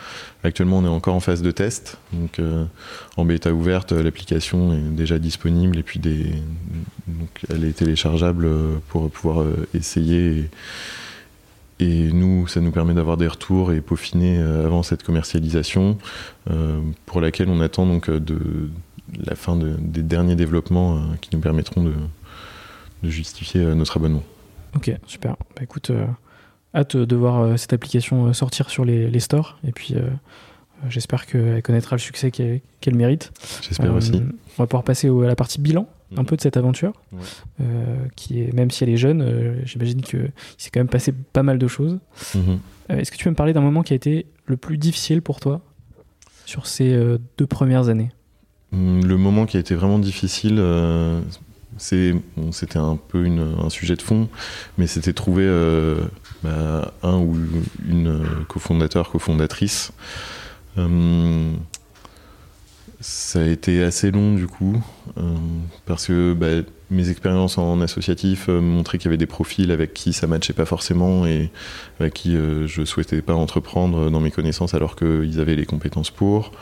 Actuellement, 0.45 0.79
on 0.79 0.85
est 0.85 0.89
encore 0.89 1.15
en 1.15 1.21
phase 1.21 1.43
de 1.43 1.51
test, 1.51 1.99
donc 2.13 2.41
en 3.17 3.25
bêta 3.25 3.53
ouverte, 3.53 3.91
l'application 3.91 4.73
est 4.73 4.95
déjà 4.95 5.19
disponible 5.19 5.77
et 5.77 5.83
puis 5.83 5.99
des, 5.99 6.27
donc, 7.09 7.31
elle 7.53 7.65
est 7.65 7.73
téléchargeable 7.73 8.49
pour 8.89 9.11
pouvoir 9.11 9.45
essayer. 9.75 10.39
Et, 10.39 10.51
et 11.79 12.11
nous, 12.13 12.47
ça 12.47 12.61
nous 12.61 12.71
permet 12.71 12.95
d'avoir 12.95 13.17
des 13.17 13.29
retours 13.29 13.73
et 13.73 13.81
peaufiner 13.81 14.39
euh, 14.39 14.65
avant 14.65 14.83
cette 14.83 15.03
commercialisation, 15.03 15.99
euh, 16.51 16.81
pour 17.05 17.21
laquelle 17.21 17.49
on 17.51 17.61
attend 17.61 17.87
donc 17.87 18.09
euh, 18.09 18.19
de 18.19 18.71
la 19.25 19.37
fin 19.37 19.57
des 19.57 20.03
derniers 20.03 20.35
développements 20.35 21.01
qui 21.21 21.31
nous 21.33 21.41
permettront 21.41 21.85
de, 21.85 21.93
justifier 23.03 23.65
notre 23.75 23.97
abonnement. 23.97 24.23
Ok, 24.75 24.93
super. 25.07 25.37
Bah, 25.55 25.63
écoute, 25.63 25.91
hâte 26.75 26.97
de 26.97 27.17
voir 27.17 27.59
cette 27.59 27.73
application 27.73 28.33
sortir 28.33 28.71
sur 28.71 28.85
les, 28.85 29.21
stores. 29.21 29.59
Et 29.67 29.73
puis, 29.73 29.95
j'espère 30.89 31.27
qu'elle 31.27 31.63
connaîtra 31.63 31.97
le 31.97 32.01
succès 32.01 32.31
qu'elle 32.31 32.95
mérite. 32.95 33.33
J'espère 33.63 33.95
aussi. 33.95 34.23
On 34.59 34.63
va 34.63 34.67
pouvoir 34.67 34.85
passer 34.85 35.09
à 35.09 35.27
la 35.27 35.37
partie 35.37 35.61
bilan 35.61 35.89
un 36.17 36.25
peu 36.25 36.37
de 36.37 36.41
cette 36.41 36.57
aventure, 36.57 36.93
euh, 37.61 37.97
qui 38.15 38.41
est, 38.41 38.53
même 38.53 38.71
si 38.71 38.85
elle 38.85 38.91
est 38.91 38.97
jeune, 38.97 39.23
euh, 39.23 39.61
j'imagine 39.65 40.01
qu'il 40.03 40.33
s'est 40.57 40.71
quand 40.71 40.81
même 40.81 40.89
passé 40.89 41.13
pas 41.13 41.43
mal 41.43 41.59
de 41.59 41.67
choses. 41.67 41.99
Mhm. 42.35 42.59
Euh, 42.91 42.99
est-ce 42.99 43.11
que 43.11 43.17
tu 43.17 43.25
peux 43.25 43.31
me 43.31 43.37
parler 43.37 43.53
d'un 43.53 43.61
moment 43.61 43.83
qui 43.83 43.93
a 43.93 43.97
été 43.97 44.27
le 44.47 44.57
plus 44.57 44.79
difficile 44.79 45.23
pour 45.23 45.41
toi 45.41 45.61
sur 46.45 46.67
ces 46.67 46.97
deux 47.39 47.47
premières 47.47 47.89
années? 47.89 48.11
Hum, 48.73 49.05
Le 49.05 49.17
moment 49.17 49.47
qui 49.47 49.57
a 49.57 49.61
été 49.61 49.75
vraiment 49.75 49.99
difficile, 49.99 50.63
c'était 51.79 52.79
un 52.79 52.97
peu 53.09 53.27
un 53.27 53.71
sujet 53.71 53.97
de 53.97 54.03
fond, 54.03 54.29
mais 54.79 54.87
c'était 54.87 55.13
trouver 55.13 55.47
bah, 56.43 56.93
un 57.03 57.19
ou 57.19 57.37
une 57.89 58.25
cofondateur, 58.49 59.11
cofondatrice. 59.11 59.93
Hum, 60.77 61.57
ça 63.01 63.41
a 63.41 63.47
été 63.47 63.83
assez 63.83 64.11
long 64.11 64.35
du 64.35 64.47
coup, 64.47 64.83
euh, 65.19 65.35
parce 65.85 66.07
que 66.07 66.33
bah, 66.33 66.69
mes 66.91 67.11
expériences 67.11 67.59
en 67.59 67.81
associatif 67.81 68.49
euh, 68.49 68.61
montraient 68.61 68.99
qu'il 68.99 69.07
y 69.07 69.11
avait 69.11 69.17
des 69.19 69.27
profils 69.27 69.71
avec 69.71 69.93
qui 69.93 70.13
ça 70.13 70.27
matchait 70.27 70.55
pas 70.55 70.65
forcément 70.65 71.27
et 71.27 71.51
avec 72.01 72.15
qui 72.15 72.37
euh, 72.37 72.67
je 72.67 72.85
souhaitais 72.85 73.21
pas 73.21 73.35
entreprendre 73.35 74.11
dans 74.11 74.21
mes 74.21 74.31
connaissances 74.31 74.75
alors 74.75 74.97
qu'ils 74.97 75.41
avaient 75.41 75.57
les 75.57 75.67
compétences 75.67 76.11
pour. 76.11 76.53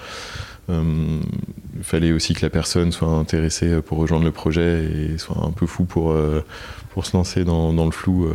Il 0.69 1.83
fallait 1.83 2.13
aussi 2.13 2.35
que 2.35 2.43
la 2.43 2.51
personne 2.51 2.93
soit 2.93 3.09
intéressée 3.09 3.83
pour 3.83 3.99
rejoindre 3.99 4.25
le 4.25 4.33
projet 4.33 4.85
et 4.85 5.19
soit 5.19 5.45
un 5.45 5.51
peu 5.51 5.67
fou 5.67 5.85
pour, 5.85 6.17
pour 6.91 7.07
se 7.07 7.17
lancer 7.17 7.45
dans, 7.45 7.73
dans 7.73 7.85
le 7.85 7.91
flou 7.91 8.31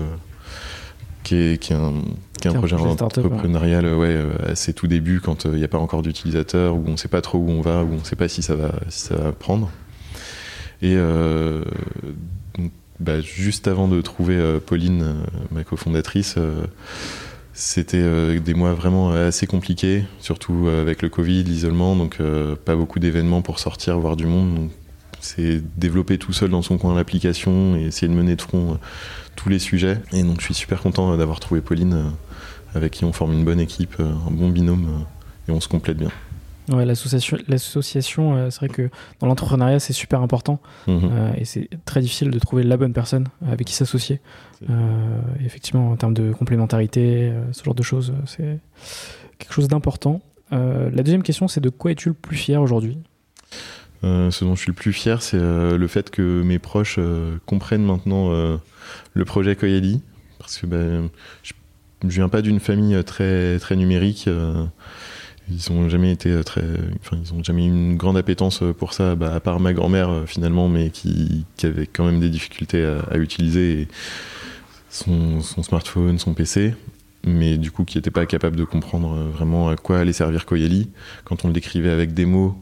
qui 1.23 1.35
est, 1.35 1.71
un, 1.71 2.53
projet, 2.53 2.75
entrepreneurial 2.75 3.85
ouais. 3.93 4.07
Euh, 4.07 4.51
à 4.51 4.55
ses 4.55 4.73
tout 4.73 4.87
débuts 4.87 5.19
quand 5.19 5.45
il 5.45 5.51
euh, 5.51 5.57
n'y 5.57 5.63
a 5.63 5.67
pas 5.67 5.77
encore 5.77 6.01
d'utilisateurs, 6.01 6.75
où 6.75 6.83
on 6.87 6.91
ne 6.91 6.97
sait 6.97 7.07
pas 7.07 7.21
trop 7.21 7.37
où 7.37 7.49
on 7.49 7.61
va, 7.61 7.83
où 7.83 7.93
on 7.93 7.99
ne 7.99 8.03
sait 8.03 8.15
pas 8.15 8.27
si 8.27 8.41
ça 8.41 8.55
va, 8.55 8.71
ça 8.89 9.15
va 9.15 9.31
prendre. 9.31 9.69
Et 10.81 10.95
euh, 10.95 11.63
bah, 12.99 13.21
juste 13.21 13.67
avant 13.67 13.87
de 13.87 14.01
trouver 14.01 14.59
Pauline, 14.65 15.17
ma 15.51 15.63
cofondatrice, 15.63 16.37
c'était 17.61 18.39
des 18.39 18.53
mois 18.53 18.73
vraiment 18.73 19.11
assez 19.11 19.45
compliqués, 19.45 20.05
surtout 20.19 20.67
avec 20.69 21.01
le 21.01 21.09
Covid, 21.09 21.43
l'isolement, 21.43 21.95
donc 21.95 22.19
pas 22.65 22.75
beaucoup 22.75 22.99
d'événements 22.99 23.41
pour 23.41 23.59
sortir, 23.59 23.99
voir 23.99 24.15
du 24.15 24.25
monde. 24.25 24.69
c'est 25.19 25.61
développer 25.77 26.17
tout 26.17 26.31
seul 26.31 26.49
dans 26.49 26.61
son 26.61 26.77
coin 26.77 26.95
l'application 26.95 27.75
et 27.75 27.87
essayer 27.87 28.07
de 28.07 28.17
mener 28.17 28.35
de 28.35 28.41
front 28.41 28.79
tous 29.39 29.49
les 29.49 29.59
sujets. 29.59 29.97
Et 30.11 30.23
donc 30.23 30.41
je 30.41 30.45
suis 30.45 30.53
super 30.53 30.81
content 30.81 31.15
d'avoir 31.15 31.39
trouvé 31.39 31.61
Pauline, 31.61 31.93
euh, 31.93 32.09
avec 32.75 32.91
qui 32.91 33.05
on 33.05 33.13
forme 33.13 33.31
une 33.31 33.45
bonne 33.45 33.61
équipe, 33.61 33.95
euh, 33.99 34.11
un 34.27 34.31
bon 34.31 34.49
binôme, 34.49 34.85
euh, 34.85 35.51
et 35.51 35.55
on 35.55 35.61
se 35.61 35.69
complète 35.69 35.97
bien. 35.97 36.11
Ouais, 36.69 36.85
l'association, 36.85 37.37
c'est 38.49 38.59
vrai 38.59 38.69
que 38.69 38.89
dans 39.19 39.27
l'entrepreneuriat, 39.27 39.79
c'est 39.79 39.93
super 39.93 40.21
important 40.21 40.59
mhm. 40.87 41.33
et 41.35 41.45
c'est 41.45 41.69
très 41.85 42.01
difficile 42.01 42.29
de 42.29 42.39
trouver 42.39 42.63
la 42.63 42.77
bonne 42.77 42.93
personne 42.93 43.25
avec 43.47 43.67
qui 43.67 43.73
s'associer. 43.73 44.19
effectivement, 45.43 45.91
en 45.91 45.95
termes 45.95 46.13
de 46.13 46.31
complémentarité, 46.31 47.33
ce 47.51 47.63
genre 47.63 47.75
de 47.75 47.83
choses, 47.83 48.13
c'est 48.25 48.59
quelque 49.39 49.53
chose 49.53 49.67
d'important. 49.67 50.21
la 50.51 50.89
deuxième 51.03 51.23
question, 51.23 51.47
c'est 51.47 51.61
de 51.61 51.69
quoi 51.69 51.91
es-tu 51.91 52.09
le 52.09 52.15
plus 52.15 52.37
fier 52.37 52.61
aujourd'hui? 52.61 52.99
Ce 54.03 54.45
dont 54.45 54.55
je 54.55 54.61
suis 54.61 54.71
le 54.71 54.75
plus 54.75 54.93
fier, 54.93 55.21
c'est 55.21 55.39
le 55.39 55.87
fait 55.87 56.11
que 56.11 56.43
mes 56.43 56.59
proches 56.59 56.99
comprennent 57.45 57.85
maintenant 57.85 58.29
le 59.13 59.25
projet 59.25 59.55
Koyali, 59.55 60.01
parce 60.37 60.57
que 60.57 60.67
ben, 60.67 61.09
je, 61.43 61.53
ne 62.03 62.09
viens 62.09 62.29
pas 62.29 62.41
d'une 62.41 62.59
famille 62.59 63.03
très, 63.03 63.57
très 63.59 63.75
numérique. 63.75 64.29
Euh, 65.49 65.53
ils 65.53 65.71
ont 65.71 65.89
jamais 65.89 66.11
été 66.11 66.43
très, 66.43 66.63
enfin, 67.01 67.17
ils 67.23 67.33
ont 67.33 67.43
jamais 67.43 67.65
eu 67.65 67.67
une 67.67 67.97
grande 67.97 68.17
appétence 68.17 68.63
pour 68.77 68.93
ça, 68.93 69.15
bah, 69.15 69.33
à 69.33 69.39
part 69.39 69.59
ma 69.59 69.73
grand-mère 69.73 70.09
euh, 70.09 70.25
finalement, 70.25 70.67
mais 70.67 70.89
qui, 70.89 71.45
avait 71.63 71.87
quand 71.87 72.05
même 72.05 72.19
des 72.19 72.29
difficultés 72.29 72.85
à, 72.85 73.17
utiliser 73.17 73.87
son, 74.89 75.41
smartphone, 75.41 76.19
son 76.19 76.33
PC, 76.33 76.73
mais 77.25 77.57
du 77.57 77.71
coup 77.71 77.83
qui 77.83 77.97
n'était 77.97 78.11
pas 78.11 78.25
capable 78.25 78.55
de 78.55 78.63
comprendre 78.63 79.13
euh, 79.13 79.29
vraiment 79.29 79.69
à 79.69 79.75
quoi 79.75 79.99
allait 79.99 80.13
servir 80.13 80.45
Koyali. 80.45 80.89
Quand 81.25 81.45
on 81.45 81.47
le 81.47 81.53
décrivait 81.53 81.91
avec 81.91 82.13
des 82.13 82.25
mots, 82.25 82.55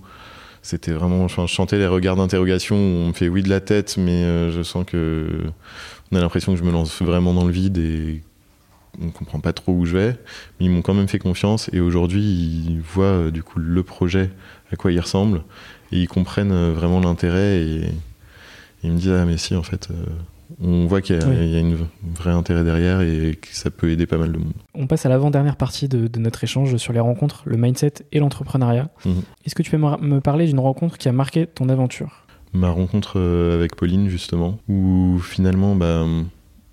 c'était 0.62 0.92
vraiment, 0.92 1.28
je 1.28 1.46
chantais 1.46 1.78
les 1.78 1.88
regards 1.88 2.18
d'interrogation, 2.18 2.76
on 2.76 3.08
me 3.10 3.14
fait 3.14 3.30
oui 3.30 3.44
de 3.44 3.50
la 3.50 3.62
tête, 3.62 3.96
mais 3.98 4.52
je 4.52 4.62
sens 4.64 4.86
que 4.86 5.44
on 6.12 6.18
a 6.18 6.20
l'impression 6.20 6.54
que 6.54 6.60
je 6.60 6.64
me 6.64 6.72
lance 6.72 7.02
vraiment 7.02 7.34
dans 7.34 7.46
le 7.46 7.52
vide 7.52 7.78
et 7.78 8.22
on 9.02 9.10
comprend 9.10 9.39
pas 9.39 9.54
trop 9.54 9.74
où 9.74 9.86
je 9.86 9.98
vais, 9.98 10.12
mais 10.60 10.66
ils 10.66 10.70
m'ont 10.70 10.82
quand 10.82 10.93
même 10.93 11.08
fait 11.08 11.20
confiance 11.20 11.70
et 11.74 11.80
aujourd'hui 11.80 12.24
ils 12.24 12.82
voient 12.82 13.06
euh, 13.06 13.32
du 13.32 13.43
coup 13.43 13.60
le 13.60 13.84
projet, 13.84 14.32
à 14.72 14.76
quoi 14.76 14.91
il 14.91 15.00
ressemble 15.00 15.43
et 15.91 16.02
ils 16.02 16.08
comprennent 16.08 16.52
euh, 16.52 16.74
vraiment 16.74 17.00
l'intérêt 17.00 17.62
et, 17.62 17.91
il 18.84 18.91
me 18.91 18.98
dit 18.98 19.10
ah 19.12 19.26
mais 19.26 19.38
si 19.38 19.56
en 19.56 19.64
fait 19.64 19.89
on 20.62 20.86
voit 20.86 21.02
qu'il 21.02 21.16
y, 21.16 21.20
a 21.20 21.26
un 21.28 21.76
vrai 22.16 22.32
intérêt 22.32 22.64
derrière 22.64 23.02
et 23.02 23.38
que 23.39 23.48
ça 23.52 23.70
peut 23.70 23.89
aider 23.89 24.06
pas 24.06 24.18
mal 24.18 24.32
de 24.32 24.38
monde. 24.38 24.54
On 24.74 24.88
passe 24.88 25.06
à 25.06 25.10
l'avant-dernière 25.10 25.56
partie 25.56 25.88
de, 25.88 26.10
notre 26.20 26.43
échange 26.43 26.78
sur 26.78 26.93
les 26.93 27.00
rencontres, 27.00 27.43
le 27.45 27.58
mindset 27.58 27.93
et 28.12 28.20
l'entrepreneuriat. 28.20 28.89
Mhm. 29.06 29.24
Est-ce 29.45 29.56
que 29.56 29.64
tu 29.64 29.72
peux 29.72 29.78
me 29.78 30.20
parler 30.20 30.45
d'une 30.45 30.60
rencontre 30.60 30.98
qui 30.98 31.10
a 31.10 31.12
marqué 31.12 31.48
ton 31.48 31.70
aventure? 31.70 32.28
Ma 32.54 32.70
rencontre 32.70 33.20
euh, 33.20 33.54
avec 33.56 33.76
Pauline, 33.76 34.10
justement, 34.10 34.58
où 34.70 35.20
finalement, 35.20 35.76
bah, 35.76 36.06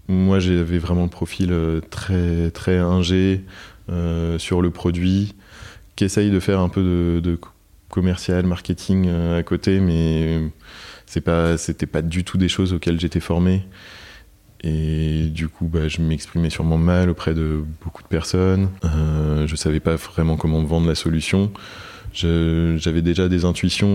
moi 0.09 0.39
j'avais 0.39 0.79
vraiment 0.79 1.05
le 1.05 1.11
profil 1.11 1.53
euh, 1.53 1.81
très, 1.91 2.51
très 2.51 2.79
ingé 2.79 3.43
euh, 3.91 4.39
sur 4.39 4.63
le 4.63 4.71
produit, 4.71 5.35
qui 5.97 6.05
essaye 6.05 6.31
de 6.31 6.41
faire 6.41 6.61
un 6.61 6.69
peu 6.69 7.21
de, 7.23 7.39
commercial, 7.89 8.45
marketing 8.45 9.09
à 9.09 9.43
côté, 9.45 9.79
mais 9.79 10.41
c'est 11.07 11.21
pas 11.21 11.57
c'était 11.57 11.87
pas 11.87 12.03
du 12.03 12.25
tout 12.25 12.39
des 12.39 12.49
choses 12.49 12.73
auxquelles 12.73 12.99
j'étais 12.99 13.21
formé. 13.21 13.65
Et 14.65 15.29
du 15.29 15.49
coup 15.49 15.67
bah, 15.69 15.89
je 15.89 16.01
m'exprimais 16.01 16.51
sûrement 16.51 16.79
mal 16.79 17.11
auprès 17.11 17.35
de 17.35 17.63
beaucoup 17.83 18.03
de 18.03 18.09
personnes. 18.09 18.71
Euh, 18.85 19.47
je 19.47 19.57
savais 19.57 19.79
pas 19.79 19.97
vraiment 19.97 20.37
comment 20.37 20.65
vendre 20.65 20.89
la 20.89 20.95
solution 20.95 21.53
j'avais 22.15 23.03
déjà 23.03 23.29
des 23.29 23.45
intuitions 23.45 23.89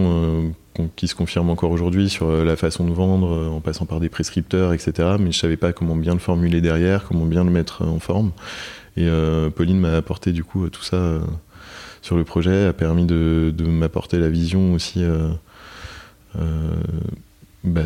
euh, 0.78 0.86
qui 0.96 1.08
se 1.08 1.16
confirment 1.16 1.50
encore 1.52 1.72
aujourd'hui 1.72 2.10
sur 2.10 2.28
euh, 2.28 2.44
la 2.44 2.56
façon 2.56 2.86
de 2.86 2.92
vendre 2.92 3.34
euh, 3.34 3.48
en 3.48 3.62
passant 3.62 3.86
par 3.86 4.00
des 4.00 4.10
prescripteurs 4.10 4.74
etc 4.74 5.16
mais 5.20 5.32
je 5.32 5.40
savais 5.40 5.58
pas 5.58 5.72
comment 5.72 5.96
bien 5.96 6.14
le 6.14 6.20
formuler 6.20 6.60
derrière 6.60 7.06
comment 7.06 7.26
bien 7.26 7.44
le 7.44 7.52
mettre 7.52 7.86
en 7.86 8.00
forme. 8.00 8.32
Et 8.98 9.08
Pauline 9.56 9.80
m'a 9.80 9.96
apporté 9.96 10.34
du 10.34 10.44
coup 10.44 10.68
tout 10.70 10.84
ça 10.84 11.20
sur 12.02 12.18
le 12.18 12.26
projet 12.26 12.66
a 12.66 12.74
permis 12.74 13.06
de, 13.06 13.54
de 13.56 13.64
m'apporter 13.64 14.18
la 14.18 14.28
vision 14.28 14.74
aussi 14.74 15.02
bah, 17.64 17.84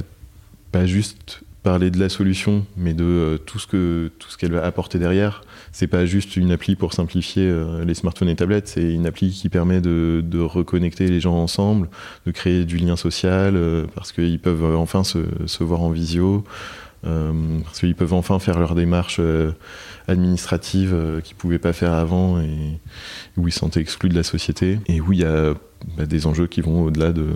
pas 0.71 0.87
juste 0.87 1.42
parler 1.63 1.89
de 1.89 1.99
la 1.99 2.09
solution, 2.09 2.65
mais 2.77 2.93
de 2.93 3.03
euh, 3.03 3.37
tout 3.37 3.57
ce 3.57 3.67
que 3.67 4.11
tout 4.19 4.29
qu'elle 4.37 4.51
va 4.51 4.65
apporter 4.65 4.99
derrière. 4.99 5.43
C'est 5.71 5.87
pas 5.87 6.05
juste 6.05 6.35
une 6.35 6.51
appli 6.51 6.75
pour 6.75 6.93
simplifier 6.93 7.47
euh, 7.47 7.85
les 7.85 7.93
smartphones 7.93 8.29
et 8.29 8.35
tablettes, 8.35 8.67
c'est 8.67 8.93
une 8.93 9.05
appli 9.05 9.31
qui 9.31 9.49
permet 9.49 9.81
de, 9.81 10.21
de, 10.23 10.39
reconnecter 10.39 11.07
les 11.07 11.19
gens 11.19 11.35
ensemble, 11.35 11.89
de 12.25 12.31
créer 12.31 12.65
du 12.65 12.77
lien 12.77 12.95
social, 12.95 13.57
parce 13.95 14.11
qu'ils 14.11 14.39
peuvent 14.39 14.75
enfin 14.75 15.03
se, 15.03 15.63
voir 15.63 15.81
en 15.81 15.89
visio, 15.89 16.43
parce 17.03 17.79
qu'ils 17.79 17.95
peuvent 17.95 18.13
enfin 18.13 18.39
faire 18.39 18.59
leur 18.59 18.75
démarche 18.75 19.19
administrative 20.07 21.21
qu'ils 21.23 21.35
pouvaient 21.35 21.59
pas 21.59 21.73
faire 21.73 21.93
avant 21.93 22.39
et 22.39 22.79
où 23.37 23.47
ils 23.47 23.51
se 23.51 23.59
sentaient 23.59 23.81
exclus 23.81 24.09
de 24.09 24.15
la 24.15 24.23
société. 24.23 24.79
Et 24.87 25.01
où 25.01 25.13
il 25.13 25.19
y 25.19 25.25
a 25.25 25.53
bah, 25.97 26.05
des 26.05 26.27
enjeux 26.27 26.47
qui 26.47 26.61
vont 26.61 26.83
au-delà 26.83 27.11
de. 27.11 27.27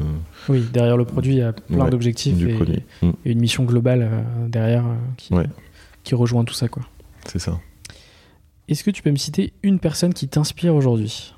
Oui, 0.49 0.65
derrière 0.72 0.97
le 0.97 1.05
produit, 1.05 1.34
il 1.34 1.39
y 1.39 1.43
a 1.43 1.53
plein 1.53 1.89
d'objectifs 1.89 2.41
et, 2.41 3.05
mm. 3.05 3.11
et, 3.26 3.32
une 3.32 3.39
mission 3.39 3.63
globale 3.65 4.09
euh, 4.09 4.47
derrière 4.47 4.86
euh, 4.86 4.95
qui, 5.18 5.34
qui, 6.03 6.15
rejoint 6.15 6.43
tout 6.43 6.53
ça. 6.53 6.68
quoi. 6.68 6.84
C'est 7.26 7.39
ça. 7.39 7.59
Est-ce 8.68 8.84
que 8.84 8.91
tu 8.91 9.01
peux 9.01 9.11
me 9.11 9.18
citer 9.18 9.53
une 9.63 9.80
personne 9.80 10.13
qui 10.13 10.28
t'inspire 10.28 10.76
aujourd'hui? 10.76 11.34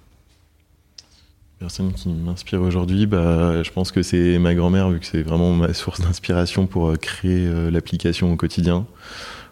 Personne 1.60 1.92
qui 1.92 2.10
m'inspire 2.10 2.62
aujourd'hui, 2.62 3.06
bah, 3.06 3.64
je 3.64 3.72
pense 3.72 3.92
que 3.92 4.02
c'est 4.02 4.40
ma 4.40 4.56
grand-mère, 4.56 4.90
vu 4.90 5.00
que 5.00 5.06
c'est 5.06 5.22
vraiment 5.22 5.54
ma 5.54 5.74
source 5.74 6.00
d'inspiration 6.02 6.68
pour 6.68 6.90
euh, 6.90 6.96
créer 6.96 7.50
l'application 7.70 8.32
au 8.32 8.38
quotidien 8.38 8.86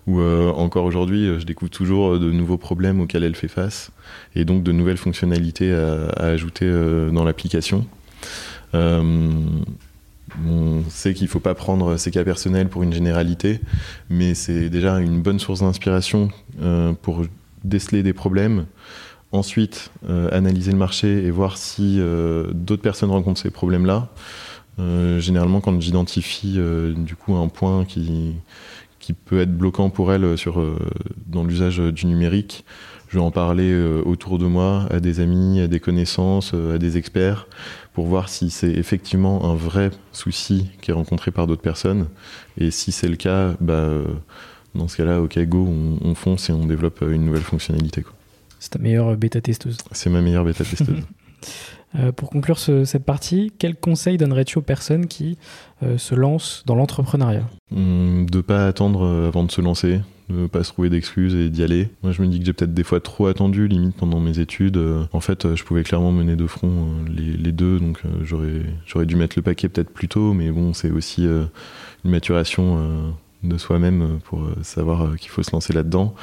où 0.08 0.22
euh, 0.22 0.52
encore 0.52 0.86
aujourd'hui, 0.86 1.28
euh, 1.28 1.40
je 1.40 1.46
découvre 1.46 1.70
toujours 1.70 2.14
euh, 2.14 2.20
de 2.20 2.32
nouveaux 2.32 2.58
problèmes 2.58 3.02
auxquels 3.02 3.24
elle 3.24 3.36
fait 3.36 3.50
face 3.50 3.92
et 4.36 4.46
donc 4.46 4.64
de 4.64 4.72
nouvelles 4.72 4.98
fonctionnalités 4.98 5.74
à, 5.74 6.08
ajouter 6.24 6.70
dans 7.12 7.24
l'application. 7.26 7.86
on 8.74 9.44
sait 10.90 11.14
qu'il 11.14 11.26
ne 11.26 11.30
faut 11.30 11.40
pas 11.40 11.56
prendre 11.56 11.98
ces 11.98 12.12
cas 12.12 12.24
personnels 12.24 12.70
pour 12.70 12.84
une 12.84 12.94
généralité, 12.94 13.60
mais 14.10 14.34
c'est 14.34 14.70
déjà 14.70 15.00
une 15.00 15.22
bonne 15.22 15.40
source 15.40 15.60
d'inspiration 15.60 16.30
pour 17.02 17.26
déceler 17.64 18.04
des 18.04 18.14
problèmes, 18.14 18.66
ensuite 19.32 19.92
analyser 20.32 20.72
le 20.72 20.78
marché 20.78 21.26
et 21.26 21.32
voir 21.32 21.58
si 21.58 22.00
d'autres 22.54 22.82
personnes 22.82 23.12
rencontrent 23.12 23.42
ces 23.42 23.52
problèmes-là. 23.52 24.10
généralement, 25.20 25.60
quand 25.60 25.80
j'identifie 25.82 26.60
du 26.96 27.16
coup 27.16 27.36
un 27.36 27.50
point 27.50 27.84
qui, 27.84 28.36
qui 29.08 29.14
peut 29.14 29.40
être 29.40 29.58
bloquant 29.58 29.90
pour 29.90 30.12
elle 30.12 30.26
euh, 30.26 30.36
sur, 30.36 30.60
euh, 30.60 30.78
dans 31.28 31.46
l'usage 31.46 31.80
du 31.80 32.08
numérique. 32.08 32.66
Je 33.08 33.18
vais 33.18 33.24
en 33.24 33.32
parler 33.32 33.72
euh, 33.72 34.02
autour 34.04 34.38
de 34.38 34.46
moi, 34.46 34.86
à 34.92 35.00
des 35.00 35.22
amis, 35.22 35.62
à 35.62 35.68
des 35.68 35.80
connaissances, 35.80 36.54
à 36.54 36.78
des 36.78 36.98
experts, 36.98 37.48
pour 37.94 38.06
voir 38.06 38.28
si 38.28 38.50
c'est 38.50 38.72
effectivement 38.72 39.50
un 39.50 39.56
vrai 39.56 39.92
souci 40.12 40.72
qui 40.82 40.92
est 40.92 40.94
rencontré 40.94 41.32
par 41.32 41.48
d'autres 41.48 41.62
personnes. 41.62 42.08
Et 42.58 42.70
si 42.70 42.92
c'est 42.92 43.08
le 43.08 43.16
cas, 43.16 43.56
bah, 43.62 43.88
dans 44.76 44.90
ce 44.90 44.98
cas-là, 44.98 45.22
ok, 45.22 45.40
go, 45.46 45.70
on, 46.04 46.14
fonce 46.14 46.50
et 46.50 46.54
on 46.54 46.66
développe 46.66 47.02
une 47.02 47.24
nouvelle 47.24 47.44
fonctionnalité. 47.44 48.04
C'est 48.60 48.72
ta 48.72 48.80
meilleure 48.80 49.16
bêta-testeuse 49.16 49.78
C'est 49.92 50.10
ma 50.10 50.22
meilleure 50.22 50.46
bêta-testeuse. 50.46 51.04
Euh, 51.96 52.12
pour 52.12 52.30
conclure 52.30 52.60
cette 52.60 53.06
partie, 53.06 53.54
quel 53.58 53.76
conseil 53.76 54.18
donnerais-tu 54.18 54.58
aux 54.58 54.62
personnes 54.62 55.08
qui 55.08 55.38
euh, 55.84 55.98
se 55.98 56.16
lancent 56.16 56.64
dans 56.66 56.76
l'entrepreneuriat? 56.76 57.48
Hum, 57.74 58.30
De 58.30 58.38
ne 58.38 58.42
pas 58.42 58.68
attendre 58.68 59.06
euh, 59.06 59.28
avant 59.28 59.44
de 59.44 59.52
se 59.52 59.62
lancer, 59.62 60.02
de 60.30 60.42
ne 60.42 60.48
pas 60.48 60.64
se 60.64 60.74
trouver 60.74 60.90
d'excuses 60.90 61.34
et 61.34 61.50
d'y 61.50 61.64
aller. 61.64 61.90
Moi, 62.04 62.12
je 62.12 62.22
me 62.22 62.28
dis 62.28 62.40
que 62.40 62.46
j'ai 62.46 62.52
peut-être 62.52 62.74
des 62.74 62.84
fois 62.84 63.00
trop 63.00 63.28
attendu, 63.28 63.68
limite 63.70 63.96
pendant 63.96 64.20
mes 64.20 64.40
études. 64.40 64.78
En 65.14 65.22
fait, 65.22 65.56
je 65.56 65.64
pouvais 65.64 65.84
clairement 65.84 66.12
mener 66.12 66.36
de 66.36 66.46
front 66.46 66.88
les, 67.08 67.52
deux, 67.54 67.80
donc 67.80 68.02
j'aurais 68.22 69.06
dû 69.06 69.16
mettre 69.16 69.38
le 69.38 69.42
paquet 69.42 69.70
peut-être 69.70 69.90
plus 69.90 70.10
tôt, 70.10 70.34
mais 70.34 70.52
bon, 70.52 70.74
c'est 70.74 70.92
aussi 70.92 71.24
une 71.24 72.12
maturation 72.12 73.14
de 73.44 73.58
soi-même 73.58 74.20
pour 74.24 74.48
savoir 74.64 75.16
qu'il 75.18 75.30
faut 75.30 75.44
se 75.44 75.52
lancer 75.52 75.74
là-dedans 75.74 76.16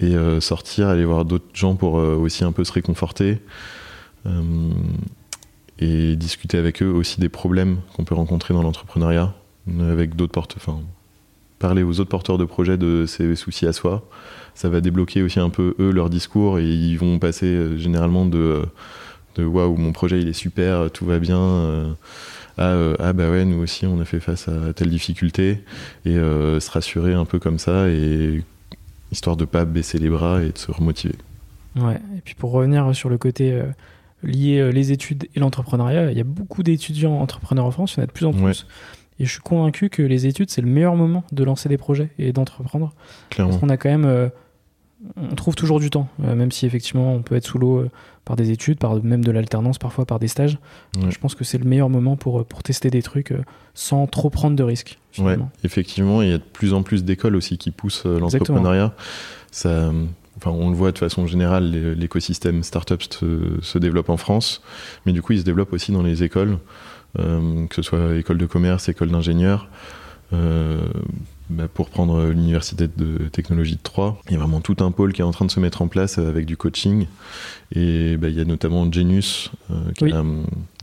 et 0.00 0.14
sortir, 0.40 0.88
aller 0.88 1.04
voir 1.04 1.24
d'autres 1.24 1.48
gens 1.52 1.74
pour 1.74 1.94
aussi 1.94 2.44
un 2.44 2.52
peu 2.52 2.64
se 2.64 2.72
réconforter. 2.72 3.38
Euh, 4.26 4.42
et 5.78 6.14
discuter 6.14 6.58
avec 6.58 6.82
eux 6.82 6.90
aussi 6.90 7.20
des 7.20 7.30
problèmes 7.30 7.78
qu'on 7.96 8.04
peut 8.04 8.14
rencontrer 8.14 8.52
dans 8.52 8.62
l'entrepreneuriat, 8.62 9.32
avec 9.80 10.14
d'autres 10.14 10.38
parler 11.58 11.82
aux 11.82 12.00
autres 12.00 12.10
porteurs 12.10 12.36
de 12.36 12.44
projets 12.44 12.76
de 12.76 13.06
ces 13.06 13.34
soucis 13.34 13.66
à 13.66 13.72
soi. 13.72 14.06
Ça 14.54 14.68
va 14.68 14.82
débloquer 14.82 15.22
aussi 15.22 15.40
un 15.40 15.48
peu 15.48 15.74
eux 15.78 15.90
leur 15.90 16.10
discours 16.10 16.58
et 16.58 16.68
ils 16.68 16.98
vont 16.98 17.18
passer 17.18 17.46
euh, 17.46 17.78
généralement 17.78 18.26
de, 18.26 18.62
de 19.36 19.44
waouh, 19.44 19.76
mon 19.76 19.92
projet 19.92 20.20
il 20.20 20.28
est 20.28 20.34
super, 20.34 20.90
tout 20.90 21.06
va 21.06 21.18
bien. 21.18 21.96
Euh, 22.60 22.94
à 22.98 23.08
ah 23.08 23.12
bah 23.12 23.30
ouais, 23.30 23.44
nous 23.44 23.58
aussi 23.58 23.86
on 23.86 24.00
a 24.00 24.04
fait 24.04 24.20
face 24.20 24.48
à 24.48 24.72
telle 24.74 24.90
difficulté 24.90 25.62
et 26.04 26.14
se 26.14 26.70
rassurer 26.70 27.14
un 27.14 27.24
peu 27.24 27.38
comme 27.38 27.58
ça 27.58 27.88
et 27.88 28.42
histoire 29.12 29.36
de 29.36 29.44
pas 29.44 29.64
baisser 29.64 29.98
les 29.98 30.10
bras 30.10 30.42
et 30.42 30.52
de 30.52 30.58
se 30.58 30.70
remotiver. 30.70 31.16
Ouais, 31.76 32.00
et 32.16 32.20
puis 32.24 32.34
pour 32.34 32.50
revenir 32.52 32.94
sur 32.94 33.08
le 33.08 33.18
côté 33.18 33.62
lier 34.22 34.58
euh, 34.58 34.70
les 34.70 34.92
études 34.92 35.28
et 35.34 35.40
l'entrepreneuriat. 35.40 36.10
Il 36.10 36.18
y 36.18 36.20
a 36.20 36.24
beaucoup 36.24 36.62
d'étudiants 36.62 37.18
entrepreneurs 37.20 37.66
en 37.66 37.70
France, 37.70 37.94
il 37.94 37.96
y 37.98 38.00
en 38.00 38.04
a 38.04 38.06
de 38.06 38.12
plus 38.12 38.26
en 38.26 38.32
plus. 38.32 38.66
Et 39.18 39.26
je 39.26 39.30
suis 39.30 39.40
convaincu 39.40 39.90
que 39.90 40.02
les 40.02 40.26
études, 40.26 40.50
c'est 40.50 40.62
le 40.62 40.68
meilleur 40.68 40.96
moment 40.96 41.24
de 41.30 41.44
lancer 41.44 41.68
des 41.68 41.76
projets 41.76 42.08
et 42.18 42.32
d'entreprendre. 42.32 42.94
Parce 43.36 43.58
qu'on 43.58 43.68
a 43.68 43.76
quand 43.76 43.90
même. 43.90 44.06
Euh, 44.06 44.28
on 45.16 45.34
trouve 45.34 45.54
toujours 45.54 45.80
du 45.80 45.90
temps, 45.90 46.08
euh, 46.24 46.34
même 46.34 46.52
si 46.52 46.66
effectivement 46.66 47.14
on 47.14 47.22
peut 47.22 47.34
être 47.36 47.46
sous 47.46 47.58
l'eau 47.58 47.86
par 48.24 48.36
des 48.36 48.50
études, 48.50 48.78
par 48.78 49.02
même 49.02 49.24
de 49.24 49.30
l'alternance, 49.30 49.78
parfois 49.78 50.04
par 50.04 50.18
des 50.18 50.28
stages. 50.28 50.58
Je 51.08 51.18
pense 51.18 51.34
que 51.34 51.42
c'est 51.44 51.58
le 51.58 51.64
meilleur 51.64 51.88
moment 51.88 52.16
pour, 52.16 52.44
pour 52.44 52.62
tester 52.62 52.90
des 52.90 53.02
trucs 53.02 53.32
sans 53.74 54.06
trop 54.06 54.30
prendre 54.30 54.56
de 54.56 54.62
risques. 54.62 54.98
Ouais, 55.18 55.38
effectivement, 55.64 56.22
il 56.22 56.28
y 56.28 56.32
a 56.32 56.38
de 56.38 56.42
plus 56.42 56.74
en 56.74 56.82
plus 56.82 57.02
d'écoles 57.02 57.34
aussi 57.34 57.58
qui 57.58 57.70
poussent 57.70 58.04
l'entrepreneuriat. 58.04 58.94
Ça, 59.50 59.90
on 60.46 60.70
le 60.70 60.76
voit 60.76 60.92
de 60.92 60.98
façon 60.98 61.26
générale, 61.26 61.70
l'écosystème 61.96 62.62
startup 62.62 63.02
se, 63.02 63.58
se, 63.60 63.78
développe 63.78 64.08
en 64.08 64.16
France, 64.16 64.62
mais 65.06 65.12
du 65.12 65.22
coup, 65.22 65.32
il 65.32 65.40
se 65.40 65.44
développe 65.44 65.72
aussi 65.72 65.92
dans 65.92 66.02
les 66.02 66.22
écoles, 66.22 66.58
euh, 67.18 67.66
que 67.66 67.74
ce 67.74 67.82
soit 67.82 68.16
école 68.16 68.38
de 68.38 68.46
commerce, 68.46 68.88
école 68.88 69.10
d'ingénieur. 69.10 69.68
Euh, 70.32 70.88
bah, 71.48 71.66
pour 71.72 71.90
prendre 71.90 72.26
l'université 72.26 72.86
de 72.86 73.28
technologie 73.28 73.74
de 73.74 73.82
Troyes, 73.82 74.16
il 74.26 74.32
y 74.32 74.36
a 74.36 74.38
vraiment 74.38 74.60
tout 74.60 74.76
un 74.80 74.92
pôle 74.92 75.12
qui 75.12 75.20
est 75.20 75.24
en 75.24 75.32
train 75.32 75.46
de 75.46 75.50
se 75.50 75.58
mettre 75.58 75.82
en 75.82 75.88
place 75.88 76.18
avec 76.18 76.46
du 76.46 76.56
coaching. 76.56 77.06
Et 77.74 78.16
bah, 78.16 78.28
il 78.28 78.36
y 78.36 78.40
a 78.40 78.44
notamment 78.44 78.90
Genius, 78.90 79.50
euh, 79.70 79.74
qui, 79.96 80.12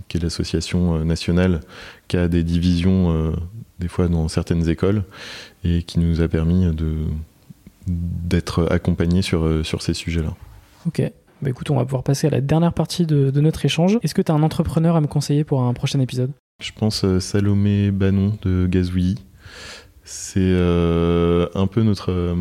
qui, 0.10 0.18
est 0.18 0.20
l'association 0.20 1.06
nationale, 1.06 1.62
qui 2.08 2.18
a 2.18 2.28
des 2.28 2.43
divisions 2.43 3.34
des 3.80 3.88
fois 3.88 4.08
dans 4.08 4.28
certaines 4.28 4.68
écoles 4.68 5.04
et 5.64 5.84
qui 5.84 6.00
nous 6.00 6.22
a 6.22 6.28
permis 6.28 6.66
de 6.74 7.06
d'être 7.88 8.68
accompagné 8.70 9.22
sur, 9.22 9.45
euh, 9.45 9.64
sur 9.64 9.82
ces 9.82 9.93
sujets-là. 9.93 10.36
Ok. 10.86 11.02
Bah 11.41 11.50
écoute, 11.50 11.70
on 11.70 11.76
va 11.76 11.86
pouvoir 11.86 12.04
passer 12.04 12.28
à 12.28 12.30
la 12.32 12.41
dernière 12.41 12.74
partie 12.74 13.06
de, 13.06 13.32
notre 13.39 13.64
échange. 13.64 14.00
Est-ce 14.02 14.16
que 14.16 14.22
tu 14.22 14.32
as 14.32 14.36
un 14.36 14.43
entrepreneur 14.43 14.95
à 14.95 15.02
me 15.02 15.08
conseiller 15.08 15.43
pour 15.43 15.62
un 15.62 15.74
prochain 15.74 16.00
épisode? 16.00 16.32
Je 16.62 16.72
pense 16.72 17.04
euh, 17.04 17.20
Salomé 17.20 17.91
Banon 17.91 18.38
de 18.41 18.66
Gazouilly. 18.66 19.20
C'est 20.10 20.39
euh, 20.39 21.47
un 21.53 21.68
peu 21.68 21.84
notre 21.84 22.34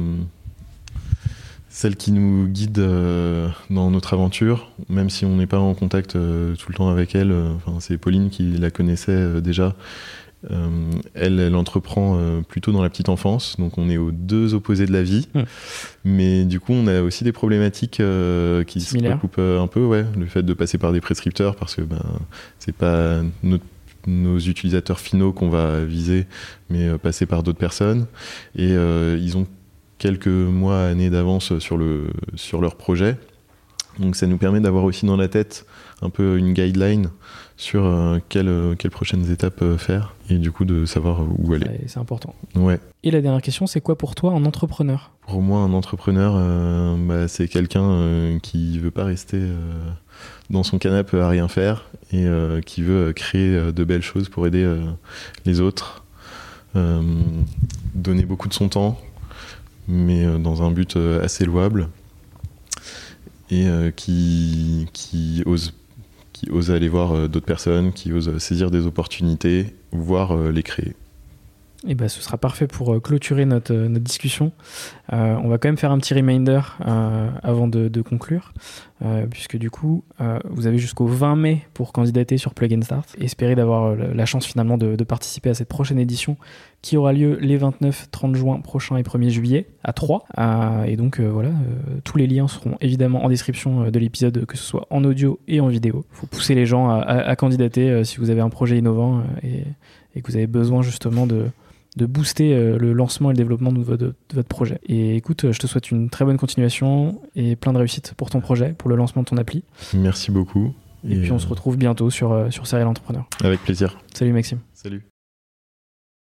celle 1.68 1.96
qui 1.96 2.12
nous 2.12 2.46
guide 2.46 2.80
dans 3.70 3.90
notre 3.90 4.14
aventure, 4.14 4.70
même 4.88 5.10
si 5.10 5.24
on 5.24 5.34
n'est 5.36 5.48
pas 5.48 5.58
en 5.58 5.74
contact 5.74 6.12
tout 6.12 6.68
le 6.68 6.74
temps 6.74 6.88
avec 6.88 7.16
elle. 7.16 7.34
c'est 7.80 7.98
Pauline 7.98 8.30
qui 8.30 8.52
la 8.52 8.70
connaissait 8.70 9.40
déjà 9.42 9.74
elle, 11.14 11.40
elle 11.40 11.56
entreprend 11.56 12.18
plutôt 12.48 12.70
dans 12.70 12.82
la 12.82 12.88
petite 12.88 13.08
enfance, 13.08 13.56
donc 13.58 13.78
on 13.78 13.90
est 13.90 13.96
aux 13.96 14.12
deux 14.12 14.54
opposés 14.54 14.86
de 14.86 14.92
la 14.92 15.02
vie. 15.02 15.26
Hmm. 15.34 15.42
Mais 16.04 16.44
du 16.44 16.60
coup, 16.60 16.72
on 16.72 16.86
a 16.86 17.02
aussi 17.02 17.24
des 17.24 17.32
problématiques 17.32 18.00
qui 18.66 18.80
se 18.80 18.96
recoupent 18.96 19.38
un 19.40 19.66
peu, 19.66 19.84
ouais. 19.84 20.06
Le 20.16 20.26
fait 20.26 20.44
de 20.44 20.54
passer 20.54 20.78
par 20.78 20.92
des 20.92 21.00
prescripteurs, 21.00 21.56
parce 21.56 21.74
que 21.74 21.82
ben, 21.82 22.00
c'est 22.60 22.76
pas 22.76 23.22
notre 23.42 23.64
nos 24.06 24.38
utilisateurs 24.38 25.00
finaux 25.00 25.32
qu'on 25.32 25.48
va 25.48 25.84
viser, 25.84 26.26
mais 26.70 26.88
euh, 26.88 26.98
passer 26.98 27.26
par 27.26 27.42
d'autres 27.42 27.58
personnes. 27.58 28.06
Et 28.56 28.72
euh, 28.72 29.18
ils 29.20 29.36
ont 29.36 29.46
quelques 29.98 30.26
mois, 30.26 30.84
années 30.84 31.10
d'avance 31.10 31.58
sur, 31.58 31.76
le, 31.76 32.08
sur 32.34 32.60
leur 32.60 32.76
projet. 32.76 33.16
Donc 33.98 34.16
ça 34.16 34.26
nous 34.26 34.36
permet 34.38 34.60
d'avoir 34.60 34.84
aussi 34.84 35.06
dans 35.06 35.16
la 35.16 35.28
tête 35.28 35.66
un 36.02 36.10
peu 36.10 36.38
une 36.38 36.52
guideline 36.52 37.10
sur 37.56 37.86
euh, 37.86 38.18
quelles, 38.28 38.76
quelles, 38.78 38.90
prochaines 38.90 39.30
étapes 39.30 39.64
faire 39.78 40.14
et 40.28 40.36
du 40.36 40.52
coup 40.52 40.64
de 40.64 40.84
savoir 40.84 41.22
où 41.38 41.54
aller. 41.54 41.66
Ouais, 41.66 41.80
c'est 41.86 41.98
important. 41.98 42.34
Ouais. 42.54 42.78
Et 43.02 43.10
la 43.10 43.20
dernière 43.22 43.40
question, 43.40 43.66
c'est 43.66 43.80
quoi 43.80 43.96
pour 43.96 44.14
toi 44.14 44.32
un 44.32 44.44
entrepreneur? 44.44 45.12
Pour 45.26 45.40
moi, 45.40 45.60
un 45.60 45.72
entrepreneur, 45.72 46.34
euh, 46.36 46.96
bah, 46.98 47.28
c'est 47.28 47.48
quelqu'un 47.48 47.82
euh, 47.82 48.38
qui 48.40 48.78
veut 48.78 48.90
pas 48.90 49.04
rester 49.04 49.40
dans 50.50 50.62
son 50.62 50.78
canapé 50.78 51.20
à 51.20 51.28
rien 51.28 51.48
faire 51.48 51.86
et 52.12 52.26
euh, 52.26 52.60
qui 52.60 52.82
veut 52.82 53.12
créer 53.12 53.72
de 53.72 53.84
belles 53.84 54.02
choses 54.02 54.28
pour 54.28 54.46
aider 54.46 54.62
euh, 54.62 54.84
les 55.44 55.60
autres, 55.60 56.04
euh, 56.76 57.02
donner 57.94 58.24
beaucoup 58.24 58.48
de 58.48 58.54
son 58.54 58.68
temps, 58.68 59.00
mais 59.88 60.26
dans 60.38 60.62
un 60.62 60.70
but 60.70 60.96
assez 60.96 61.44
louable 61.44 61.88
et 63.50 63.68
qui, 63.94 64.88
qui, 64.92 65.44
ose, 65.46 65.72
qui 66.36 66.50
ose 66.50 66.70
aller 66.70 66.88
voir 66.88 67.28
d'autres 67.28 67.46
personnes, 67.46 67.92
qui 67.92 68.12
ose 68.12 68.36
saisir 68.38 68.70
des 68.70 68.86
opportunités, 68.86 69.74
voire 69.92 70.36
les 70.50 70.62
créer. 70.62 70.94
Et 71.86 71.94
bah, 71.94 72.08
ce 72.08 72.20
sera 72.20 72.36
parfait 72.36 72.66
pour 72.66 73.00
clôturer 73.00 73.44
notre, 73.44 73.74
notre 73.74 74.04
discussion. 74.04 74.52
Euh, 75.12 75.36
on 75.42 75.48
va 75.48 75.58
quand 75.58 75.68
même 75.68 75.76
faire 75.76 75.92
un 75.92 75.98
petit 75.98 76.14
reminder 76.14 76.60
euh, 76.86 77.28
avant 77.42 77.68
de, 77.68 78.02
conclure, 78.02 78.52
euh, 79.04 79.26
puisque 79.26 79.56
du 79.56 79.70
coup, 79.70 80.04
vous 80.48 80.66
avez 80.66 80.78
jusqu'au 80.78 81.06
20 81.06 81.36
mai 81.36 81.62
pour 81.74 81.92
candidater 81.92 82.38
sur 82.38 82.54
Plug 82.54 82.74
and 82.74 82.82
Start. 82.82 83.16
Espérez 83.20 83.54
d'avoir 83.54 83.94
la 83.94 84.26
chance 84.26 84.46
finalement 84.46 84.78
de, 84.78 85.04
participer 85.04 85.50
à 85.50 85.54
cette 85.54 85.68
prochaine 85.68 85.98
édition 85.98 86.36
qui 86.82 86.96
aura 86.96 87.12
lieu 87.12 87.38
les 87.40 87.56
29, 87.56 88.08
30 88.10 88.34
juin 88.34 88.60
prochain 88.60 88.96
et 88.96 89.02
1er 89.02 89.28
juillet 89.28 89.66
à 89.84 89.92
3. 89.92 90.26
et 90.86 90.96
donc 90.96 91.20
voilà, 91.20 91.50
tous 92.04 92.18
les 92.18 92.26
liens 92.26 92.48
seront 92.48 92.76
évidemment 92.80 93.24
en 93.24 93.28
description 93.28 93.90
de 93.90 93.98
l'épisode, 93.98 94.44
que 94.46 94.56
ce 94.56 94.64
soit 94.64 94.86
en 94.90 95.04
audio 95.04 95.38
et 95.46 95.60
en 95.60 95.68
vidéo. 95.68 96.04
Il 96.12 96.16
faut 96.16 96.26
pousser 96.26 96.54
les 96.54 96.66
gens 96.66 96.90
à, 96.90 97.36
candidater 97.36 98.04
si 98.04 98.18
vous 98.18 98.30
avez 98.30 98.40
un 98.40 98.50
projet 98.50 98.78
innovant 98.78 99.22
et 99.42 100.20
que 100.20 100.30
vous 100.30 100.36
avez 100.36 100.48
besoin 100.48 100.82
justement 100.82 101.26
de 101.26 101.46
de 101.96 102.06
booster 102.06 102.54
euh, 102.54 102.78
le 102.78 102.92
lancement 102.92 103.30
et 103.30 103.32
le 103.32 103.38
développement 103.38 103.72
de 103.72 103.82
votre, 103.82 104.04
de 104.04 104.14
votre, 104.34 104.48
projet. 104.48 104.78
Et 104.86 105.16
écoute, 105.16 105.50
je 105.50 105.58
te 105.58 105.66
souhaite 105.66 105.90
une 105.90 106.10
très 106.10 106.24
bonne 106.24 106.36
continuation 106.36 107.20
et 107.34 107.56
plein 107.56 107.72
de 107.72 107.78
réussite 107.78 108.14
pour 108.16 108.30
ton 108.30 108.40
projet, 108.40 108.74
pour 108.76 108.90
le 108.90 108.96
lancement 108.96 109.22
de 109.22 109.28
ton 109.28 109.36
appli. 109.36 109.64
Merci 109.94 110.30
beaucoup. 110.30 110.74
Et, 111.08 111.14
et 111.14 111.20
puis 111.22 111.32
on 111.32 111.36
euh... 111.36 111.38
se 111.38 111.46
retrouve 111.46 111.76
bientôt 111.76 112.10
sur, 112.10 112.46
sur 112.50 112.66
Serial 112.66 112.88
Entrepreneur. 112.88 113.26
Avec 113.42 113.60
plaisir. 113.60 113.98
Salut 114.14 114.32
Maxime. 114.32 114.58
Salut. 114.74 115.06